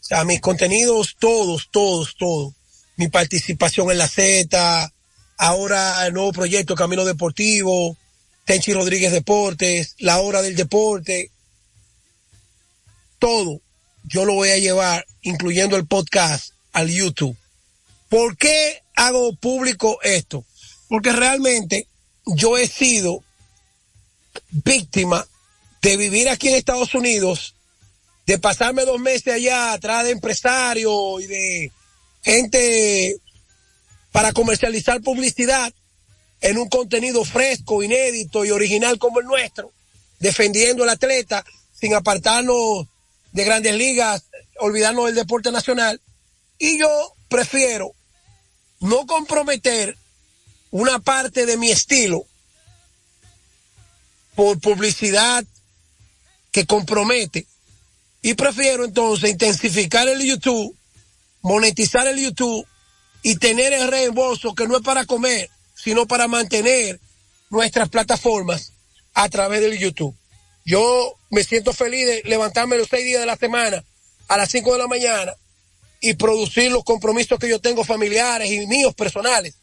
O 0.00 0.02
sea, 0.02 0.24
mis 0.24 0.40
contenidos, 0.40 1.16
todos, 1.18 1.68
todos, 1.70 2.16
todos, 2.16 2.54
mi 3.00 3.08
participación 3.08 3.90
en 3.90 3.96
la 3.96 4.08
Z, 4.08 4.92
ahora 5.38 6.06
el 6.06 6.12
nuevo 6.12 6.32
proyecto 6.32 6.74
Camino 6.74 7.06
Deportivo, 7.06 7.96
Tenchi 8.44 8.74
Rodríguez 8.74 9.10
Deportes, 9.10 9.94
la 10.00 10.20
hora 10.20 10.42
del 10.42 10.54
deporte, 10.54 11.30
todo 13.18 13.62
yo 14.04 14.26
lo 14.26 14.34
voy 14.34 14.50
a 14.50 14.58
llevar, 14.58 15.06
incluyendo 15.22 15.76
el 15.76 15.86
podcast, 15.86 16.52
al 16.72 16.90
YouTube. 16.90 17.34
¿Por 18.10 18.36
qué 18.36 18.82
hago 18.96 19.32
público 19.34 19.98
esto? 20.02 20.44
Porque 20.86 21.12
realmente 21.12 21.86
yo 22.26 22.58
he 22.58 22.66
sido 22.66 23.24
víctima 24.50 25.26
de 25.80 25.96
vivir 25.96 26.28
aquí 26.28 26.48
en 26.48 26.56
Estados 26.56 26.94
Unidos, 26.94 27.54
de 28.26 28.38
pasarme 28.38 28.84
dos 28.84 29.00
meses 29.00 29.32
allá 29.32 29.72
atrás 29.72 30.04
de 30.04 30.10
empresario 30.10 31.18
y 31.18 31.26
de 31.26 31.72
gente 32.22 33.16
para 34.12 34.32
comercializar 34.32 35.00
publicidad 35.00 35.72
en 36.40 36.58
un 36.58 36.68
contenido 36.68 37.24
fresco, 37.24 37.82
inédito 37.82 38.44
y 38.44 38.50
original 38.50 38.98
como 38.98 39.20
el 39.20 39.26
nuestro, 39.26 39.72
defendiendo 40.18 40.82
al 40.82 40.90
atleta 40.90 41.44
sin 41.72 41.94
apartarnos 41.94 42.86
de 43.32 43.44
grandes 43.44 43.74
ligas, 43.74 44.24
olvidarnos 44.58 45.06
del 45.06 45.14
deporte 45.14 45.52
nacional. 45.52 46.00
Y 46.58 46.78
yo 46.78 47.14
prefiero 47.28 47.92
no 48.80 49.06
comprometer 49.06 49.96
una 50.70 50.98
parte 50.98 51.46
de 51.46 51.56
mi 51.56 51.70
estilo 51.70 52.24
por 54.34 54.58
publicidad 54.60 55.44
que 56.50 56.66
compromete. 56.66 57.46
Y 58.22 58.34
prefiero 58.34 58.84
entonces 58.84 59.30
intensificar 59.30 60.08
el 60.08 60.22
YouTube 60.22 60.76
monetizar 61.42 62.06
el 62.06 62.18
YouTube 62.18 62.66
y 63.22 63.36
tener 63.36 63.72
el 63.72 63.88
reembolso 63.88 64.54
que 64.54 64.66
no 64.66 64.76
es 64.76 64.82
para 64.82 65.04
comer, 65.04 65.50
sino 65.74 66.06
para 66.06 66.28
mantener 66.28 67.00
nuestras 67.50 67.88
plataformas 67.88 68.72
a 69.14 69.28
través 69.28 69.60
del 69.60 69.78
YouTube. 69.78 70.14
Yo 70.64 71.14
me 71.30 71.44
siento 71.44 71.72
feliz 71.72 72.06
de 72.06 72.22
levantarme 72.24 72.78
los 72.78 72.88
seis 72.88 73.04
días 73.04 73.20
de 73.20 73.26
la 73.26 73.36
semana 73.36 73.84
a 74.28 74.36
las 74.36 74.50
cinco 74.50 74.72
de 74.72 74.78
la 74.78 74.86
mañana 74.86 75.34
y 76.00 76.14
producir 76.14 76.70
los 76.70 76.84
compromisos 76.84 77.38
que 77.38 77.48
yo 77.48 77.60
tengo 77.60 77.84
familiares 77.84 78.50
y 78.50 78.66
míos 78.66 78.94
personales. 78.94 79.54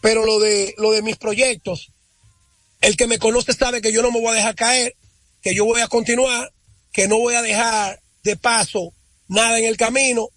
Pero 0.00 0.24
lo 0.24 0.38
de, 0.38 0.74
lo 0.78 0.92
de 0.92 1.02
mis 1.02 1.16
proyectos, 1.16 1.90
el 2.80 2.96
que 2.96 3.06
me 3.06 3.18
conoce 3.18 3.52
sabe 3.52 3.80
que 3.80 3.92
yo 3.92 4.02
no 4.02 4.10
me 4.10 4.20
voy 4.20 4.30
a 4.30 4.36
dejar 4.36 4.54
caer, 4.54 4.96
que 5.42 5.54
yo 5.54 5.64
voy 5.64 5.80
a 5.80 5.88
continuar, 5.88 6.52
que 6.92 7.08
no 7.08 7.18
voy 7.18 7.34
a 7.34 7.42
dejar 7.42 8.00
de 8.22 8.36
paso 8.36 8.92
nada 9.28 9.58
en 9.58 9.64
el 9.64 9.76
camino 9.76 10.28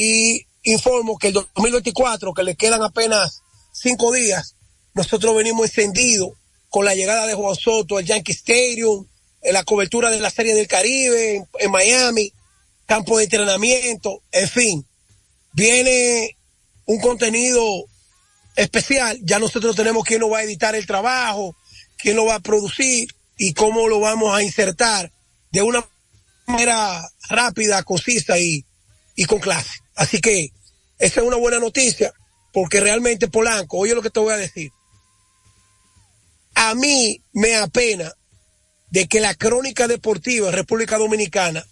y 0.00 0.46
informo 0.62 1.18
que 1.18 1.28
el 1.28 1.34
2024, 1.34 2.32
que 2.32 2.44
le 2.44 2.54
quedan 2.54 2.82
apenas 2.84 3.42
cinco 3.72 4.12
días, 4.12 4.54
nosotros 4.94 5.34
venimos 5.34 5.66
encendidos 5.66 6.30
con 6.68 6.84
la 6.84 6.94
llegada 6.94 7.26
de 7.26 7.34
Juan 7.34 7.56
Soto 7.56 7.96
al 7.96 8.04
Yankee 8.04 8.30
Stadium, 8.30 9.04
la 9.42 9.64
cobertura 9.64 10.08
de 10.10 10.20
la 10.20 10.30
Serie 10.30 10.54
del 10.54 10.68
Caribe 10.68 11.44
en, 11.58 11.70
Miami, 11.72 12.32
campo 12.86 13.18
de 13.18 13.24
entrenamiento, 13.24 14.22
en 14.30 14.48
fin, 14.48 14.86
viene 15.52 16.36
un 16.84 17.00
contenido 17.00 17.64
especial, 18.54 19.18
ya 19.22 19.40
nosotros 19.40 19.74
tenemos 19.74 20.04
quién 20.04 20.20
lo 20.20 20.30
va 20.30 20.38
a 20.38 20.44
editar 20.44 20.76
el 20.76 20.86
trabajo, 20.86 21.56
quién 21.96 22.14
lo 22.14 22.24
va 22.24 22.36
a 22.36 22.40
producir 22.40 23.12
y 23.36 23.52
cómo 23.52 23.88
lo 23.88 23.98
vamos 23.98 24.32
a 24.32 24.44
insertar 24.44 25.12
de 25.50 25.62
una 25.62 25.84
manera 26.46 27.02
rápida, 27.28 27.82
concisa 27.82 28.38
y, 28.38 28.64
y 29.16 29.24
con 29.24 29.40
clase. 29.40 29.80
Así 29.98 30.20
que 30.20 30.52
esa 31.00 31.20
es 31.20 31.26
una 31.26 31.36
buena 31.36 31.58
noticia, 31.58 32.14
porque 32.52 32.78
realmente 32.78 33.26
Polanco, 33.26 33.78
oye 33.78 33.96
lo 33.96 34.02
que 34.02 34.10
te 34.10 34.20
voy 34.20 34.32
a 34.32 34.36
decir. 34.36 34.70
A 36.54 36.76
mí 36.76 37.20
me 37.32 37.56
apena 37.56 38.14
de 38.90 39.08
que 39.08 39.18
la 39.18 39.34
crónica 39.34 39.88
deportiva 39.88 40.52
República 40.52 40.98
Dominicana 40.98 41.66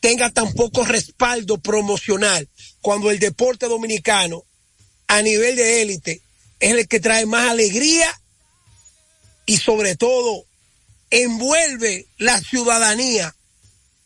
tenga 0.00 0.30
tan 0.30 0.52
poco 0.54 0.84
respaldo 0.84 1.58
promocional 1.58 2.48
cuando 2.80 3.12
el 3.12 3.20
deporte 3.20 3.66
dominicano 3.66 4.42
a 5.06 5.22
nivel 5.22 5.54
de 5.54 5.82
élite 5.82 6.20
es 6.58 6.72
el 6.72 6.88
que 6.88 6.98
trae 6.98 7.26
más 7.26 7.48
alegría 7.48 8.08
y 9.46 9.58
sobre 9.58 9.94
todo 9.94 10.44
envuelve 11.10 12.08
la 12.18 12.40
ciudadanía 12.40 13.36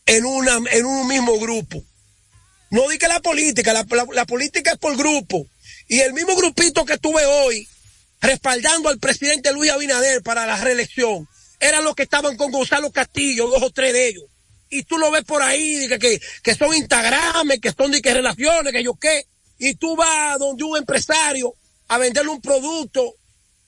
en 0.05 0.25
una 0.25 0.59
en 0.71 0.85
un 0.85 1.07
mismo 1.07 1.39
grupo. 1.39 1.83
No 2.69 2.87
di 2.89 2.97
que 2.97 3.07
la 3.07 3.19
política, 3.21 3.73
la, 3.73 4.25
política 4.25 4.71
es 4.71 4.77
por 4.77 4.97
grupo. 4.97 5.47
Y 5.87 5.99
el 6.01 6.13
mismo 6.13 6.35
grupito 6.35 6.85
que 6.85 6.97
tuve 6.97 7.25
hoy 7.25 7.67
respaldando 8.19 8.89
al 8.89 8.99
presidente 8.99 9.53
Luis 9.53 9.71
Abinader 9.71 10.21
para 10.21 10.45
la 10.45 10.57
reelección 10.57 11.27
eran 11.59 11.83
los 11.83 11.95
que 11.95 12.03
estaban 12.03 12.35
con 12.35 12.51
Gonzalo 12.51 12.91
Castillo, 12.91 13.47
dos 13.47 13.63
o 13.63 13.71
tres 13.71 13.93
de 13.93 14.09
ellos. 14.09 14.25
Y 14.69 14.83
tú 14.83 14.97
lo 14.97 15.11
ves 15.11 15.23
por 15.23 15.41
ahí, 15.41 15.87
que, 15.87 15.97
que, 15.97 16.21
que 16.43 16.55
son 16.55 16.75
Instagram, 16.75 17.47
que 17.61 17.71
son 17.71 17.91
de 17.91 18.01
que 18.01 18.13
relaciones, 18.13 18.73
que 18.73 18.83
yo 18.83 18.95
qué. 18.95 19.25
Y 19.59 19.75
tú 19.75 19.95
vas 19.95 20.37
donde 20.37 20.63
un 20.65 20.77
empresario 20.77 21.53
a 21.87 21.97
venderle 21.97 22.31
un 22.31 22.41
producto 22.41 23.15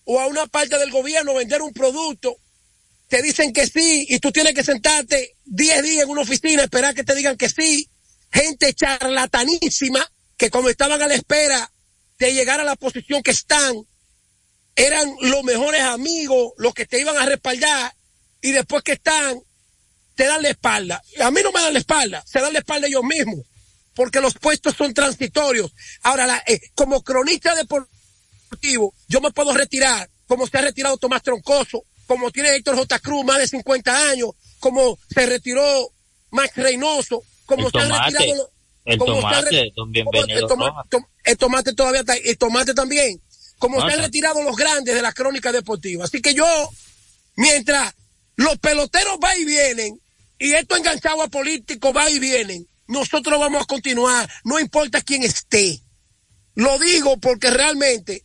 o 0.03 0.19
a 0.19 0.27
una 0.27 0.47
parte 0.47 0.77
del 0.77 0.91
gobierno 0.91 1.31
a 1.31 1.35
vender 1.35 1.61
un 1.61 1.71
producto, 1.71 2.35
te 3.07 3.21
dicen 3.21 3.53
que 3.53 3.65
sí 3.67 4.05
y 4.09 4.19
tú 4.19 4.31
tienes 4.31 4.53
que 4.53 4.63
sentarte 4.63 5.35
10 5.45 5.83
días 5.83 6.03
en 6.03 6.09
una 6.09 6.21
oficina, 6.21 6.63
esperar 6.63 6.93
que 6.93 7.03
te 7.03 7.15
digan 7.15 7.37
que 7.37 7.49
sí. 7.49 7.89
Gente 8.31 8.73
charlatanísima 8.73 10.05
que 10.37 10.49
como 10.49 10.69
estaban 10.69 11.01
a 11.01 11.07
la 11.07 11.15
espera 11.15 11.71
de 12.17 12.33
llegar 12.33 12.59
a 12.59 12.63
la 12.63 12.75
posición 12.75 13.23
que 13.23 13.31
están, 13.31 13.75
eran 14.75 15.13
los 15.21 15.43
mejores 15.43 15.81
amigos, 15.81 16.53
los 16.57 16.73
que 16.73 16.85
te 16.85 16.99
iban 16.99 17.17
a 17.17 17.25
respaldar 17.25 17.93
y 18.41 18.51
después 18.51 18.83
que 18.83 18.93
están, 18.93 19.41
te 20.15 20.25
dan 20.25 20.41
la 20.41 20.49
espalda. 20.49 21.01
A 21.21 21.31
mí 21.31 21.41
no 21.43 21.51
me 21.51 21.61
dan 21.61 21.73
la 21.73 21.79
espalda, 21.79 22.23
se 22.25 22.39
dan 22.39 22.53
la 22.53 22.59
espalda 22.59 22.87
ellos 22.87 23.03
mismos, 23.03 23.45
porque 23.93 24.21
los 24.21 24.33
puestos 24.35 24.75
son 24.75 24.93
transitorios. 24.93 25.71
Ahora, 26.03 26.25
la, 26.25 26.43
eh, 26.45 26.59
como 26.75 27.03
cronista 27.03 27.55
deportivo, 27.55 28.93
yo 29.07 29.21
me 29.21 29.31
puedo 29.31 29.53
retirar, 29.53 30.09
como 30.27 30.47
se 30.47 30.57
ha 30.57 30.61
retirado 30.61 30.97
Tomás 30.97 31.23
Troncoso, 31.23 31.83
como 32.05 32.31
tiene 32.31 32.55
Héctor 32.55 32.75
J. 32.75 32.99
Cruz, 32.99 33.25
más 33.25 33.37
de 33.37 33.47
50 33.47 34.09
años, 34.09 34.31
como 34.59 34.97
se 35.13 35.25
retiró 35.25 35.89
Max 36.31 36.55
Reynoso, 36.55 37.23
como 37.49 37.67
El 37.67 37.81
han 37.81 37.89
tomate, 37.89 38.11
retirado... 38.11 38.51
el 38.85 38.97
tomate, 38.99 39.71
don 39.75 39.91
Bienvenido 39.91 40.39
el, 40.39 40.47
tom- 40.47 41.05
tomate 41.37 41.73
todavía 41.73 42.01
está, 42.01 42.15
el 42.15 42.37
tomate 42.37 42.73
también. 42.75 43.19
Como 43.57 43.79
No, 43.79 43.87
se 43.87 43.93
han 43.93 44.01
retirado 44.01 44.41
los 44.43 44.55
grandes 44.55 44.95
de 44.95 45.01
la 45.01 45.11
crónica 45.11 45.51
deportiva. 45.51 46.05
Así 46.05 46.21
que 46.21 46.33
yo, 46.33 46.45
mientras 47.35 47.93
los 48.35 48.57
peloteros 48.59 49.17
va 49.21 49.35
y 49.35 49.43
vienen, 49.45 49.99
y 50.37 50.53
esto 50.53 50.77
enganchado 50.77 51.23
a 51.23 51.27
políticos 51.27 51.91
va 51.93 52.09
y 52.09 52.19
vienen, 52.19 52.65
nosotros 52.87 53.37
vamos 53.39 53.63
a 53.63 53.65
continuar, 53.65 54.29
no 54.45 54.59
importa 54.59 55.01
quién 55.01 55.23
esté. 55.23 55.81
Lo 56.55 56.77
digo 56.79 57.17
porque 57.17 57.49
realmente 57.49 58.23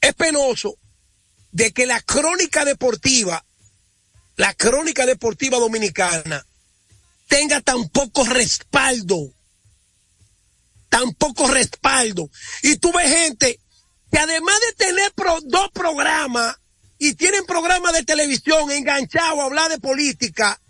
es 0.00 0.14
penoso 0.14 0.76
de 1.52 1.72
que 1.72 1.86
la 1.86 2.00
crónica 2.02 2.64
deportiva, 2.64 3.44
la 4.36 4.52
crónica 4.54 5.06
deportiva 5.06 5.58
dominicana, 5.58 6.44
tenga 7.32 7.62
tan 7.62 7.88
poco 7.88 8.24
respaldo 8.24 9.32
tan 10.92 11.14
poco 11.14 11.48
respaldo. 11.48 12.28
Y 12.62 12.76
tú 12.76 12.92
ves 12.92 13.08
gente 13.08 13.58
que 14.10 14.18
además 14.18 14.54
de 14.60 14.84
tener 14.84 15.12
dos 15.44 15.70
programas 15.72 16.54
y 16.98 17.14
tienen 17.14 17.46
programas 17.46 17.94
de 17.94 18.02
televisión 18.02 18.70
enganchados 18.70 19.40
a 19.40 19.44
hablar 19.44 19.70
de 19.70 19.78
política, 19.78 20.60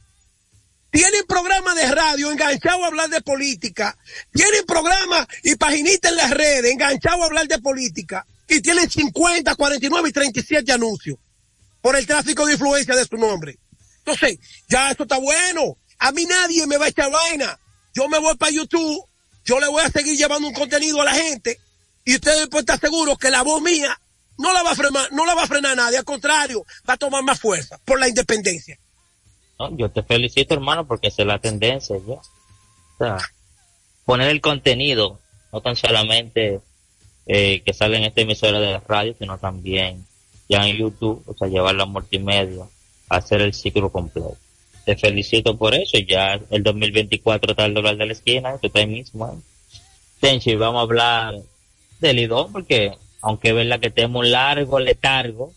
tienen 0.92 1.24
programas 1.26 1.74
de 1.74 1.90
radio 1.90 2.30
enganchados 2.30 2.84
a 2.84 2.86
hablar 2.86 3.10
de 3.10 3.20
política, 3.20 3.98
tienen 4.32 4.64
programas 4.64 5.26
y 5.42 5.56
paginitas 5.56 6.12
en 6.12 6.18
las 6.18 6.30
redes 6.30 6.70
enganchados 6.70 7.22
a 7.22 7.26
hablar 7.26 7.48
de 7.48 7.58
política 7.58 8.24
y 8.46 8.60
tienen 8.60 8.88
50, 8.88 9.56
49 9.56 10.08
y 10.08 10.12
37 10.12 10.72
anuncios 10.72 11.18
por 11.80 11.96
el 11.96 12.06
tráfico 12.06 12.46
de 12.46 12.52
influencia 12.52 12.94
de 12.94 13.06
su 13.06 13.16
nombre. 13.16 13.58
Entonces, 14.04 14.38
ya 14.68 14.92
esto 14.92 15.02
está 15.02 15.18
bueno. 15.18 15.78
A 16.02 16.10
mí 16.10 16.24
nadie 16.26 16.66
me 16.66 16.78
va 16.78 16.86
a 16.86 16.88
echar 16.88 17.10
vaina. 17.10 17.58
Yo 17.94 18.08
me 18.08 18.18
voy 18.18 18.36
para 18.36 18.50
YouTube, 18.50 19.04
yo 19.44 19.60
le 19.60 19.68
voy 19.68 19.82
a 19.84 19.88
seguir 19.88 20.16
llevando 20.16 20.48
un 20.48 20.54
contenido 20.54 21.00
a 21.00 21.04
la 21.04 21.14
gente 21.14 21.60
y 22.04 22.16
ustedes 22.16 22.48
pueden 22.48 22.64
estar 22.64 22.80
seguros 22.80 23.16
que 23.18 23.30
la 23.30 23.42
voz 23.42 23.62
mía 23.62 23.96
no 24.38 24.52
la 24.52 24.64
va 24.64 24.72
a 24.72 24.74
frenar, 24.74 25.12
no 25.12 25.24
la 25.24 25.34
va 25.34 25.44
a 25.44 25.46
frenar 25.46 25.76
nadie, 25.76 25.98
al 25.98 26.04
contrario, 26.04 26.64
va 26.88 26.94
a 26.94 26.96
tomar 26.96 27.22
más 27.22 27.38
fuerza 27.38 27.78
por 27.84 28.00
la 28.00 28.08
independencia. 28.08 28.76
No, 29.60 29.76
yo 29.76 29.90
te 29.90 30.02
felicito, 30.02 30.54
hermano, 30.54 30.86
porque 30.86 31.08
esa 31.08 31.22
es 31.22 31.28
la 31.28 31.38
tendencia 31.38 31.96
ya. 32.04 32.14
O 32.14 32.22
sea, 32.98 33.18
poner 34.04 34.28
el 34.30 34.40
contenido, 34.40 35.20
no 35.52 35.60
tan 35.60 35.76
solamente 35.76 36.60
eh, 37.26 37.62
que 37.64 37.72
sale 37.72 37.98
en 37.98 38.04
esta 38.04 38.22
emisora 38.22 38.58
de 38.58 38.80
radio, 38.80 39.14
sino 39.16 39.38
también 39.38 40.04
ya 40.48 40.66
en 40.66 40.76
YouTube, 40.76 41.22
o 41.26 41.34
sea, 41.34 41.46
llevarlo 41.46 41.84
a 41.84 41.86
multimedia, 41.86 42.64
hacer 43.08 43.40
el 43.42 43.54
ciclo 43.54 43.92
completo. 43.92 44.36
Te 44.84 44.96
felicito 44.96 45.56
por 45.56 45.74
eso, 45.74 45.98
ya 45.98 46.40
el 46.50 46.62
2024 46.62 47.52
está 47.52 47.64
el 47.66 47.74
dólar 47.74 47.96
de 47.96 48.06
la 48.06 48.12
esquina, 48.12 48.54
esto 48.54 48.66
está 48.66 48.80
ahí 48.80 48.86
mismo. 48.86 49.26
¿eh? 49.26 49.78
Tenchi, 50.20 50.56
vamos 50.56 50.80
a 50.80 50.82
hablar 50.82 51.34
del 52.00 52.16
Lidón, 52.16 52.52
porque 52.52 52.92
aunque 53.20 53.50
es 53.50 53.54
verdad 53.54 53.80
que 53.80 53.90
tenemos 53.90 54.24
un 54.24 54.32
largo 54.32 54.80
letargo, 54.80 55.52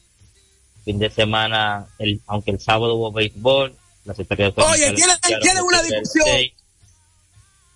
fin 0.84 1.00
de 1.00 1.10
semana, 1.10 1.88
el, 1.98 2.22
aunque 2.28 2.52
el 2.52 2.60
sábado 2.60 2.96
hubo 2.96 3.12
béisbol, 3.12 3.76
las 4.06 4.20
estrellas 4.20 4.54
Oye, 4.58 4.92
tienen, 4.92 5.18
tienen 5.42 5.64
una 5.64 5.82
discusión. 5.82 6.28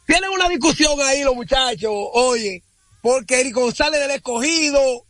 Tienen 0.05 0.29
una 0.29 0.49
discusión 0.49 0.99
ahí 1.01 1.23
los 1.23 1.35
muchachos, 1.35 1.91
oye, 2.13 2.63
porque 3.01 3.41
Eric 3.41 3.53
González 3.53 3.99
del 3.99 4.11
escogido, 4.11 5.05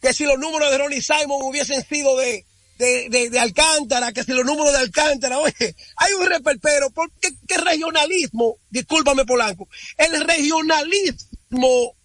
que 0.00 0.12
si 0.12 0.24
los 0.24 0.38
números 0.38 0.70
de 0.70 0.78
Ronnie 0.78 1.02
Simon 1.02 1.42
hubiesen 1.42 1.84
sido 1.84 2.16
de, 2.16 2.44
de, 2.78 3.08
de, 3.08 3.30
de 3.30 3.38
Alcántara, 3.38 4.12
que 4.12 4.24
si 4.24 4.32
los 4.32 4.44
números 4.44 4.72
de 4.72 4.78
Alcántara, 4.78 5.38
oye, 5.38 5.76
hay 5.96 6.12
un 6.14 6.26
reperpero, 6.26 6.90
porque 6.90 7.30
qué 7.46 7.56
regionalismo, 7.58 8.56
discúlpame 8.70 9.24
Polanco, 9.24 9.68
el 9.96 10.20
regionalismo, 10.24 11.96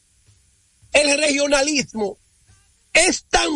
el 0.93 1.19
regionalismo 1.19 2.17
es 2.93 3.25
tan, 3.29 3.49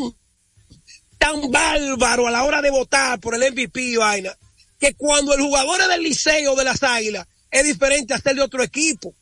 tan 1.18 1.52
bárbaro 1.52 2.28
a 2.28 2.32
la 2.32 2.44
hora 2.44 2.62
de 2.62 2.72
votar 2.72 3.20
por 3.20 3.36
el 3.36 3.52
MVP 3.52 3.82
y 3.82 3.96
vaina, 3.96 4.36
que 4.80 4.96
cuando 4.96 5.34
el 5.34 5.42
jugador 5.42 5.82
es 5.82 5.88
del 5.88 6.04
liceo 6.04 6.56
de 6.56 6.64
las 6.64 6.84
águilas, 6.84 7.28
es 7.50 7.64
diferente 7.64 8.14
a 8.14 8.20
ser 8.20 8.36
de 8.36 8.42
otro 8.42 8.64
equipo. 8.64 9.14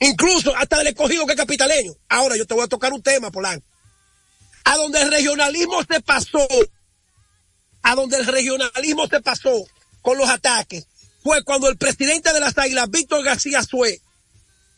Incluso 0.00 0.56
hasta 0.56 0.78
del 0.78 0.88
escogido 0.88 1.26
que 1.26 1.34
es 1.34 1.38
capitaleño. 1.38 1.92
Ahora 2.08 2.36
yo 2.36 2.46
te 2.46 2.54
voy 2.54 2.64
a 2.64 2.68
tocar 2.68 2.92
un 2.92 3.02
tema, 3.02 3.30
Polanco. 3.30 3.66
A 4.64 4.76
donde 4.76 5.02
el 5.02 5.10
regionalismo 5.10 5.82
se 5.84 6.00
pasó, 6.00 6.48
a 7.82 7.94
donde 7.94 8.16
el 8.18 8.26
regionalismo 8.26 9.06
se 9.06 9.20
pasó 9.20 9.64
con 10.02 10.18
los 10.18 10.28
ataques, 10.28 10.86
fue 11.22 11.42
cuando 11.44 11.68
el 11.68 11.76
presidente 11.76 12.32
de 12.32 12.40
las 12.40 12.56
águilas, 12.56 12.90
Víctor 12.90 13.22
García 13.24 13.62
Sue, 13.62 14.00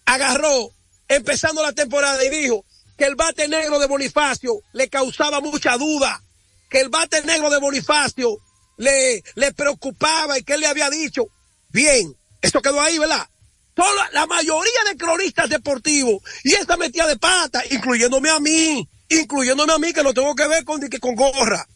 agarró, 0.04 0.70
empezando 1.08 1.62
la 1.62 1.72
temporada, 1.72 2.24
y 2.24 2.30
dijo 2.30 2.64
que 2.96 3.04
el 3.04 3.14
bate 3.14 3.48
negro 3.48 3.78
de 3.78 3.86
Bonifacio 3.86 4.60
le 4.72 4.88
causaba 4.88 5.40
mucha 5.40 5.76
duda, 5.76 6.22
que 6.68 6.80
el 6.80 6.88
bate 6.88 7.22
negro 7.22 7.50
de 7.50 7.58
Bonifacio 7.58 8.38
le, 8.76 9.22
le 9.34 9.52
preocupaba 9.52 10.38
y 10.38 10.42
que 10.42 10.54
él 10.54 10.60
le 10.60 10.66
había 10.66 10.90
dicho, 10.90 11.26
bien, 11.70 12.16
esto 12.40 12.60
quedó 12.60 12.80
ahí, 12.80 12.98
¿verdad? 12.98 13.28
Toda, 13.74 14.10
la 14.12 14.26
mayoría 14.26 14.84
de 14.90 14.96
cronistas 14.96 15.48
deportivos 15.48 16.22
y 16.44 16.54
esta 16.54 16.76
metida 16.76 17.06
de 17.06 17.16
pata, 17.16 17.62
incluyéndome 17.70 18.28
a 18.28 18.40
mí, 18.40 18.86
incluyéndome 19.08 19.72
a 19.72 19.78
mí 19.78 19.92
que 19.92 20.02
no 20.02 20.12
tengo 20.12 20.34
que 20.34 20.46
ver 20.46 20.64
con, 20.64 20.80
con 21.00 21.14
gorra. 21.14 21.66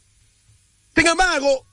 Sin 0.97 1.07
embargo, 1.07 1.64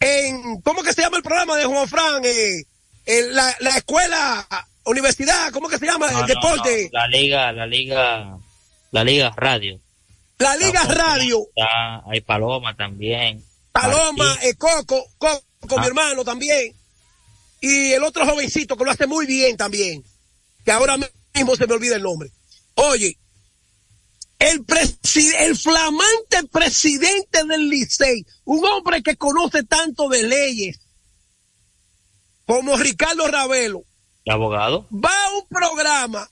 en, 0.00 0.60
¿cómo 0.62 0.82
que 0.82 0.92
se 0.92 1.02
llama 1.02 1.16
el 1.16 1.22
programa 1.22 1.56
de 1.56 1.64
Juan 1.64 1.88
Fran? 1.88 2.22
Eh, 2.24 2.62
en 3.06 3.34
la, 3.34 3.56
la 3.60 3.70
escuela, 3.76 4.46
universidad, 4.84 5.50
¿cómo 5.52 5.68
que 5.68 5.78
se 5.78 5.86
llama? 5.86 6.10
No, 6.10 6.20
el 6.20 6.22
no, 6.22 6.26
deporte. 6.26 6.90
no, 6.92 6.98
La 7.00 7.08
liga, 7.08 7.52
la 7.52 7.66
liga, 7.66 8.38
la 8.90 9.04
liga 9.04 9.32
radio. 9.36 9.80
La 10.38 10.54
Liga 10.56 10.84
Radio. 10.84 11.48
está- 11.56 12.04
hay 12.08 12.20
Paloma 12.20 12.76
también. 12.76 13.44
Paloma, 13.72 14.38
eh, 14.42 14.54
Coco, 14.54 15.04
Coco, 15.18 15.42
Ah. 15.76 15.80
mi 15.80 15.86
hermano 15.88 16.22
también. 16.24 16.76
Y 17.60 17.90
el 17.92 18.04
otro 18.04 18.24
jovencito 18.24 18.76
que 18.76 18.84
lo 18.84 18.92
hace 18.92 19.08
muy 19.08 19.26
bien 19.26 19.56
también. 19.56 20.04
Que 20.64 20.70
ahora 20.70 20.96
mismo 21.34 21.56
se 21.56 21.66
me 21.66 21.74
olvida 21.74 21.96
el 21.96 22.02
nombre. 22.04 22.30
Oye, 22.76 23.18
el, 24.38 24.64
el 25.38 25.56
flamante 25.56 26.44
presidente 26.50 27.44
del 27.44 27.68
Licey, 27.68 28.24
un 28.44 28.64
hombre 28.64 29.02
que 29.02 29.16
conoce 29.16 29.64
tanto 29.64 30.08
de 30.08 30.22
leyes, 30.22 30.78
como 32.46 32.76
Ricardo 32.76 33.26
Ravelo, 33.28 33.82
¿El 34.24 34.32
abogado? 34.34 34.86
va 34.92 35.10
a 35.26 35.34
un 35.34 35.46
programa 35.48 36.28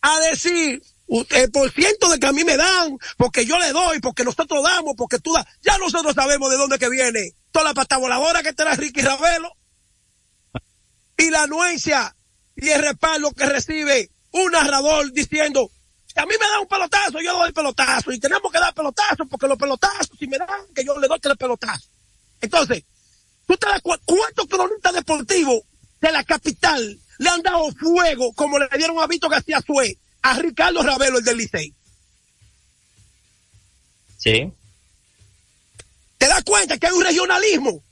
a 0.00 0.20
decir 0.30 0.82
"U- 1.06 1.24
el 1.30 1.50
por 1.50 1.70
ciento 1.72 2.08
de 2.10 2.18
que 2.18 2.26
a 2.26 2.32
mí 2.32 2.44
me 2.44 2.56
dan, 2.56 2.98
porque 3.16 3.46
yo 3.46 3.58
le 3.58 3.72
doy, 3.72 3.98
porque 4.00 4.24
nosotros 4.24 4.62
damos, 4.62 4.94
porque 4.96 5.18
tú 5.18 5.32
das. 5.32 5.46
Ya 5.62 5.78
nosotros 5.78 6.14
sabemos 6.14 6.50
de 6.50 6.56
dónde 6.56 6.78
que 6.78 6.90
viene 6.90 7.32
toda 7.50 7.64
la 7.66 7.74
pata 7.74 7.96
voladora 7.96 8.42
que 8.42 8.52
da 8.52 8.74
Ricky 8.74 9.00
Ravelo. 9.00 9.50
Y 11.16 11.30
la 11.30 11.44
anuencia 11.44 12.14
y 12.56 12.68
el 12.68 12.82
respaldo 12.82 13.32
que 13.32 13.46
recibe 13.46 14.10
un 14.32 14.52
narrador 14.52 15.10
diciendo, 15.12 15.70
a 16.18 16.26
mí 16.26 16.34
me 16.40 16.46
da 16.48 16.60
un 16.60 16.68
pelotazo, 16.68 17.20
yo 17.20 17.32
doy 17.32 17.52
pelotazo. 17.52 18.12
Y 18.12 18.18
tenemos 18.20 18.50
que 18.52 18.58
dar 18.58 18.74
pelotazo, 18.74 19.24
porque 19.26 19.46
los 19.46 19.56
pelotazos, 19.58 20.10
si 20.18 20.26
me 20.26 20.36
dan, 20.38 20.48
que 20.74 20.84
yo 20.84 20.98
le 20.98 21.08
doy 21.08 21.18
tres 21.20 21.36
pelotazos. 21.36 21.88
Entonces, 22.40 22.84
¿tú 23.46 23.56
te 23.56 23.66
das 23.68 23.80
cu- 23.80 23.96
cuántos 24.04 24.46
cronistas 24.46 24.94
deportivos 24.94 25.62
de 26.00 26.12
la 26.12 26.22
capital 26.24 26.98
le 27.18 27.28
han 27.28 27.42
dado 27.42 27.70
fuego 27.72 28.32
como 28.34 28.58
le 28.58 28.68
dieron 28.76 28.98
a 29.00 29.06
Vito 29.06 29.28
García 29.28 29.60
Sue 29.64 29.98
a 30.22 30.34
Ricardo 30.38 30.82
Ravelo, 30.82 31.18
el 31.18 31.24
del 31.24 31.36
Licey? 31.38 31.74
Sí. 34.18 34.52
Te 36.18 36.26
das 36.26 36.42
cuenta 36.44 36.76
que 36.78 36.86
hay 36.88 36.92
un 36.92 37.04
regionalismo? 37.04 37.82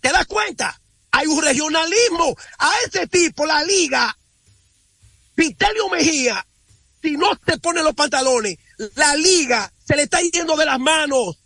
¿Te 0.00 0.10
das 0.12 0.26
cuenta? 0.26 0.80
Hay 1.10 1.26
un 1.26 1.42
regionalismo. 1.42 2.36
A 2.58 2.72
ese 2.86 3.06
tipo, 3.08 3.44
la 3.46 3.62
liga, 3.64 4.16
Vitelio 5.36 5.88
Mejía, 5.88 6.44
si 7.08 7.16
no 7.16 7.26
se 7.46 7.58
pone 7.58 7.82
los 7.82 7.94
pantalones, 7.94 8.56
la 8.96 9.14
liga 9.16 9.70
se 9.86 9.94
le 9.96 10.02
está 10.02 10.18
yendo 10.20 10.56
de 10.56 10.66
las 10.66 10.78
manos. 10.80 11.36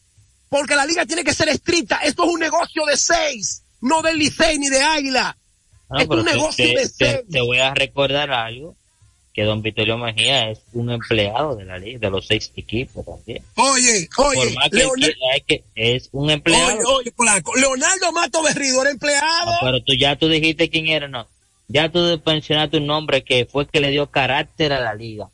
Porque 0.48 0.74
la 0.74 0.86
liga 0.86 1.04
tiene 1.04 1.24
que 1.24 1.34
ser 1.34 1.48
estricta. 1.50 1.96
Esto 2.02 2.24
es 2.24 2.30
un 2.30 2.40
negocio 2.40 2.86
de 2.86 2.96
seis, 2.96 3.62
no 3.82 4.00
del 4.00 4.16
Licey 4.18 4.59
ni 4.59 4.68
de 4.70 4.80
Águila. 4.80 5.36
No, 5.90 5.98
es 5.98 6.09
un 6.09 6.24
te- 6.24 6.32
negocio 6.32 6.64
te, 6.66 6.74
de 6.78 6.88
seis. 6.88 7.18
te 7.30 7.40
voy 7.42 7.59
a 7.59 7.74
recordar 7.74 8.30
algo, 8.30 8.74
que 9.34 9.42
don 9.44 9.61
Vitorio 9.61 9.98
Mejía 9.98 10.50
es 10.50 10.61
un 10.72 10.90
empleado 10.90 11.54
de 11.54 11.64
la 11.66 11.76
liga, 11.78 11.98
de 11.98 12.11
los 12.11 12.26
seis 12.26 12.50
equipos 12.56 13.04
también. 13.04 13.42
Oye, 13.56 14.09
Por 14.16 14.28
oye, 14.38 14.54
más 14.54 14.70
que 14.70 14.76
Leonel- 14.78 15.14
quiera, 15.14 15.36
es, 15.36 15.42
que 15.46 15.64
es 15.74 16.09
un 16.12 16.30
empleado. 16.30 16.78
oye, 16.94 17.12
oye, 17.16 17.42
Leonardo 17.61 18.12
Mato 18.12 18.42
Berrido 18.42 18.80
era 18.82 18.90
empleado. 18.90 19.50
Ah, 19.52 19.59
pero 19.61 19.80
tú 19.82 19.92
ya 20.00 20.16
tú 20.16 20.28
dijiste 20.28 20.70
quién 20.70 20.86
era, 20.88 21.09
no. 21.09 21.28
Ya 21.68 21.90
tú 21.90 21.98
mencionaste 22.24 22.78
un 22.78 22.86
nombre 22.86 23.22
que 23.22 23.44
fue 23.44 23.64
el 23.64 23.68
que 23.68 23.80
le 23.80 23.90
dio 23.90 24.11
carácter 24.11 24.72
a 24.72 24.80
la 24.80 24.94
liga. 24.94 25.28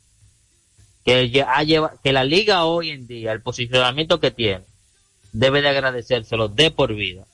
Que, 1.05 1.29
ya 1.29 1.45
ha 1.53 1.63
lleva- 1.63 1.93
que 2.03 2.11
la 2.11 2.23
liga 2.23 2.65
hoy 2.65 2.89
en 2.89 3.05
día, 3.07 3.31
el 3.31 3.41
posicionamiento 3.41 4.19
que 4.19 4.31
tiene, 4.31 4.63
debe 5.31 5.61
de 5.61 5.69
agradecérselo 5.69 6.47
de 6.47 6.71
por 6.71 6.93
vida. 6.95 7.25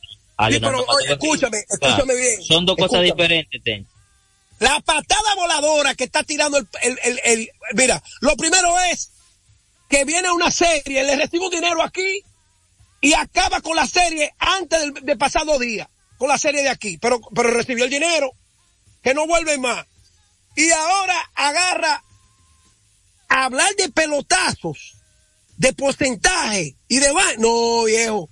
Sí, 0.50 0.60
pero, 0.60 0.84
oye, 0.86 1.12
escúchame, 1.14 1.64
escúchame 1.70 2.16
bien. 2.16 2.44
Son 2.44 2.66
dos 2.66 2.76
cosas 2.76 3.02
diferentes, 3.04 3.62
Ten. 3.64 3.88
La 4.60 4.80
patada 4.82 5.36
voladora 5.36 5.96
que 5.96 6.04
está 6.04 6.24
tirando 6.24 6.58
el, 6.58 6.68
el, 6.84 6.98
el, 7.04 7.20
el- 7.24 7.50
mira, 7.74 8.02
lo 8.20 8.36
primero 8.36 8.78
es 8.92 9.10
que 9.90 10.04
viene 10.06 10.32
una 10.32 10.52
serie, 10.52 11.04
le 11.04 11.16
recibo 11.16 11.50
dinero 11.50 11.82
aquí 11.82 12.24
y 13.02 13.14
acaba 13.14 13.62
con 13.62 13.76
la 13.76 13.88
serie 13.88 14.34
antes 14.40 14.80
del, 14.82 14.94
del 15.06 15.18
pasado 15.18 15.58
día, 15.60 15.90
con 16.18 16.28
la 16.28 16.38
serie 16.38 16.62
de 16.64 16.70
aquí, 16.70 16.98
pero, 16.98 17.20
pero 17.36 17.52
recibió 17.52 17.86
el 17.86 17.90
dinero, 17.92 18.32
que 19.02 19.14
no 19.14 19.26
vuelve 19.28 19.58
más. 19.58 19.86
Y 20.56 20.70
ahora 20.72 21.16
agarra 21.36 22.04
hablar 23.32 23.74
de 23.76 23.90
pelotazos, 23.90 24.96
de 25.58 25.74
porcentaje 25.74 26.76
y 26.88 27.00
de 27.00 27.14
No, 27.38 27.84
viejo. 27.86 28.30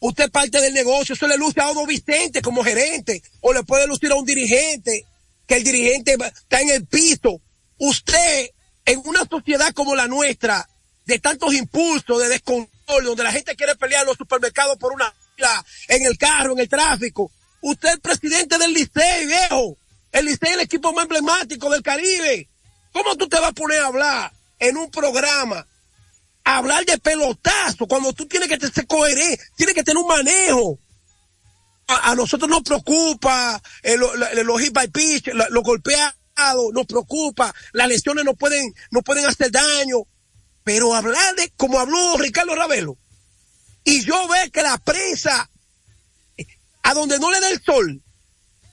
Usted 0.00 0.30
parte 0.30 0.60
del 0.60 0.74
negocio, 0.74 1.14
eso 1.14 1.28
le 1.28 1.36
luce 1.36 1.60
a 1.60 1.70
Odo 1.70 1.86
Vicente 1.86 2.42
como 2.42 2.64
gerente, 2.64 3.22
o 3.40 3.52
le 3.52 3.62
puede 3.62 3.86
lucir 3.86 4.10
a 4.10 4.16
un 4.16 4.26
dirigente, 4.26 5.06
que 5.46 5.56
el 5.56 5.64
dirigente 5.64 6.14
está 6.14 6.60
en 6.60 6.70
el 6.70 6.86
piso. 6.86 7.40
Usted, 7.78 8.50
en 8.84 9.00
una 9.04 9.24
sociedad 9.24 9.72
como 9.72 9.94
la 9.94 10.08
nuestra, 10.08 10.68
de 11.06 11.18
tantos 11.18 11.54
impulsos, 11.54 12.20
de 12.20 12.28
descontrol, 12.28 13.04
donde 13.04 13.22
la 13.22 13.32
gente 13.32 13.56
quiere 13.56 13.76
pelear 13.76 14.02
en 14.02 14.08
los 14.08 14.16
supermercados 14.16 14.76
por 14.76 14.92
una 14.92 15.14
fila, 15.36 15.64
en 15.88 16.04
el 16.04 16.18
carro, 16.18 16.52
en 16.52 16.58
el 16.58 16.68
tráfico, 16.68 17.30
usted 17.60 17.90
es 17.90 18.00
presidente 18.00 18.58
del 18.58 18.74
Licey, 18.74 19.26
viejo. 19.26 19.78
El 20.10 20.26
Licey 20.26 20.50
es 20.50 20.54
el 20.56 20.60
equipo 20.62 20.92
más 20.92 21.04
emblemático 21.04 21.70
del 21.70 21.82
Caribe. 21.82 22.48
¿Cómo 22.92 23.16
tú 23.16 23.28
te 23.28 23.38
vas 23.40 23.50
a 23.50 23.54
poner 23.54 23.80
a 23.80 23.86
hablar 23.86 24.32
en 24.62 24.76
un 24.76 24.90
programa 24.92 25.66
hablar 26.44 26.84
de 26.84 26.96
pelotazo 26.98 27.86
cuando 27.88 28.12
tú 28.12 28.26
tienes 28.26 28.48
que 28.48 28.58
ser 28.68 28.86
coherente, 28.86 29.42
tienes 29.56 29.74
que 29.74 29.82
tener 29.82 30.00
un 30.00 30.06
manejo. 30.06 30.78
A, 31.88 32.14
nosotros 32.14 32.48
nos 32.48 32.62
preocupa 32.62 33.60
eh, 33.82 33.96
los 33.96 34.60
hit 34.60 34.72
by 34.72 34.88
pitch, 34.88 35.26
los 35.26 35.64
golpeados, 35.64 36.14
nos 36.72 36.86
preocupa, 36.86 37.52
las 37.72 37.88
lesiones 37.88 38.24
no 38.24 38.34
pueden, 38.34 38.72
no 38.92 39.02
pueden 39.02 39.26
hacer 39.26 39.50
daño. 39.50 39.98
Pero 40.62 40.94
hablar 40.94 41.34
de, 41.34 41.52
como 41.56 41.80
habló 41.80 42.16
Ricardo 42.18 42.54
Ravelo, 42.54 42.96
y 43.82 44.04
yo 44.04 44.28
ver 44.28 44.52
que 44.52 44.62
la 44.62 44.78
prensa, 44.78 45.50
eh, 46.36 46.46
a 46.84 46.94
donde 46.94 47.18
no 47.18 47.32
le 47.32 47.40
da 47.40 47.50
el 47.50 47.60
sol, 47.60 48.00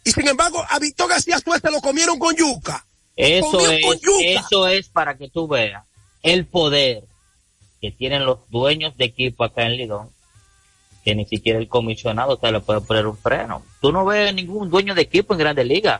y 0.04 0.12
sin 0.12 0.28
embargo 0.28 0.64
a 0.70 0.78
Víctor 0.78 1.10
García 1.10 1.40
Suárez 1.40 1.64
lo 1.72 1.82
comieron 1.82 2.20
con 2.20 2.36
yuca. 2.36 2.86
Eso 3.20 3.70
es, 3.70 3.84
eso 4.22 4.68
es 4.70 4.88
para 4.88 5.18
que 5.18 5.28
tú 5.28 5.46
veas 5.46 5.84
el 6.24 6.46
poder 6.46 7.04
que 7.82 7.92
tienen 7.92 8.26
los 8.26 8.40
dueños 8.50 8.96
de 8.96 9.04
equipo 9.04 9.44
acá 9.44 9.66
en 9.66 9.76
Lidón, 9.76 10.10
que 11.04 11.16
ni 11.16 11.26
siquiera 11.26 11.60
el 11.60 11.68
comisionado 11.68 12.38
te 12.38 12.50
le 12.50 12.62
puede 12.62 12.80
poner 12.80 13.06
un 13.06 13.18
freno. 13.18 13.62
Tú 13.82 13.92
no 13.92 14.06
ves 14.06 14.34
ningún 14.34 14.70
dueño 14.70 14.96
de 14.96 15.02
equipo 15.02 15.34
en 15.34 15.40
Grandes 15.40 15.68
Ligas. 15.68 16.00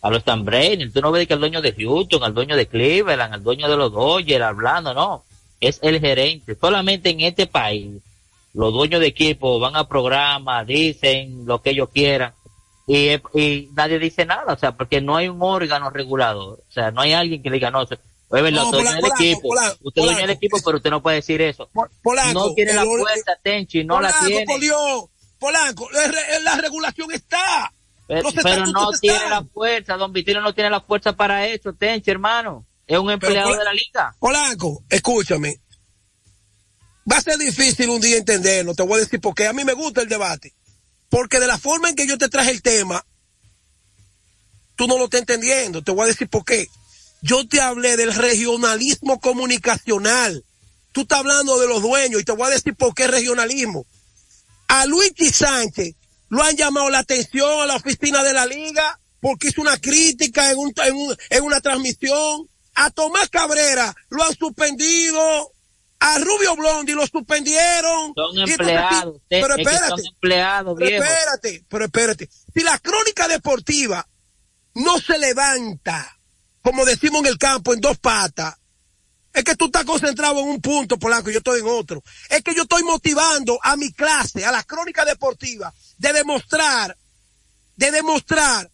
A 0.00 0.10
los 0.10 0.18
Stan 0.18 0.44
Brain, 0.44 0.92
tú 0.92 1.00
no 1.00 1.10
ves 1.10 1.26
que 1.26 1.34
el 1.34 1.40
dueño 1.40 1.60
de 1.60 1.72
Houston, 1.72 2.22
al 2.22 2.34
dueño 2.34 2.54
de 2.54 2.68
Cleveland, 2.68 3.34
al 3.34 3.42
dueño 3.42 3.68
de 3.68 3.76
los 3.76 3.92
Dodgers 3.92 4.44
hablando, 4.44 4.94
no. 4.94 5.24
Es 5.60 5.80
el 5.82 5.98
gerente. 5.98 6.54
Solamente 6.54 7.10
en 7.10 7.22
este 7.22 7.48
país, 7.48 8.00
los 8.52 8.72
dueños 8.72 9.00
de 9.00 9.08
equipo 9.08 9.58
van 9.58 9.74
a 9.74 9.88
programas, 9.88 10.68
dicen 10.68 11.46
lo 11.46 11.60
que 11.60 11.70
ellos 11.70 11.88
quieran 11.92 12.32
y, 12.86 13.12
y 13.38 13.70
nadie 13.74 13.98
dice 13.98 14.24
nada, 14.26 14.52
o 14.52 14.58
sea, 14.58 14.72
porque 14.72 15.00
no 15.00 15.16
hay 15.16 15.28
un 15.28 15.38
órgano 15.40 15.90
regulador, 15.90 16.60
o 16.68 16.72
sea, 16.72 16.90
no 16.90 17.00
hay 17.00 17.12
alguien 17.12 17.42
que 17.42 17.50
diga, 17.50 17.70
no, 17.70 17.82
es 17.82 17.88
verdad, 18.30 18.50
No, 18.50 18.64
usted 18.70 18.78
Polanco, 18.78 19.02
del 19.02 19.12
equipo, 19.12 19.48
Polanco, 19.48 19.76
usted 19.82 20.00
es 20.00 20.04
dueño 20.06 20.08
del 20.08 20.14
Polanco. 20.26 20.32
equipo, 20.32 20.58
pero 20.64 20.76
usted 20.78 20.90
no 20.90 21.02
puede 21.02 21.16
decir 21.16 21.40
eso. 21.42 21.70
Polanco, 22.02 22.48
no 22.48 22.54
tiene 22.54 22.72
la 22.74 22.82
el 22.82 22.88
fuerza, 22.88 23.38
Tenchi, 23.42 23.84
no 23.84 24.00
la 24.00 24.08
Polanco, 24.08 24.26
tiene, 24.26 24.58
Dios, 24.60 25.04
Polanco, 25.38 25.88
la, 25.92 26.08
re- 26.08 26.42
la 26.42 26.56
regulación 26.56 27.12
está. 27.12 27.72
pero, 28.06 28.22
no 28.66 28.90
están. 28.90 29.00
tiene 29.00 29.28
la 29.30 29.42
fuerza, 29.44 29.96
don 29.96 30.12
Vitino 30.12 30.40
no 30.40 30.52
tiene 30.54 30.68
la 30.70 30.80
fuerza 30.80 31.12
para 31.14 31.46
eso, 31.46 31.72
Tenchi, 31.74 32.10
hermano, 32.10 32.66
es 32.86 32.98
un 32.98 33.10
empleado 33.10 33.56
de 33.56 33.64
la 33.64 33.72
liga. 33.72 34.14
Polanco, 34.18 34.82
escúchame. 34.90 35.60
Va 37.10 37.18
a 37.18 37.20
ser 37.20 37.36
difícil 37.38 37.88
un 37.90 38.00
día 38.00 38.16
entenderlo, 38.16 38.74
te 38.74 38.82
voy 38.82 38.94
a 38.96 39.00
decir 39.00 39.20
por 39.20 39.34
qué. 39.34 39.46
A 39.46 39.52
mí 39.52 39.62
me 39.64 39.74
gusta 39.74 40.00
el 40.00 40.08
debate. 40.08 40.54
Porque 41.14 41.38
de 41.38 41.46
la 41.46 41.58
forma 41.58 41.88
en 41.88 41.94
que 41.94 42.08
yo 42.08 42.18
te 42.18 42.28
traje 42.28 42.50
el 42.50 42.60
tema, 42.60 43.06
tú 44.74 44.88
no 44.88 44.98
lo 44.98 45.04
estás 45.04 45.20
entendiendo. 45.20 45.80
Te 45.84 45.92
voy 45.92 46.02
a 46.06 46.08
decir 46.08 46.28
por 46.28 46.44
qué. 46.44 46.66
Yo 47.22 47.46
te 47.46 47.60
hablé 47.60 47.96
del 47.96 48.12
regionalismo 48.12 49.20
comunicacional. 49.20 50.44
Tú 50.90 51.02
estás 51.02 51.20
hablando 51.20 51.60
de 51.60 51.68
los 51.68 51.82
dueños 51.82 52.20
y 52.20 52.24
te 52.24 52.32
voy 52.32 52.48
a 52.48 52.54
decir 52.54 52.74
por 52.74 52.96
qué 52.96 53.06
regionalismo. 53.06 53.86
A 54.66 54.86
Luigi 54.86 55.30
Sánchez 55.30 55.94
lo 56.30 56.42
han 56.42 56.56
llamado 56.56 56.90
la 56.90 56.98
atención 56.98 57.60
a 57.62 57.66
la 57.66 57.76
oficina 57.76 58.24
de 58.24 58.32
la 58.32 58.46
liga 58.46 58.98
porque 59.20 59.50
hizo 59.50 59.60
una 59.60 59.78
crítica 59.78 60.50
en, 60.50 60.58
un, 60.58 60.72
en, 60.84 60.94
un- 60.96 61.16
en 61.30 61.44
una 61.44 61.60
transmisión. 61.60 62.48
A 62.74 62.90
Tomás 62.90 63.28
Cabrera 63.30 63.94
lo 64.10 64.24
han 64.24 64.34
suspendido. 64.34 65.52
A 66.06 66.18
Rubio 66.18 66.54
Blondi 66.54 66.92
lo 66.92 67.06
suspendieron. 67.06 68.12
Son 68.14 68.38
entonces, 68.38 68.60
empleados, 68.60 69.22
pero 69.26 69.56
espérate. 69.56 69.88
son 69.88 70.00
empleados, 70.06 70.76
Pero 70.78 71.02
espérate, 71.02 71.64
pero 71.66 71.84
espérate. 71.86 72.28
Si 72.54 72.62
la 72.62 72.78
crónica 72.78 73.26
deportiva 73.26 74.06
no 74.74 74.98
se 74.98 75.18
levanta, 75.18 76.18
como 76.60 76.84
decimos 76.84 77.20
en 77.20 77.28
el 77.28 77.38
campo, 77.38 77.72
en 77.72 77.80
dos 77.80 77.96
patas, 77.96 78.54
es 79.32 79.44
que 79.44 79.56
tú 79.56 79.64
estás 79.64 79.84
concentrado 79.84 80.40
en 80.40 80.48
un 80.48 80.60
punto, 80.60 80.98
Polanco, 80.98 81.30
y 81.30 81.32
yo 81.32 81.38
estoy 81.38 81.60
en 81.60 81.68
otro. 81.68 82.02
Es 82.28 82.42
que 82.42 82.54
yo 82.54 82.64
estoy 82.64 82.82
motivando 82.82 83.58
a 83.62 83.74
mi 83.76 83.90
clase, 83.90 84.44
a 84.44 84.52
la 84.52 84.62
crónica 84.62 85.06
deportiva, 85.06 85.72
de 85.96 86.12
demostrar, 86.12 86.98
de 87.76 87.90
demostrar 87.90 88.70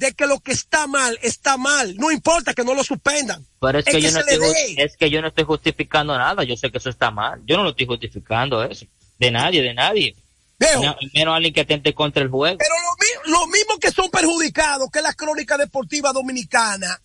de 0.00 0.12
que 0.14 0.26
lo 0.26 0.40
que 0.40 0.52
está 0.52 0.86
mal, 0.86 1.18
está 1.22 1.58
mal. 1.58 1.94
No 1.96 2.10
importa 2.10 2.54
que 2.54 2.64
no 2.64 2.74
lo 2.74 2.82
suspendan. 2.82 3.46
Pero 3.60 3.78
es, 3.78 3.84
que, 3.84 4.00
yo 4.00 4.10
no 4.10 4.20
estoy, 4.20 4.74
es 4.78 4.96
que 4.96 5.10
yo 5.10 5.20
no 5.20 5.28
estoy 5.28 5.44
justificando 5.44 6.16
nada, 6.16 6.42
yo 6.42 6.56
sé 6.56 6.70
que 6.72 6.78
eso 6.78 6.88
está 6.88 7.10
mal, 7.10 7.42
yo 7.44 7.58
no 7.58 7.64
lo 7.64 7.70
estoy 7.70 7.86
justificando 7.86 8.64
eso, 8.64 8.86
de 9.18 9.30
nadie, 9.30 9.60
de 9.62 9.74
nadie. 9.74 10.16
Veo. 10.58 10.82
No, 10.82 10.96
menos 11.14 11.34
alguien 11.36 11.52
que 11.52 11.60
atente 11.60 11.92
contra 11.94 12.22
el 12.22 12.30
juego. 12.30 12.56
Pero 12.58 12.74
lo, 12.74 12.96
mi- 12.98 13.30
lo 13.32 13.46
mismo 13.48 13.78
que 13.78 13.90
son 13.92 14.10
perjudicados, 14.10 14.88
que 14.90 14.98
es 15.00 15.02
la 15.02 15.12
crónica 15.12 15.58
deportiva 15.58 16.12
dominicana, 16.14 17.00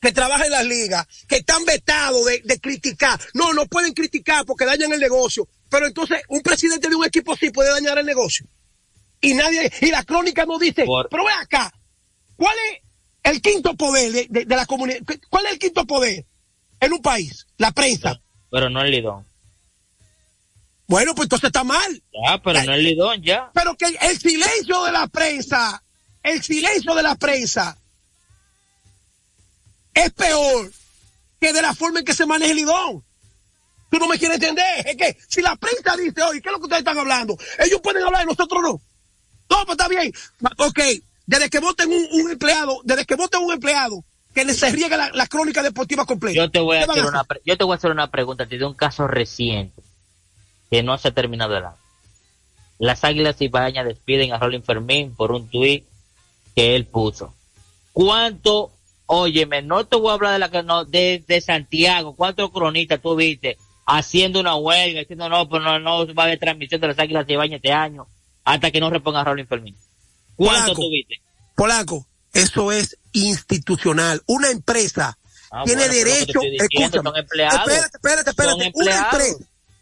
que 0.00 0.12
trabaja 0.12 0.44
en 0.44 0.52
las 0.52 0.66
ligas, 0.66 1.06
que 1.26 1.36
están 1.36 1.64
vetados 1.64 2.24
de, 2.26 2.42
de 2.44 2.60
criticar. 2.60 3.18
No, 3.32 3.54
no 3.54 3.66
pueden 3.66 3.94
criticar 3.94 4.44
porque 4.44 4.66
dañan 4.66 4.92
el 4.92 5.00
negocio. 5.00 5.48
Pero 5.70 5.86
entonces 5.86 6.20
un 6.28 6.40
presidente 6.42 6.88
de 6.90 6.94
un 6.94 7.04
equipo 7.06 7.34
sí 7.36 7.50
puede 7.50 7.70
dañar 7.70 7.96
el 7.98 8.04
negocio. 8.06 8.46
Y 9.20 9.32
nadie, 9.34 9.72
y 9.80 9.90
la 9.90 10.04
crónica 10.04 10.44
no 10.44 10.58
dice, 10.58 10.84
pero 11.10 11.24
ve 11.24 11.32
acá, 11.40 11.72
¿cuál 12.38 12.56
es 12.72 12.80
el 13.24 13.42
quinto 13.42 13.74
poder 13.74 14.10
de, 14.12 14.26
de- 14.30 14.44
de 14.46 14.56
la 14.56 14.64
comunidad? 14.64 15.00
¿Cuál 15.28 15.44
es 15.46 15.52
el 15.52 15.58
quinto 15.58 15.84
poder 15.86 16.24
en 16.80 16.92
un 16.94 17.02
país? 17.02 17.46
La 17.58 17.70
prensa. 17.72 18.18
Pero 18.50 18.70
no 18.70 18.80
el 18.80 18.90
Lidón. 18.90 19.26
Bueno, 20.86 21.14
pues 21.14 21.26
entonces 21.26 21.48
está 21.48 21.64
mal. 21.64 22.02
Ya, 22.26 22.40
pero 22.42 22.62
no 22.62 22.72
el 22.72 22.82
Lidón, 22.84 23.22
ya. 23.22 23.50
Pero 23.52 23.76
que 23.76 23.84
el 23.86 24.18
silencio 24.18 24.84
de 24.84 24.92
la 24.92 25.06
prensa, 25.08 25.82
el 26.22 26.42
silencio 26.42 26.94
de 26.94 27.02
la 27.02 27.14
prensa 27.16 27.76
es 29.94 30.12
peor 30.12 30.70
que 31.40 31.52
de 31.52 31.60
la 31.62 31.74
forma 31.74 31.98
en 31.98 32.04
que 32.04 32.14
se 32.14 32.24
maneja 32.26 32.50
el 32.52 32.56
lidón. 32.58 33.04
Tú 33.90 33.98
no 33.98 34.06
me 34.08 34.18
quieres 34.18 34.36
entender. 34.36 34.86
Es 34.86 34.96
que 34.96 35.16
si 35.28 35.40
la 35.42 35.56
prensa 35.56 35.96
dice, 35.96 36.22
oye, 36.22 36.40
¿qué 36.40 36.48
es 36.48 36.52
lo 36.52 36.58
que 36.58 36.64
ustedes 36.64 36.80
están 36.80 36.98
hablando? 36.98 37.36
Ellos 37.58 37.80
pueden 37.82 38.02
hablar 38.04 38.22
y 38.24 38.26
nosotros 38.26 38.60
no. 38.62 38.80
No, 39.50 39.64
pues 39.66 39.70
está 39.70 39.88
bien. 39.88 40.12
Ok, 40.58 40.78
desde 41.28 41.50
que 41.50 41.58
voten 41.60 41.90
un, 41.92 42.06
un 42.22 42.30
empleado, 42.30 42.80
desde 42.84 43.04
que 43.04 43.14
voten 43.14 43.42
un 43.42 43.52
empleado, 43.52 44.02
que 44.34 44.50
se 44.54 44.70
riegue 44.70 44.96
la, 44.96 45.10
la 45.12 45.26
crónica 45.26 45.62
deportiva 45.62 46.06
completa. 46.06 46.34
Yo 46.34 46.50
te 46.50 46.58
voy 46.58 46.78
a 46.78 46.80
¿Qué 46.80 46.86
van 46.86 46.98
hacer 46.98 47.04
a 47.06 47.08
una, 47.10 47.24
pre- 47.24 47.42
yo 47.44 47.56
te 47.58 47.64
voy 47.64 47.74
a 47.74 47.76
hacer 47.76 47.90
una 47.90 48.10
pregunta, 48.10 48.46
te 48.46 48.56
de 48.56 48.64
un 48.64 48.72
caso 48.72 49.06
reciente 49.06 49.82
que 50.70 50.82
no 50.82 50.96
se 50.96 51.08
ha 51.08 51.10
terminado 51.12 51.54
el 51.56 51.66
año. 51.66 51.76
las 52.78 53.04
Águilas 53.04 53.40
Ibañas 53.42 53.84
despiden 53.84 54.32
a 54.32 54.38
Rolling 54.38 54.62
Fermín 54.62 55.14
por 55.14 55.32
un 55.32 55.48
tuit 55.50 55.84
que 56.54 56.74
él 56.76 56.86
puso. 56.86 57.34
¿Cuánto, 57.92 58.70
óyeme, 59.06 59.60
no 59.60 59.84
te 59.84 59.96
voy 59.96 60.10
a 60.10 60.14
hablar 60.14 60.32
de 60.32 60.38
la 60.38 60.48
que 60.50 60.62
no, 60.62 60.86
de, 60.86 61.22
de 61.28 61.40
Santiago, 61.42 62.16
cuántos 62.16 62.50
cronistas 62.50 63.02
tú 63.02 63.14
viste 63.16 63.58
haciendo 63.84 64.40
una 64.40 64.56
huelga, 64.56 65.00
diciendo 65.00 65.28
no, 65.28 65.46
pero 65.48 65.62
no, 65.62 65.78
no 65.78 66.14
va 66.14 66.22
a 66.22 66.26
haber 66.26 66.38
transmisión 66.38 66.80
de 66.80 66.88
las 66.88 66.98
Águilas 66.98 67.28
Ibañas 67.28 67.56
este 67.56 67.72
año, 67.72 68.06
hasta 68.44 68.70
que 68.70 68.80
no 68.80 68.88
reponga 68.88 69.20
a 69.20 69.24
Rolling 69.24 69.46
Fermín? 69.46 69.76
¿Cuánto 70.38 70.60
Polaco, 70.62 70.80
tú 70.80 70.90
viste? 70.90 71.22
Polaco, 71.54 72.06
eso 72.32 72.72
es 72.72 72.96
institucional. 73.12 74.22
Una 74.26 74.48
empresa 74.50 75.18
Ah, 75.50 75.62
tiene 75.64 75.86
bueno, 75.86 75.94
derecho, 75.94 76.40
escúchame, 76.42 77.20
espérate, 77.20 77.96
espérate, 77.96 78.30
espérate, 78.30 78.70
una 78.74 78.96
empresa. 78.96 79.36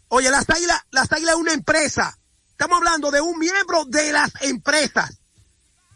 Oye, 0.09 0.31
las 0.31 0.49
águilas, 0.49 0.81
las 0.91 1.11
águilas 1.11 1.35
es 1.35 1.41
una 1.41 1.53
empresa. 1.53 2.17
Estamos 2.51 2.77
hablando 2.77 3.11
de 3.11 3.19
un 3.19 3.37
miembro 3.37 3.83
de 3.85 4.11
las 4.13 4.31
empresas. 4.41 5.19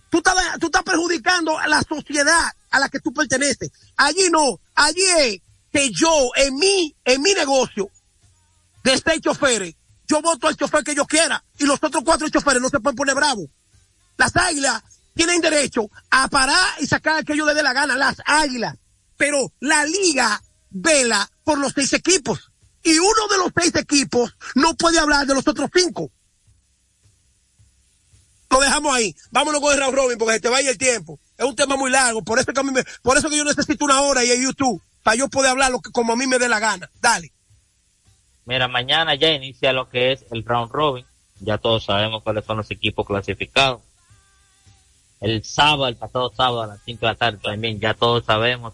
Tú 0.09 0.17
estás, 0.17 0.35
tú 0.59 0.65
estás 0.65 0.83
perjudicando 0.83 1.57
a 1.57 1.67
la 1.67 1.81
sociedad 1.83 2.51
a 2.69 2.79
la 2.79 2.89
que 2.89 2.99
tú 2.99 3.13
perteneces. 3.13 3.71
Allí 3.95 4.29
no, 4.29 4.59
allí 4.75 5.03
es 5.19 5.39
que 5.71 5.89
yo, 5.91 6.31
en 6.35 6.55
mi, 6.55 6.93
en 7.05 7.21
mi 7.21 7.33
negocio, 7.33 7.89
de 8.83 8.97
seis 8.97 9.21
choferes, 9.21 9.73
yo 10.05 10.21
voto 10.21 10.49
al 10.49 10.57
chofer 10.57 10.83
que 10.83 10.95
yo 10.95 11.05
quiera 11.05 11.41
y 11.57 11.65
los 11.65 11.81
otros 11.81 12.03
cuatro 12.03 12.27
choferes 12.27 12.61
no 12.61 12.67
se 12.67 12.81
pueden 12.81 12.97
poner 12.97 13.15
bravos. 13.15 13.45
Las 14.17 14.35
águilas 14.35 14.83
tienen 15.13 15.41
derecho 15.41 15.89
a 16.09 16.27
parar 16.27 16.75
y 16.79 16.87
sacar 16.87 17.23
que 17.25 17.33
ellos 17.33 17.47
les 17.47 17.55
dé 17.55 17.63
la 17.63 17.73
gana, 17.73 17.95
las 17.95 18.21
águilas. 18.25 18.77
Pero 19.17 19.51
la 19.59 19.85
liga 19.85 20.41
vela 20.69 21.29
por 21.43 21.57
los 21.57 21.73
seis 21.73 21.93
equipos. 21.93 22.51
Y 22.83 22.97
uno 22.97 23.27
de 23.29 23.37
los 23.37 23.51
seis 23.55 23.75
equipos 23.75 24.35
no 24.55 24.75
puede 24.75 24.99
hablar 24.99 25.27
de 25.27 25.35
los 25.35 25.47
otros 25.47 25.69
cinco. 25.73 26.11
Lo 28.49 28.59
dejamos 28.59 28.93
ahí. 28.93 29.15
Vámonos 29.31 29.61
con 29.61 29.73
el 29.73 29.79
round 29.79 29.95
robin 29.95 30.17
porque 30.17 30.33
se 30.33 30.39
te 30.41 30.49
vaya 30.49 30.69
el 30.71 30.77
tiempo. 30.77 31.19
Es 31.37 31.45
un 31.45 31.55
tema 31.55 31.77
muy 31.77 31.89
largo. 31.89 32.23
Por 32.23 32.39
eso 32.39 32.51
que 32.51 32.59
a 32.59 32.63
me, 32.63 32.83
por 33.01 33.17
eso 33.17 33.29
que 33.29 33.37
yo 33.37 33.45
necesito 33.45 33.85
una 33.85 34.01
hora 34.01 34.25
y 34.25 34.31
en 34.31 34.43
YouTube 34.43 34.81
para 35.03 35.15
yo 35.15 35.29
poder 35.29 35.51
hablar 35.51 35.71
lo 35.71 35.79
que 35.79 35.91
como 35.91 36.13
a 36.13 36.15
mí 36.15 36.27
me 36.27 36.37
dé 36.37 36.49
la 36.49 36.59
gana. 36.59 36.89
Dale. 37.01 37.31
Mira, 38.45 38.67
mañana 38.67 39.15
ya 39.15 39.29
inicia 39.29 39.71
lo 39.71 39.89
que 39.89 40.11
es 40.11 40.25
el 40.31 40.43
round 40.43 40.71
robin. 40.71 41.05
Ya 41.39 41.57
todos 41.57 41.85
sabemos 41.85 42.23
cuáles 42.23 42.45
son 42.45 42.57
los 42.57 42.69
equipos 42.71 43.07
clasificados. 43.07 43.81
El 45.21 45.43
sábado, 45.43 45.87
el 45.87 45.95
pasado 45.95 46.33
sábado 46.35 46.63
a 46.63 46.67
las 46.67 46.79
5 46.83 46.99
de 46.99 47.11
la 47.11 47.15
tarde 47.15 47.39
también, 47.41 47.79
ya 47.79 47.93
todos 47.93 48.25
sabemos 48.25 48.73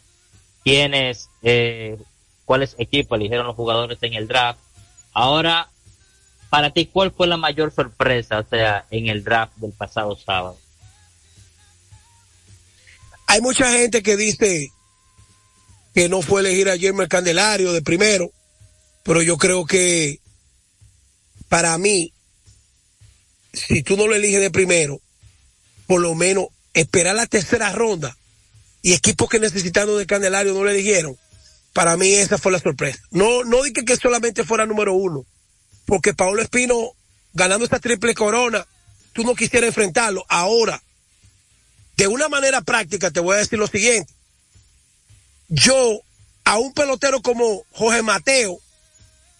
quiénes, 0.64 1.30
eh, 1.44 1.98
cuáles 2.46 2.76
equipos 2.78 3.18
eligieron 3.18 3.48
los 3.48 3.56
jugadores 3.56 3.98
en 4.02 4.14
el 4.14 4.28
draft. 4.28 4.60
Ahora, 5.14 5.70
para 6.50 6.72
ti, 6.72 6.86
¿cuál 6.86 7.12
fue 7.12 7.28
la 7.28 7.38
mayor 7.38 7.74
sorpresa, 7.74 8.40
o 8.40 8.46
sea, 8.50 8.86
en 8.90 9.08
el 9.08 9.24
draft 9.24 9.56
del 9.58 9.74
pasado 9.74 10.16
sábado? 10.16 10.58
Hay 13.28 13.42
mucha 13.42 13.70
gente 13.72 14.02
que 14.02 14.16
dice 14.16 14.72
que 15.94 16.08
no 16.08 16.22
fue 16.22 16.42
elegir 16.42 16.70
a 16.70 16.78
Jeremy 16.78 17.08
Candelario 17.08 17.74
de 17.74 17.82
primero, 17.82 18.32
pero 19.04 19.22
yo 19.22 19.38
creo 19.38 19.66
que 19.66 20.22
para 21.50 21.78
mí, 21.78 22.14
si 23.52 23.84
tú 23.84 23.98
no 23.98 24.08
lo 24.08 24.16
eliges 24.16 24.40
de 24.40 24.52
primero, 24.52 25.02
por 25.88 26.02
lo 26.02 26.14
menos 26.14 26.48
esperar 26.74 27.16
la 27.16 27.26
tercera 27.26 27.72
ronda 27.72 28.16
y 28.82 28.94
equipos 28.94 29.30
que 29.30 29.40
necesitaron 29.40 29.98
de 29.98 30.06
Candelario 30.06 30.54
no 30.54 30.64
le 30.64 30.72
eligieron, 30.72 31.18
para 31.74 31.98
mí 31.98 32.14
esa 32.14 32.38
fue 32.38 32.52
la 32.52 32.60
sorpresa. 32.60 33.00
No, 33.10 33.44
no 33.44 33.64
dije 33.64 33.86
que 33.86 33.98
solamente 33.98 34.44
fuera 34.44 34.66
número 34.66 34.94
uno, 34.94 35.26
porque 35.86 36.14
Paolo 36.14 36.42
Espino 36.42 36.94
ganando 37.34 37.66
esta 37.66 37.80
triple 37.80 38.14
corona, 38.14 38.66
tú 39.14 39.24
no 39.24 39.36
quisieras 39.36 39.70
enfrentarlo. 39.70 40.26
Ahora, 40.28 40.82
de 41.96 42.08
una 42.08 42.30
manera 42.30 42.62
práctica, 42.62 43.12
te 43.12 43.20
voy 43.20 43.36
a 43.36 43.40
decir 43.40 43.58
lo 43.58 43.68
siguiente. 43.68 44.12
Yo, 45.48 46.02
a 46.44 46.58
un 46.58 46.74
pelotero 46.74 47.22
como 47.22 47.64
Jorge 47.72 48.02
Mateo, 48.02 48.60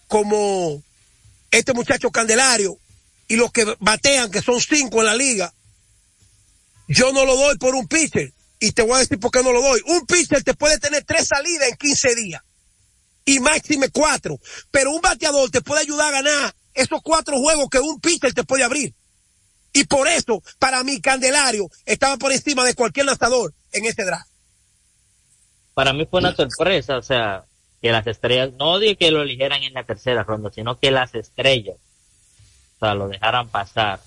como 0.06 0.82
este 1.50 1.72
muchacho 1.74 2.10
Candelario, 2.10 2.78
y 3.28 3.36
los 3.36 3.52
que 3.52 3.76
batean, 3.78 4.30
que 4.30 4.40
son 4.40 4.60
cinco 4.60 5.00
en 5.00 5.06
la 5.06 5.14
liga, 5.14 5.52
yo 6.88 7.12
no 7.12 7.24
lo 7.24 7.36
doy 7.36 7.56
por 7.58 7.74
un 7.74 7.86
pitcher. 7.86 8.32
Y 8.60 8.72
te 8.72 8.82
voy 8.82 8.96
a 8.96 8.98
decir 8.98 9.20
por 9.20 9.30
qué 9.30 9.42
no 9.42 9.52
lo 9.52 9.62
doy. 9.62 9.80
Un 9.86 10.04
pitcher 10.06 10.42
te 10.42 10.54
puede 10.54 10.78
tener 10.78 11.04
tres 11.04 11.28
salidas 11.28 11.68
en 11.68 11.76
15 11.76 12.14
días. 12.16 12.42
Y 13.24 13.38
máxime 13.38 13.90
cuatro. 13.90 14.40
Pero 14.70 14.90
un 14.90 15.00
bateador 15.00 15.50
te 15.50 15.60
puede 15.60 15.82
ayudar 15.82 16.08
a 16.08 16.22
ganar 16.22 16.54
esos 16.74 17.00
cuatro 17.02 17.38
juegos 17.38 17.68
que 17.70 17.78
un 17.78 18.00
pitcher 18.00 18.32
te 18.32 18.42
puede 18.42 18.64
abrir. 18.64 18.94
Y 19.72 19.84
por 19.84 20.08
eso, 20.08 20.42
para 20.58 20.82
mí, 20.82 21.00
Candelario 21.00 21.68
estaba 21.84 22.16
por 22.16 22.32
encima 22.32 22.64
de 22.64 22.74
cualquier 22.74 23.06
lanzador 23.06 23.54
en 23.72 23.84
ese 23.84 24.04
draft. 24.04 24.28
Para 25.74 25.92
mí 25.92 26.06
fue 26.10 26.20
una 26.20 26.34
sorpresa, 26.34 26.96
o 26.96 27.02
sea, 27.02 27.44
que 27.80 27.92
las 27.92 28.06
estrellas, 28.06 28.50
no 28.58 28.78
di 28.78 28.96
que 28.96 29.10
lo 29.10 29.22
eligieran 29.22 29.62
en 29.62 29.74
la 29.74 29.84
tercera 29.84 30.24
ronda, 30.24 30.50
sino 30.50 30.78
que 30.78 30.90
las 30.90 31.14
estrellas, 31.14 31.76
o 32.76 32.78
sea, 32.80 32.94
lo 32.94 33.08
dejaran 33.08 33.48
pasar. 33.48 34.00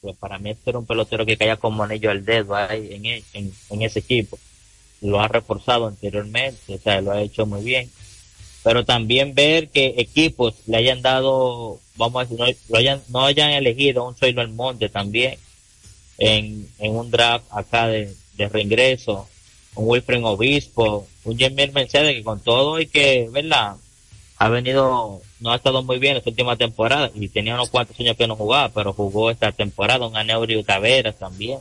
Pues 0.00 0.16
para 0.16 0.38
mí 0.38 0.50
este 0.50 0.70
era 0.70 0.78
un 0.78 0.86
pelotero 0.86 1.26
que 1.26 1.36
caía 1.36 1.56
como 1.56 1.82
anillo 1.82 2.10
al 2.10 2.24
dedo 2.24 2.54
ahí 2.54 2.88
en, 2.92 3.04
e- 3.06 3.22
en, 3.34 3.52
en 3.70 3.82
ese 3.82 3.98
equipo. 3.98 4.38
Lo 5.02 5.20
ha 5.20 5.28
reforzado 5.28 5.86
anteriormente, 5.86 6.74
o 6.74 6.78
sea, 6.78 7.00
lo 7.00 7.12
ha 7.12 7.20
hecho 7.22 7.44
muy 7.46 7.62
bien. 7.62 7.90
Pero 8.62 8.84
también 8.84 9.34
ver 9.34 9.68
que 9.68 9.94
equipos 9.98 10.54
le 10.66 10.78
hayan 10.78 11.02
dado, 11.02 11.80
vamos 11.96 12.20
a 12.20 12.24
decir, 12.24 12.38
no, 12.38 12.46
lo 12.68 12.78
hayan, 12.78 13.02
no 13.08 13.24
hayan 13.24 13.50
elegido 13.50 14.06
un 14.06 14.16
Soylo 14.16 14.42
Almonte 14.42 14.88
también 14.88 15.38
en, 16.18 16.68
en 16.78 16.96
un 16.96 17.10
draft 17.10 17.46
acá 17.50 17.86
de, 17.88 18.14
de 18.36 18.48
reingreso, 18.48 19.28
un 19.74 19.88
Wilfred 19.88 20.24
Obispo, 20.24 21.06
un 21.24 21.38
Jemir 21.38 21.72
Mercedes 21.72 22.14
que 22.14 22.24
con 22.24 22.40
todo 22.40 22.80
y 22.80 22.86
que, 22.86 23.28
¿verdad? 23.32 23.76
Ha 24.40 24.48
venido, 24.48 25.20
no 25.40 25.52
ha 25.52 25.56
estado 25.56 25.82
muy 25.82 25.98
bien 25.98 26.16
esta 26.16 26.30
última 26.30 26.56
temporada 26.56 27.10
y 27.14 27.28
tenía 27.28 27.52
unos 27.52 27.68
cuantos 27.68 28.00
años 28.00 28.16
que 28.16 28.26
no 28.26 28.36
jugaba, 28.36 28.70
pero 28.70 28.94
jugó 28.94 29.30
esta 29.30 29.52
temporada, 29.52 30.06
un 30.06 30.16
Aneurio 30.16 30.64
Taveras 30.64 31.18
también. 31.18 31.58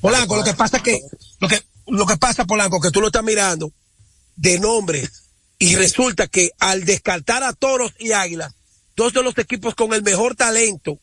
Polanco, 0.00 0.34
lo 0.34 0.42
que 0.42 0.54
pasa 0.54 0.82
que, 0.82 1.00
lo 1.38 1.46
que, 1.46 1.62
lo 1.86 2.06
que 2.06 2.16
pasa, 2.16 2.46
Polanco, 2.46 2.80
que 2.80 2.90
tú 2.90 3.00
lo 3.00 3.06
estás 3.06 3.22
mirando 3.22 3.70
de 4.34 4.58
nombres 4.58 5.30
y 5.56 5.76
resulta 5.76 6.26
que 6.26 6.50
al 6.58 6.84
descartar 6.84 7.44
a 7.44 7.52
Toros 7.52 7.92
y 8.00 8.10
Águilas, 8.10 8.54
dos 8.96 9.12
de 9.12 9.22
los 9.22 9.38
equipos 9.38 9.76
con 9.76 9.94
el 9.94 10.02
mejor 10.02 10.34
talento 10.34 10.98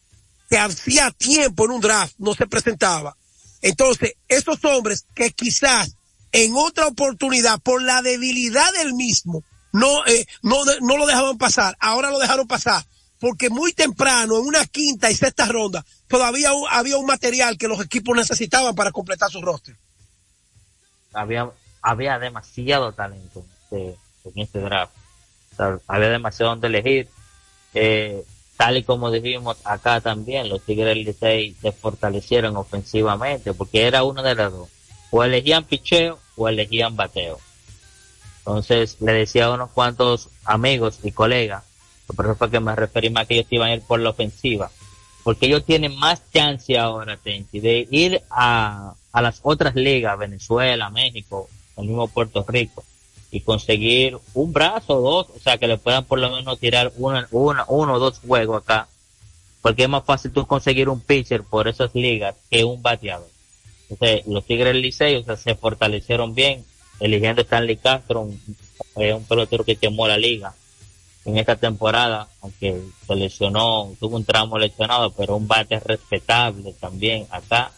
que 0.50 0.58
hacía 0.58 1.12
tiempo 1.12 1.64
en 1.64 1.72
un 1.72 1.80
draft 1.80 2.16
no 2.18 2.34
se 2.34 2.48
presentaba. 2.48 3.16
Entonces, 3.62 4.16
esos 4.28 4.62
hombres 4.66 5.06
que 5.16 5.32
quizás 5.32 5.96
en 6.34 6.54
otra 6.54 6.88
oportunidad, 6.88 7.62
por 7.62 7.82
la 7.82 8.02
debilidad 8.02 8.74
del 8.74 8.94
mismo, 8.94 9.46
no, 9.78 10.06
eh, 10.08 10.26
no, 10.42 10.58
no 10.82 10.98
lo 10.98 11.06
dejaban 11.06 11.38
pasar, 11.38 11.78
ahora 11.80 12.10
lo 12.10 12.18
dejaron 12.18 12.48
pasar, 12.48 12.84
porque 13.20 13.50
muy 13.52 13.74
temprano, 13.74 14.40
en 14.40 14.46
una 14.46 14.66
quinta 14.66 15.12
y 15.12 15.16
sexta 15.16 15.46
ronda, 15.46 15.86
todavía 16.08 16.50
había 16.72 16.98
un 16.98 17.06
material 17.06 17.58
que 17.60 17.68
los 17.68 17.80
equipos 17.80 18.16
necesitaban 18.16 18.74
para 18.74 18.92
completar 18.92 19.30
su 19.30 19.40
roster. 19.40 19.76
Había, 21.14 21.50
había 21.82 22.18
demasiado 22.18 22.92
talento 22.94 23.46
en 23.72 23.96
este, 24.26 24.42
este 24.42 24.60
draft. 24.60 24.94
Había 25.88 26.10
demasiado 26.10 26.52
donde 26.52 26.68
elegir. 26.68 27.08
Eh, 27.74 28.24
tal 28.58 28.78
y 28.78 28.84
como 28.84 29.12
dijimos 29.12 29.58
acá 29.64 30.02
también, 30.02 30.50
los 30.50 30.64
Tigres 30.64 30.88
del 30.88 31.04
Licey 31.04 31.56
se 31.62 31.72
fortalecieron 31.72 32.56
ofensivamente, 32.58 33.54
porque 33.54 33.86
era 33.86 34.04
uno 34.04 34.24
de 34.24 34.34
los 34.34 34.52
dos. 34.52 34.70
O 35.12 35.24
elegían 35.24 35.66
picheo 35.66 36.20
o 36.36 36.50
elegían 36.50 36.96
bateo. 36.96 37.40
Entonces 38.48 38.96
le 39.02 39.12
decía 39.12 39.48
a 39.48 39.54
unos 39.54 39.72
cuantos 39.72 40.30
amigos 40.46 41.00
y 41.04 41.12
colegas, 41.12 41.66
por 42.16 42.28
eso 42.28 42.50
que 42.50 42.62
me 42.62 42.74
referí 42.78 43.10
más 43.10 43.28
que 43.28 43.34
ellos 43.34 43.48
iban 43.50 43.70
a 43.70 43.74
ir 43.74 43.82
por 43.82 44.00
la 44.00 44.12
ofensiva, 44.12 44.72
porque 45.26 45.48
ellos 45.48 45.66
tienen 45.66 45.94
más 45.98 46.22
chance 46.32 46.78
ahora, 46.78 47.18
Tenchi, 47.18 47.60
de 47.60 47.86
ir 47.92 48.22
a, 48.30 48.94
a 49.12 49.22
las 49.22 49.42
otras 49.44 49.76
ligas, 49.76 50.18
Venezuela, 50.18 50.90
México, 50.90 51.50
el 51.76 51.88
mismo 51.88 52.08
Puerto 52.08 52.46
Rico, 52.48 52.86
y 53.32 53.42
conseguir 53.42 54.18
un 54.34 54.54
brazo 54.54 54.96
o 54.96 55.02
dos, 55.02 55.28
o 55.36 55.40
sea, 55.40 55.58
que 55.58 55.68
le 55.68 55.78
puedan 55.78 56.06
por 56.06 56.20
lo 56.20 56.32
menos 56.32 56.58
tirar 56.58 56.94
una, 56.96 57.28
una, 57.32 57.66
uno 57.68 57.96
o 57.96 58.00
dos 58.00 58.20
juegos 58.26 58.64
acá, 58.64 58.88
porque 59.62 59.84
es 59.84 59.90
más 59.90 60.06
fácil 60.06 60.32
tú 60.32 60.48
conseguir 60.48 60.88
un 60.88 61.02
pitcher 61.02 61.44
por 61.44 61.68
esas 61.68 61.94
ligas 61.94 62.34
que 62.50 62.64
un 62.64 62.82
bateador. 62.82 63.28
Entonces, 63.90 64.26
los 64.26 64.46
Tigres 64.46 64.74
Licey, 64.74 65.18
o 65.18 65.24
sea, 65.26 65.36
se 65.36 65.54
fortalecieron 65.56 66.34
bien, 66.34 66.64
eligiendo 67.00 67.42
Stanley 67.42 67.78
Castro, 67.78 68.22
un, 68.22 68.42
eh, 68.96 69.14
un 69.14 69.24
pelotero 69.26 69.64
que 69.64 69.76
quemó 69.76 70.08
la 70.08 70.18
liga 70.18 70.54
en 71.28 71.38
esta 71.38 71.58
temporada, 71.58 72.30
aunque 72.42 72.82
se 73.06 73.16
lesionó, 73.16 73.94
tuvo 74.00 74.16
un 74.16 74.24
tramo 74.24 74.58
lesionado, 74.58 75.12
pero 75.12 75.36
un 75.36 75.46
bate 75.46 75.78
respetable 75.80 76.74
también 76.80 77.28
acá. 77.30 77.72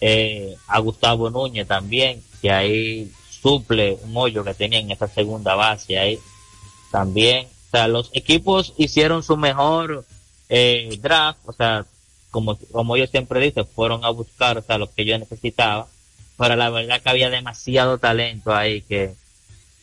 Eh, 0.00 0.56
a 0.66 0.78
Gustavo 0.78 1.28
Núñez 1.28 1.68
también, 1.68 2.22
que 2.40 2.50
ahí 2.50 3.12
suple 3.42 3.98
un 4.04 4.16
hoyo 4.16 4.42
que 4.42 4.54
tenía 4.54 4.78
en 4.78 4.90
esa 4.90 5.06
segunda 5.06 5.54
base 5.54 5.98
ahí 5.98 6.18
también. 6.90 7.46
O 7.46 7.70
sea, 7.72 7.88
los 7.88 8.08
equipos 8.14 8.72
hicieron 8.78 9.22
su 9.22 9.36
mejor 9.36 10.06
eh, 10.48 10.98
draft, 11.02 11.40
o 11.44 11.52
sea, 11.52 11.84
como, 12.30 12.56
como 12.72 12.96
yo 12.96 13.06
siempre 13.06 13.40
dice, 13.40 13.64
fueron 13.64 14.02
a 14.04 14.08
buscar, 14.10 14.56
o 14.56 14.62
sea, 14.62 14.78
lo 14.78 14.90
que 14.90 15.04
yo 15.04 15.18
necesitaba, 15.18 15.88
pero 16.38 16.56
la 16.56 16.70
verdad 16.70 17.02
que 17.02 17.08
había 17.10 17.28
demasiado 17.30 17.98
talento 17.98 18.54
ahí 18.54 18.80
que 18.82 19.12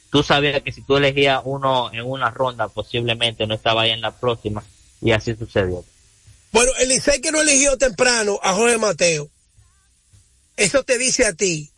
tú 0.10 0.24
sabías 0.24 0.62
que 0.64 0.72
si 0.72 0.82
tú 0.82 0.95
elegías 0.97 1.41
uno 1.43 1.91
en 1.93 2.03
una 2.03 2.32
ronda, 2.32 2.70
posiblemente 2.70 3.45
no 3.45 3.53
estaba 3.53 3.82
ahí 3.84 3.91
en 3.91 4.01
la 4.01 4.12
próxima, 4.18 4.64
y 5.01 5.12
así 5.12 5.36
sucedió. 5.36 5.84
Bueno, 6.53 6.72
el 6.80 6.88
Licey 6.88 7.20
que 7.20 7.32
no 7.32 7.41
eligió 7.41 7.78
temprano 7.78 8.39
a 8.41 8.53
Jorge 8.53 8.78
Mateo, 8.78 9.30
eso 10.56 10.84
te 10.84 10.97
dice 10.97 11.26
a 11.26 11.34
ti, 11.34 11.70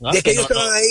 ¿no? 0.00 0.10
de 0.10 0.18
que, 0.18 0.22
Que 0.22 0.30
ellos 0.32 0.48
no, 0.48 0.48
se 0.48 0.54
van 0.54 0.82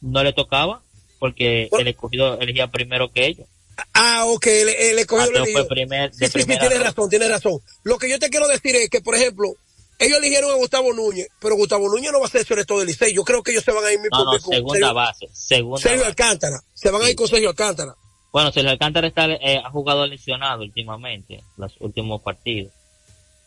no. 0.00 0.24
le 0.24 0.32
tocaba, 0.32 0.82
porque 1.18 1.68
el 1.78 1.88
escogido 1.88 2.40
elegía 2.40 2.68
primero 2.68 3.12
que 3.12 3.26
ellos. 3.26 3.46
Ah, 3.92 4.24
ok, 4.24 4.46
el, 4.46 4.68
el 4.70 4.98
escogido 4.98 5.26
Mateo 5.28 5.42
eligió. 5.44 5.60
fue 5.66 5.68
primer, 5.68 6.14
Sí, 6.14 6.26
sí, 6.26 6.44
tienes 6.46 6.80
razón, 6.82 7.10
tienes 7.10 7.28
razón. 7.28 7.60
Lo 7.82 7.98
que 7.98 8.08
yo 8.08 8.18
te 8.18 8.30
quiero 8.30 8.48
decir 8.48 8.74
es 8.76 8.88
que, 8.88 9.02
por 9.02 9.14
ejemplo, 9.14 9.54
ellos 9.98 10.18
eligieron 10.18 10.50
a 10.50 10.54
Gustavo 10.54 10.92
Núñez, 10.92 11.28
pero 11.40 11.56
Gustavo 11.56 11.88
Núñez 11.88 12.12
no 12.12 12.20
va 12.20 12.26
a 12.26 12.30
ser 12.30 12.44
sobre 12.46 12.64
todo 12.64 12.80
el 12.82 12.86
Licey. 12.88 13.14
Yo 13.14 13.24
creo 13.24 13.42
que 13.42 13.52
ellos 13.52 13.64
se 13.64 13.72
van 13.72 13.84
a 13.84 13.92
ir 13.92 13.98
No, 14.10 14.18
no, 14.24 14.24
con 14.30 14.40
segunda 14.40 14.78
Sergio- 14.78 14.94
base, 14.94 15.28
segunda 15.32 15.80
Sergio 15.82 15.98
base. 16.00 16.08
Alcántara. 16.10 16.60
Se 16.74 16.90
van 16.90 17.02
a 17.02 17.10
ir 17.10 17.16
con 17.16 17.28
Sergio 17.28 17.48
Alcántara. 17.50 17.94
Bueno, 18.32 18.52
Sergio 18.52 18.70
Alcántara 18.70 19.06
está, 19.06 19.26
eh, 19.26 19.62
ha 19.64 19.70
jugado 19.70 20.06
lesionado 20.06 20.62
últimamente, 20.62 21.42
los 21.56 21.74
últimos 21.80 22.20
partidos. 22.22 22.72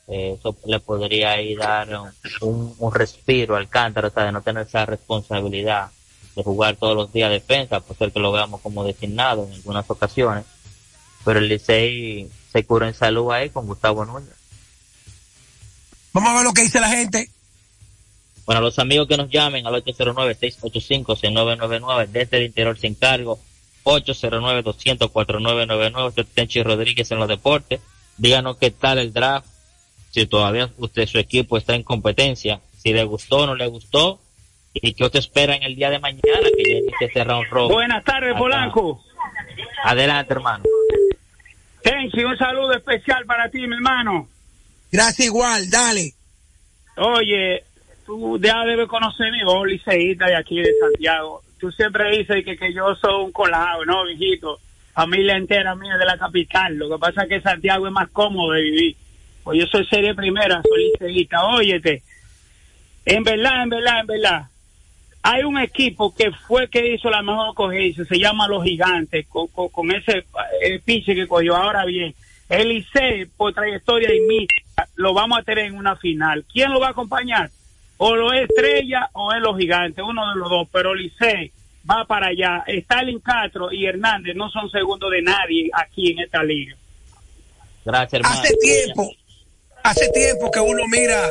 Eh, 0.08 0.36
eso 0.39 0.56
le 0.66 0.80
podría 0.80 1.39
ir 1.39 1.60
dar 1.60 1.88
un, 1.95 2.10
un, 2.41 2.76
un 2.80 2.93
respiro 2.93 3.56
a 3.56 3.60
Alcántara, 3.60 4.08
o 4.08 4.12
sea, 4.12 4.24
de 4.26 4.32
no 4.32 4.41
tener 4.41 4.66
esa 4.66 4.86
responsabilidad 4.88 5.91
de 6.36 6.43
jugar 6.43 6.78
todos 6.78 6.95
los 6.95 7.14
días 7.14 7.30
defensa, 7.30 7.80
por 7.80 7.95
ser 7.97 8.12
que 8.12 8.20
lo 8.20 8.32
veamos 8.32 8.62
como 8.62 8.84
designado 8.84 9.45
en 9.45 9.54
algunas 9.54 9.88
ocasiones. 9.89 10.45
Pero 11.26 11.38
el 11.39 11.47
Licey 11.50 12.28
se 12.52 12.66
curó 12.66 12.88
en 12.88 12.93
salud 12.95 13.30
ahí 13.32 13.50
con 13.52 13.68
Gustavo 13.68 14.04
Núñez. 14.06 14.34
Vamos 16.20 16.34
a 16.34 16.38
ver 16.40 16.44
lo 16.44 16.54
que 16.54 16.64
dice 16.64 16.82
la 16.82 16.90
gente. 16.90 17.30
Bueno, 18.46 18.60
los 18.60 18.78
amigos 18.78 19.08
que 19.08 19.16
nos 19.16 19.30
llamen 19.30 19.66
al 19.66 19.82
809-685-6999 19.86 22.08
desde 22.08 22.40
el 22.40 22.44
interior 22.44 22.78
sin 22.78 22.96
cargo, 22.96 23.40
809-200-4999, 23.86 26.08
usted 26.10 26.26
Tenchi 26.34 26.62
Rodríguez 26.62 27.10
en 27.12 27.20
los 27.20 27.30
deportes. 27.30 27.80
Díganos 28.18 28.58
qué 28.58 28.70
tal 28.70 28.98
el 28.98 29.14
draft, 29.14 29.48
si 30.12 30.26
todavía 30.26 30.70
usted, 30.78 31.08
su 31.08 31.20
equipo 31.20 31.58
está 31.58 31.76
en 31.76 31.84
competencia, 31.84 32.60
si 32.78 32.92
le 32.92 33.06
gustó 33.06 33.38
o 33.38 33.46
no 33.46 33.56
le 33.56 33.68
gustó, 33.68 34.20
y 34.74 34.94
qué 34.96 35.06
usted 35.06 35.20
espera 35.20 35.56
en 35.56 35.64
el 35.64 35.78
día 35.78 35.90
de 35.90 36.00
mañana 36.00 36.20
que 36.22 36.70
inicie 36.70 37.08
este 37.08 37.24
round 37.24 37.48
robin. 37.50 37.76
Buenas 37.76 38.04
tardes, 38.04 38.32
Acá. 38.32 38.40
Polanco. 38.40 39.02
Adelante, 39.86 40.34
hermano. 40.34 40.66
Tenchi, 41.82 42.26
un 42.26 42.38
saludo 42.38 42.74
especial 42.74 43.26
para 43.26 43.50
ti, 43.50 43.66
mi 43.66 43.76
hermano. 43.76 44.28
Gracias 44.92 45.28
igual, 45.28 45.70
dale. 45.70 46.14
Oye, 46.98 47.64
tú 48.06 48.40
ya 48.40 48.64
debes 48.66 48.88
conocerme, 48.88 49.44
vos 49.46 49.68
liceísta 49.68 50.26
de 50.26 50.36
aquí 50.36 50.60
de 50.60 50.74
Santiago. 50.80 51.42
Tú 51.60 51.72
siempre 51.72 52.18
dices 52.18 52.44
que, 52.44 52.58
que 52.58 52.74
yo 52.74 52.96
soy 52.96 53.26
un 53.26 53.32
colado, 53.32 53.86
¿no, 53.86 54.06
viejito? 54.06 54.60
Familia 54.94 55.38
entera 55.38 55.76
mía 55.76 55.98
de 55.98 56.06
la 56.06 56.18
capital. 56.18 56.76
Lo 56.76 56.90
que 56.90 57.00
pasa 57.00 57.24
es 57.24 57.30
que 57.30 57.42
Santiago 57.42 57.88
es 57.88 57.94
más 57.94 58.10
cómodo 58.10 58.54
de 58.54 58.62
vivir. 58.62 58.96
Pues 59.44 59.60
yo 59.60 59.68
soy 59.68 59.86
serie 59.86 60.14
primera, 60.14 60.62
soy 60.62 60.92
liceísta. 60.92 61.46
Óyete, 61.46 62.04
en 63.06 63.24
verdad, 63.24 63.64
en 63.64 63.70
verdad, 63.70 64.00
en 64.02 64.08
verdad, 64.08 64.48
hay 65.24 65.44
un 65.44 65.58
equipo 65.58 66.14
que 66.14 66.32
fue 66.32 66.70
que 66.70 66.94
hizo 66.94 67.10
la 67.10 67.22
mejor 67.22 67.56
cogencia, 67.56 68.06
se 68.06 68.20
llama 68.20 68.48
Los 68.48 68.64
Gigantes, 68.64 69.28
con, 69.28 69.48
con, 69.48 69.92
ese 69.92 70.26
eh, 70.62 70.80
piche 70.84 71.16
que 71.16 71.28
cogió. 71.28 71.56
Ahora 71.56 71.86
bien, 71.86 72.14
el 72.50 72.70
Licey, 72.70 73.26
por 73.26 73.54
trayectoria 73.54 74.14
y 74.14 74.22
mística, 74.22 74.69
lo 74.96 75.14
vamos 75.14 75.40
a 75.40 75.44
tener 75.44 75.66
en 75.66 75.76
una 75.76 75.96
final. 75.96 76.46
¿Quién 76.52 76.72
lo 76.72 76.80
va 76.80 76.88
a 76.88 76.92
acompañar? 76.92 77.50
O 77.98 78.16
lo 78.16 78.32
es 78.34 78.48
Estrella 78.50 79.10
o 79.14 79.34
es 79.34 79.42
Los 79.42 79.58
Gigantes, 79.58 80.04
uno 80.08 80.30
de 80.30 80.40
los 80.40 80.50
dos, 80.50 80.68
pero 80.72 80.94
Licey 80.94 81.52
va 81.90 82.06
para 82.06 82.28
allá. 82.28 82.64
Stalin 82.68 83.20
Castro 83.20 83.72
y 83.72 83.86
Hernández 83.86 84.36
no 84.36 84.50
son 84.50 84.70
segundos 84.70 85.12
de 85.12 85.22
nadie 85.22 85.70
aquí 85.74 86.12
en 86.12 86.20
esta 86.20 86.44
liga. 86.44 86.76
Gracias, 87.86 88.14
hermano. 88.14 88.42
Hace 88.42 88.56
tiempo, 88.58 89.12
hace 89.84 90.10
tiempo 90.10 90.52
que 90.52 90.60
uno 90.60 90.88
mira 90.88 91.30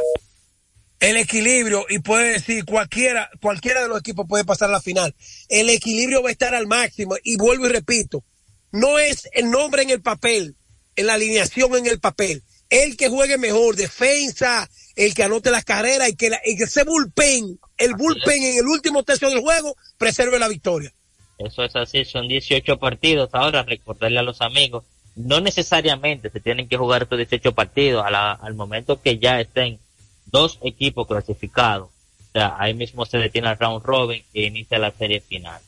el 1.00 1.16
equilibrio 1.16 1.86
y 1.88 2.00
puede 2.00 2.32
decir 2.32 2.64
cualquiera, 2.64 3.30
cualquiera 3.40 3.82
de 3.82 3.88
los 3.88 4.00
equipos 4.00 4.26
puede 4.28 4.44
pasar 4.44 4.68
a 4.68 4.72
la 4.72 4.80
final. 4.80 5.14
El 5.48 5.70
equilibrio 5.70 6.22
va 6.22 6.30
a 6.30 6.32
estar 6.32 6.54
al 6.54 6.66
máximo 6.66 7.16
y 7.22 7.36
vuelvo 7.36 7.66
y 7.66 7.72
repito, 7.72 8.24
no 8.72 8.98
es 8.98 9.28
el 9.32 9.50
nombre 9.50 9.82
en 9.82 9.90
el 9.90 10.02
papel, 10.02 10.56
en 10.96 11.06
la 11.06 11.14
alineación 11.14 11.76
en 11.76 11.86
el 11.86 12.00
papel. 12.00 12.42
El 12.70 12.96
que 12.96 13.08
juegue 13.08 13.38
mejor, 13.38 13.76
defensa, 13.76 14.68
el 14.96 15.14
que 15.14 15.22
anote 15.22 15.50
las 15.50 15.64
carreras 15.64 16.08
y 16.10 16.16
que, 16.16 16.30
la- 16.30 16.40
y 16.44 16.56
que 16.56 16.64
ese 16.64 16.84
bullpen, 16.84 17.58
el 17.78 17.94
bullpen 17.94 18.42
en 18.42 18.58
el 18.58 18.66
último 18.66 19.02
tercio 19.04 19.30
del 19.30 19.40
juego, 19.40 19.74
preserve 19.96 20.38
la 20.38 20.48
victoria. 20.48 20.92
Eso 21.38 21.62
es 21.64 21.74
así, 21.76 22.04
son 22.04 22.28
18 22.28 22.78
partidos. 22.78 23.30
Ahora, 23.32 23.62
recordarle 23.62 24.18
a 24.18 24.22
los 24.22 24.40
amigos, 24.42 24.84
no 25.16 25.40
necesariamente 25.40 26.30
se 26.30 26.40
tienen 26.40 26.68
que 26.68 26.76
jugar 26.76 27.02
estos 27.04 27.18
18 27.18 27.52
partidos 27.54 28.04
a 28.04 28.10
la- 28.10 28.32
al 28.32 28.54
momento 28.54 29.00
que 29.00 29.18
ya 29.18 29.40
estén 29.40 29.78
dos 30.26 30.58
equipos 30.62 31.06
clasificados. 31.06 31.88
O 31.88 32.32
sea, 32.32 32.56
ahí 32.58 32.74
mismo 32.74 33.06
se 33.06 33.18
detiene 33.18 33.48
el 33.50 33.58
round 33.58 33.82
robin 33.84 34.22
e 34.34 34.42
inicia 34.42 34.78
la 34.78 34.90
serie 34.90 35.20
final. 35.20 35.60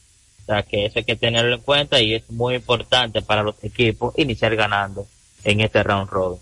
O 0.42 0.46
sea, 0.46 0.62
que 0.64 0.84
eso 0.86 0.98
hay 0.98 1.04
que 1.04 1.16
tenerlo 1.16 1.54
en 1.54 1.62
cuenta 1.62 2.00
y 2.00 2.14
es 2.14 2.28
muy 2.30 2.56
importante 2.56 3.22
para 3.22 3.42
los 3.42 3.54
equipos 3.64 4.12
iniciar 4.18 4.54
ganando 4.56 5.06
en 5.44 5.60
este 5.60 5.82
round 5.82 6.10
robin. 6.10 6.40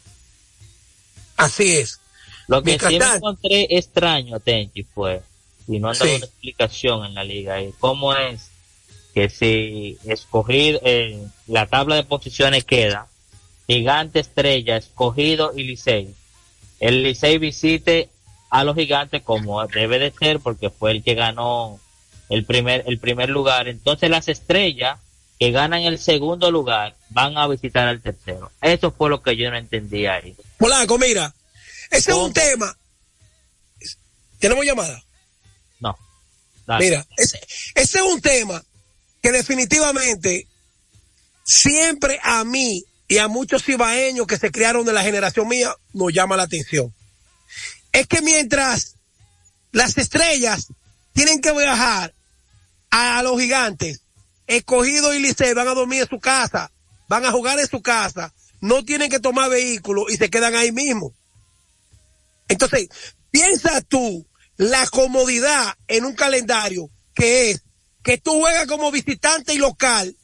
Así 1.39 1.76
es. 1.78 2.01
Lo 2.47 2.62
que 2.62 2.70
Mientras 2.70 2.91
sí 2.93 2.99
me 2.99 3.05
tanto- 3.05 3.16
encontré 3.16 3.66
extraño, 3.70 4.41
Tenchi, 4.41 4.82
fue, 4.82 5.22
y 5.66 5.78
no 5.78 5.89
han 5.91 5.95
dado 5.99 6.11
Sí. 6.11 6.16
una 6.16 6.26
explicación 6.26 7.05
en 7.07 7.14
la 7.14 7.24
liga, 7.24 7.55
ahí, 7.55 7.72
cómo 7.78 8.14
es 8.14 8.51
que 9.14 9.28
si 9.28 9.99
escogido, 10.05 10.80
eh, 10.84 11.22
la 11.47 11.66
tabla 11.66 11.97
de 11.97 12.05
posiciones 12.05 12.64
queda, 12.64 13.07
Gigante 13.66 14.20
Estrella, 14.20 14.76
Escogido 14.78 15.53
y 15.55 15.64
Licey. 15.64 16.14
El 16.80 17.03
Licey 17.03 17.36
visite 17.39 18.09
a 18.49 18.64
los 18.64 18.74
gigantes 18.76 19.22
como 19.22 19.66
debe 19.66 19.99
de 19.99 20.11
ser 20.11 20.41
porque 20.41 20.70
fue 20.70 20.93
el 20.93 21.03
que 21.03 21.14
ganó 21.14 21.78
el 22.30 22.47
primer, 22.47 22.84
el 22.86 22.99
primer 22.99 23.28
lugar. 23.28 23.68
Entonces 23.68 24.09
las 24.09 24.28
estrellas 24.28 24.99
que 25.39 25.51
ganan 25.51 25.82
el 25.82 25.99
segundo 25.99 26.51
lugar 26.51 26.97
van 27.11 27.36
a 27.36 27.47
visitar 27.47 27.89
al 27.89 28.01
tercero. 28.01 28.51
Eso 28.61 28.91
fue 28.91 29.11
lo 29.11 29.22
que 29.22 29.36
yo 29.36 29.51
no 29.51 29.57
entendía 29.57 30.14
ahí. 30.14 30.36
Polanco, 30.57 30.99
mira, 30.99 31.34
ese 31.91 32.11
es 32.11 32.16
un 32.16 32.32
tema. 32.32 32.76
¿Tenemos 34.39 34.64
llamada? 34.64 35.03
No. 35.80 35.97
Dale. 36.66 36.84
Mira, 36.84 37.07
ese, 37.16 37.39
ese 37.74 37.99
es 37.99 38.05
un 38.05 38.20
tema 38.20 38.62
que 39.22 39.32
definitivamente 39.32 40.47
siempre 41.45 42.20
a 42.22 42.45
mí 42.45 42.84
y 43.09 43.18
a 43.18 43.26
muchos 43.26 43.64
cibaeños 43.64 44.26
que 44.26 44.36
se 44.36 44.51
criaron 44.51 44.84
de 44.84 44.93
la 44.93 45.03
generación 45.03 45.49
mía 45.49 45.74
nos 45.95 46.12
llama 46.12 46.36
la 46.36 46.43
atención. 46.43 46.95
Es 47.91 48.07
que 48.07 48.20
mientras 48.20 48.97
las 49.72 49.97
estrellas 49.97 50.68
tienen 51.14 51.41
que 51.41 51.53
viajar 51.53 52.14
a, 52.91 53.22
los 53.22 53.41
gigantes, 53.41 54.03
escogido 54.49 55.14
y 55.14 55.20
Licey 55.20 55.55
van 55.55 55.68
a 55.68 55.74
dormir 55.74 56.03
en 56.03 56.09
su 56.09 56.18
casa, 56.18 56.72
van 57.09 57.24
a 57.24 57.30
jugar 57.30 57.61
en 57.61 57.68
su 57.68 57.80
casa, 57.80 58.34
no 58.61 58.84
tienen 58.84 59.11
que 59.11 59.20
tomar 59.20 59.49
vehículos 59.51 60.07
y 60.09 60.16
se 60.16 60.30
quedan 60.30 60.57
ahí 60.57 60.72
mismo. 60.72 61.14
Entonces, 62.49 62.88
piensa 63.30 63.80
tú 63.82 64.26
la 64.57 64.84
comodidad 64.88 65.74
en 65.86 66.05
un 66.05 66.14
calendario 66.14 66.90
que 67.14 67.51
es 67.51 67.62
que 68.03 68.18
tú 68.18 68.40
juegas 68.40 68.66
como 68.66 68.90
visitante 68.90 69.55
y 69.55 69.59
local 69.59 70.16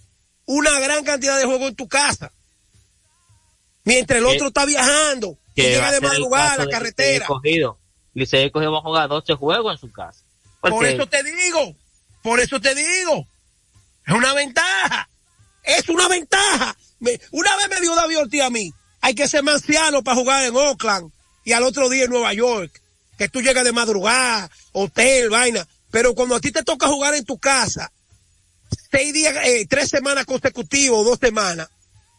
una 0.47 0.81
gran 0.81 1.05
cantidad 1.05 1.39
de 1.39 1.45
juegos 1.45 1.69
en 1.69 1.77
tu 1.77 1.87
casa. 1.87 2.33
Mientras 3.85 4.19
el 4.19 4.27
otro 4.27 4.49
está 4.49 4.65
viajando, 4.65 5.39
que 5.55 5.63
llega 5.63 5.93
de 5.93 6.01
madrugada 6.01 6.55
a 6.55 6.65
la 6.65 6.69
carretera. 6.69 7.27
Licey 8.15 8.47
Escogido 8.47 8.73
va 8.73 8.79
a 8.79 8.83
jugar 8.83 9.09
12 9.09 9.35
juegos 9.35 9.73
en 9.73 9.79
su 9.79 9.93
casa. 9.93 10.25
Por 10.61 10.87
eso 10.87 11.07
te 11.07 11.23
digo, 11.23 11.77
por 12.23 12.41
eso 12.41 12.59
te 12.59 12.75
digo, 12.75 13.27
es 14.07 14.15
una 14.15 14.33
ventaja, 14.35 15.09
es 15.63 15.89
una 15.89 16.09
ventaja. 16.09 16.77
Me- 17.01 17.21
una 17.33 17.57
vez 17.57 17.69
me 17.71 17.81
dio 17.81 17.95
David 17.95 18.19
Ortiz 18.19 18.43
a 18.43 18.51
mí, 18.51 18.73
hay 19.01 19.15
que 19.15 19.29
ser 19.29 19.43
manciano 19.43 20.03
para 20.03 20.17
jugar 20.17 20.45
en 20.45 20.57
Oakland 20.57 21.11
y 21.45 21.53
al 21.53 21.63
otro 21.63 21.89
día 21.89 22.05
en 22.05 22.11
Nueva 22.11 22.33
York, 22.33 22.81
que 23.19 23.29
tú 23.29 23.41
llegas 23.43 23.65
de 23.65 23.73
madrugada, 23.73 24.51
hotel, 24.73 25.31
vaina, 25.31 25.67
pero 25.91 26.15
cuando 26.15 26.35
a 26.37 26.41
ti 26.41 26.51
te 26.51 26.63
toca 26.63 26.89
jugar 26.89 27.15
en 27.15 27.25
tu 27.25 27.39
casa, 27.39 27.93
seis 28.91 29.13
días, 29.13 29.35
eh, 29.45 29.67
tres 29.69 29.89
semanas 29.91 30.25
consecutivas 30.25 30.99
o 30.99 31.05
dos 31.05 31.19
semanas, 31.19 31.69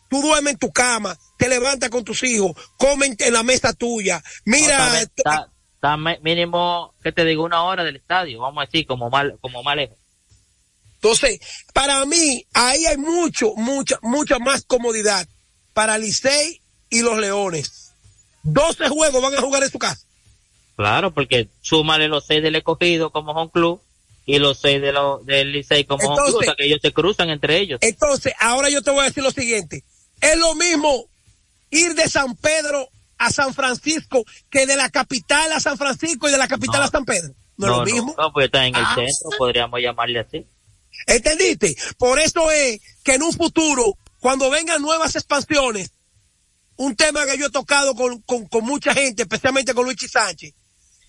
tú 0.10 0.22
duermes 0.22 0.54
en 0.54 0.60
tu 0.60 0.72
cama, 0.72 1.18
te 1.38 1.50
levantas 1.50 1.90
con 1.90 2.04
tus 2.04 2.24
hijos, 2.24 2.52
comen 2.78 3.16
en 3.20 3.34
la 3.34 3.44
mesa 3.44 3.74
tuya, 3.74 4.24
mira, 4.46 4.78
está, 5.02 5.50
está 5.76 5.98
mínimo, 5.98 6.94
¿qué 7.04 7.12
te 7.12 7.26
digo? 7.26 7.44
Una 7.44 7.64
hora 7.64 7.84
del 7.84 7.96
estadio, 7.98 8.40
vamos 8.40 8.62
a 8.62 8.66
decir, 8.66 8.86
como 8.86 9.10
mal, 9.10 9.38
como 9.42 9.64
mal 9.64 9.78
lejos. 9.78 9.98
Entonces, 11.06 11.40
para 11.72 12.04
mí, 12.06 12.46
ahí 12.54 12.84
hay 12.88 12.98
mucho, 12.98 13.54
mucha, 13.56 14.00
mucha 14.02 14.40
más 14.40 14.64
comodidad 14.66 15.28
para 15.74 16.00
Licey 16.00 16.62
y 16.90 17.02
los 17.02 17.20
Leones. 17.20 17.92
12 18.42 18.90
juegos 18.90 19.22
van 19.22 19.36
a 19.36 19.42
jugar 19.42 19.62
en 19.64 19.70
su 19.70 19.78
casa. 19.78 20.02
Claro, 20.76 21.14
porque 21.14 21.48
súmale 21.62 22.08
los 22.08 22.26
seis 22.26 22.42
del 22.42 22.56
escogido 22.56 23.12
como 23.12 23.34
home 23.34 23.52
club 23.54 23.82
y 24.26 24.40
los 24.40 24.60
seis 24.60 24.82
de 24.82 24.92
los 24.92 25.24
del 25.28 25.52
Licey 25.52 25.84
como 25.86 26.08
home 26.08 26.18
club, 26.26 26.38
o 26.40 26.44
sea 26.44 26.56
que 26.56 26.66
ellos 26.66 26.80
se 26.82 26.92
cruzan 26.92 27.30
entre 27.30 27.60
ellos. 27.60 27.78
Entonces, 27.84 28.34
ahora 28.40 28.70
yo 28.72 28.82
te 28.82 28.90
voy 28.90 29.02
a 29.02 29.04
decir 29.10 29.22
lo 29.24 29.30
siguiente. 29.32 29.84
Es 30.22 30.38
lo 30.40 30.56
mismo 30.56 31.06
ir 31.70 31.94
de 31.94 32.10
San 32.10 32.36
Pedro 32.36 32.90
a 33.20 33.30
San 33.30 33.54
Francisco 33.54 34.26
que 34.50 34.66
de 34.66 34.76
la 34.76 34.90
capital 34.90 35.52
a 35.54 35.60
San 35.60 35.78
Francisco 35.78 36.28
y 36.28 36.32
de 36.32 36.38
la 36.40 36.48
capital 36.48 36.82
No. 36.82 36.88
a 36.88 36.90
San 36.90 37.06
Pedro. 37.06 37.32
No, 37.58 37.68
es 37.68 37.72
lo 37.78 37.86
mismo. 37.86 38.16
No, 38.18 38.34
pues 38.34 38.48
está 38.48 38.66
en 38.66 38.76
el 38.76 38.84
Ah. 38.84 38.96
centro, 38.96 39.30
podríamos 39.38 39.80
llamarle 39.80 40.20
así. 40.20 40.46
¿Entendiste? 41.08 41.76
Por 41.98 42.20
eso 42.20 42.50
es 42.52 42.82
que 43.04 43.14
en 43.14 43.24
un 43.24 43.34
futuro, 43.34 43.98
cuando 44.20 44.50
vengan 44.50 44.82
nuevas 44.82 45.16
expansiones, 45.16 45.92
un 46.78 46.96
tema 46.96 47.26
que 47.26 47.38
yo 47.38 47.48
he 47.48 47.52
tocado 47.52 47.96
con, 47.96 48.22
con, 48.22 48.48
con 48.48 48.66
mucha 48.66 48.94
gente, 48.94 49.24
especialmente 49.24 49.74
con 49.74 49.86
Luigi 49.86 50.08
Sánchez, 50.08 50.54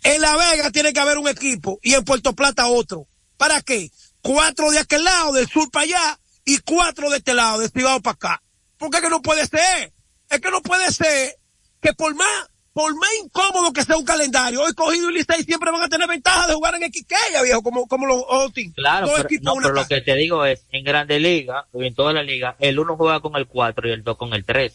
en 0.02 0.20
La 0.20 0.36
Vega 0.36 0.70
tiene 0.70 0.92
que 0.92 1.00
haber 1.00 1.18
un 1.18 1.28
equipo 1.28 1.80
y 1.82 1.94
en 1.94 2.04
Puerto 2.04 2.34
Plata 2.34 2.66
otro. 2.66 3.08
¿Para 3.36 3.60
qué? 3.62 3.90
Cuatro 4.22 4.70
de 4.70 4.78
aquel 4.78 5.04
lado, 5.04 5.32
del 5.32 5.48
sur 5.48 5.70
para 5.70 5.84
allá, 5.84 6.20
y 6.44 6.58
cuatro 6.58 7.10
de 7.10 7.18
este 7.18 7.34
lado, 7.34 7.58
del 7.58 7.70
privado 7.70 8.00
para 8.00 8.14
acá. 8.14 8.42
Porque 8.78 8.98
es 8.98 9.02
que 9.02 9.10
no 9.10 9.20
puede 9.20 9.46
ser. 9.46 9.92
Es 10.30 10.40
que 10.40 10.50
no 10.50 10.62
puede 10.62 10.92
ser 10.92 11.36
que 11.80 11.92
por 11.92 12.14
más, 12.14 12.48
por 12.76 12.94
más 12.94 13.08
incómodo 13.24 13.72
que 13.72 13.82
sea 13.82 13.96
un 13.96 14.04
calendario, 14.04 14.60
hoy 14.60 14.74
cogido 14.74 15.08
y 15.08 15.14
Licey 15.14 15.44
siempre 15.44 15.70
van 15.70 15.80
a 15.82 15.88
tener 15.88 16.06
ventaja 16.06 16.46
de 16.46 16.52
jugar 16.52 16.74
en 16.74 16.90
Quiqueya, 16.92 17.40
viejo, 17.42 17.62
como, 17.62 17.88
como 17.88 18.04
los 18.06 18.22
Austin. 18.28 18.70
Claro, 18.72 19.08
pero, 19.16 19.28
no, 19.40 19.58
lo 19.70 19.86
que 19.86 20.02
te 20.02 20.14
digo 20.14 20.44
es, 20.44 20.60
en 20.72 20.84
Grande 20.84 21.18
Liga, 21.18 21.64
en 21.72 21.94
toda 21.94 22.12
la 22.12 22.22
liga, 22.22 22.54
el 22.58 22.78
uno 22.78 22.94
juega 22.98 23.20
con 23.20 23.34
el 23.36 23.46
4 23.46 23.88
y 23.88 23.92
el 23.92 24.04
2 24.04 24.18
con 24.18 24.34
el 24.34 24.44
3. 24.44 24.74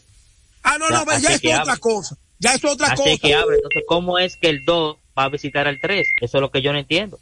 Ah, 0.63 0.79
no, 0.79 0.89
no, 0.89 1.05
Ya, 1.05 1.19
ya 1.19 1.29
así 1.35 1.47
es 1.47 1.59
otra 1.59 1.73
abre. 1.73 1.79
cosa. 1.79 2.17
Ya 2.39 2.53
es 2.55 2.65
otra 2.65 2.87
Así 2.87 3.03
cosa. 3.03 3.17
que 3.21 3.35
abre. 3.35 3.55
Entonces, 3.57 3.83
¿cómo 3.87 4.17
es 4.17 4.35
que 4.35 4.49
el 4.49 4.65
2 4.65 4.97
va 5.15 5.23
a 5.25 5.29
visitar 5.29 5.67
al 5.67 5.79
3? 5.79 6.07
Eso 6.21 6.37
es 6.37 6.41
lo 6.41 6.49
que 6.49 6.63
yo 6.63 6.73
no 6.73 6.79
entiendo. 6.79 7.19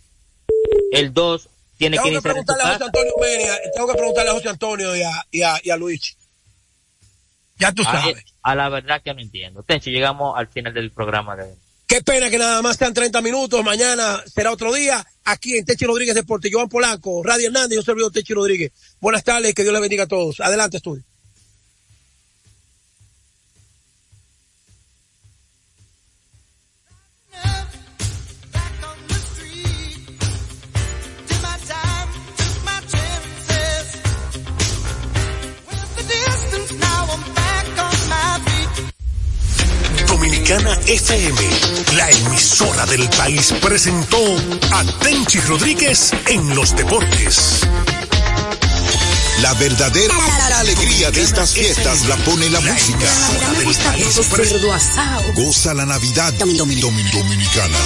El 0.94 1.14
2 1.14 1.50
tiene 1.78 1.98
Tengo 1.98 2.08
que 2.10 2.16
que 2.16 2.22
preguntarle 2.22 2.64
a 2.64 2.68
José. 2.74 2.84
Antonio 2.86 3.14
tengo 3.76 3.88
que 3.90 3.94
preguntarle 3.98 4.30
a 4.32 4.34
José 4.34 4.48
Antonio 4.48 4.96
y 4.96 5.02
a, 5.02 5.28
y 5.30 5.42
a, 5.42 5.60
y 5.62 5.70
a 5.72 5.76
Luigi. 5.76 6.14
Ya 7.60 7.72
tú 7.74 7.84
A, 7.84 7.92
sabes. 8.02 8.24
a 8.42 8.56
la 8.56 8.70
verdad 8.70 9.02
que 9.04 9.14
no 9.14 9.20
entiendo. 9.22 9.64
Tenchi, 9.64 9.92
llegamos 9.92 10.34
al 10.38 10.48
final 10.48 10.74
del 10.74 10.92
programa 10.92 11.36
de. 11.36 11.54
Qué 11.86 12.02
pena 12.02 12.30
que 12.30 12.38
nada 12.38 12.62
más 12.62 12.78
sean 12.78 12.94
30 12.94 13.20
minutos. 13.22 13.64
Mañana 13.64 14.24
será 14.34 14.52
otro 14.52 14.72
día. 14.74 15.06
Aquí 15.26 15.58
en 15.58 15.66
Techi 15.66 15.86
Rodríguez 15.86 16.16
Deporte. 16.16 16.50
Joan 16.52 16.70
Polanco, 16.70 17.22
Radio 17.24 17.48
Hernández, 17.48 17.76
yo 17.78 17.82
servidor 17.82 18.12
Techi 18.12 18.34
Rodríguez. 18.34 18.72
Buenas 19.02 19.24
tardes, 19.24 19.54
que 19.54 19.64
Dios 19.64 19.74
les 19.74 19.82
bendiga 19.82 20.04
a 20.04 20.08
todos. 20.08 20.40
Adelante, 20.40 20.78
estudio. 20.78 21.04
Dominicana 40.50 40.80
FM, 40.88 41.42
la 41.96 42.10
emisora 42.10 42.84
del 42.88 43.08
país, 43.10 43.54
presentó 43.62 44.18
a 44.72 44.84
Tenchi 45.00 45.40
Rodríguez 45.42 46.12
en 46.26 46.56
los 46.56 46.76
deportes. 46.76 47.60
La 49.44 49.54
verdadera 49.54 50.16
alegría 50.58 51.12
de 51.12 51.22
estas 51.22 51.54
fiestas 51.54 52.08
la 52.08 52.16
pone 52.18 52.50
la 52.50 52.62
música. 52.62 53.06
Asado. 54.74 55.22
Goza 55.36 55.76
la 55.76 55.86
Navidad 55.86 56.34
domi- 56.34 56.58
domi- 56.82 57.12
dominicana. 57.12 57.78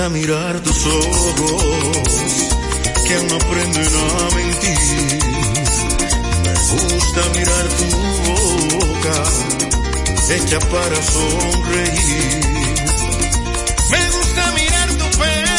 Gusta 0.00 0.18
mirar 0.18 0.58
tus 0.60 0.86
ojos 0.86 2.12
que 3.06 3.16
no 3.28 3.34
aprenden 3.36 3.86
a 3.86 4.34
mentir. 4.34 5.18
Me 6.42 6.94
gusta 6.94 7.22
mirar 7.36 7.68
tu 7.76 7.84
boca 8.78 9.18
hecha 10.34 10.58
para 10.60 11.02
sonreír. 11.02 12.40
Me 13.90 14.10
gusta 14.16 14.42
mirar 14.52 14.88
tu 14.88 15.18
pelo 15.18 15.49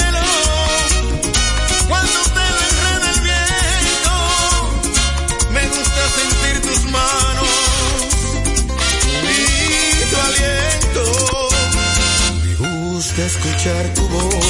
escuchar 13.32 13.88
tu 13.94 14.08
voz 14.10 14.46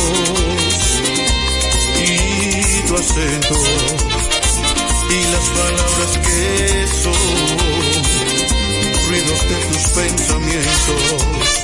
y 2.04 2.88
tu 2.88 2.96
acento 2.96 3.56
y 5.10 5.24
las 5.32 5.50
palabras 5.50 6.18
que 6.26 6.88
son 7.04 7.14
ruidos 9.08 9.50
de 9.50 9.56
tus 9.68 9.84
pensamientos. 9.92 11.61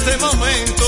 Este 0.00 0.16
momento. 0.16 0.79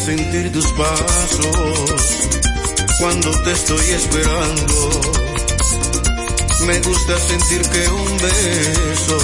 sentir 0.00 0.50
tus 0.50 0.66
pasos 0.72 2.16
cuando 2.98 3.30
te 3.42 3.52
estoy 3.52 3.86
esperando. 3.90 4.90
Me 6.66 6.80
gusta 6.80 7.18
sentir 7.18 7.62
que 7.68 7.88
un 7.88 8.18
beso 8.18 9.18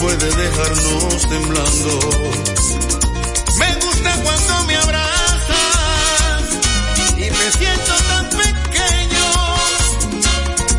puede 0.00 0.34
dejarnos 0.34 1.28
temblando. 1.28 2.00
Me 3.58 3.74
gusta 3.84 4.22
cuando 4.22 4.64
me 4.66 4.76
abrazas 4.76 6.42
y 7.16 7.30
me 7.30 7.52
siento 7.58 7.92
tan 8.08 8.30
pequeño. 8.30 9.26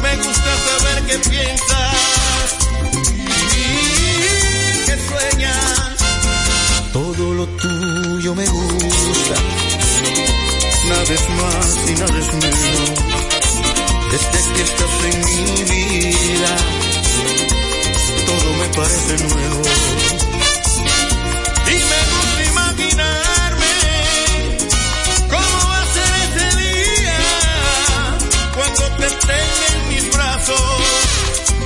Me 0.01 0.15
gusta 0.17 0.51
saber 0.67 1.03
qué 1.07 1.17
piensas 1.29 2.57
y 3.53 4.85
qué 4.85 4.97
sueñas. 5.07 5.95
Todo 6.93 7.33
lo 7.33 7.45
tuyo 7.47 8.35
me 8.35 8.45
gusta 8.47 8.66
Nada 10.87 11.13
es 11.13 11.29
más 11.29 11.89
y 11.89 11.93
nada 11.99 12.17
es 12.17 12.33
menos. 12.33 12.91
Desde 14.11 14.53
que 14.53 14.61
estás 14.61 14.95
en 15.03 15.25
mi 15.25 15.63
vida, 15.63 16.57
todo 18.25 18.53
me 18.53 18.67
parece 18.75 19.13
nuevo. 19.27 19.61
Y 21.67 21.75
me 21.91 22.01
gusta 22.11 22.43
imaginarme 22.51 23.73
cómo 25.29 25.69
va 25.69 25.81
a 25.81 25.93
ser 25.93 26.11
ese 26.25 26.47
día 26.57 27.19
cuando 28.55 28.83
te 28.95 29.07
tenga 29.27 29.67
en 29.73 29.89
mis 29.89 30.05
brazos, 30.13 30.61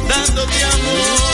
dándote 0.09 0.63
amor. 0.63 1.31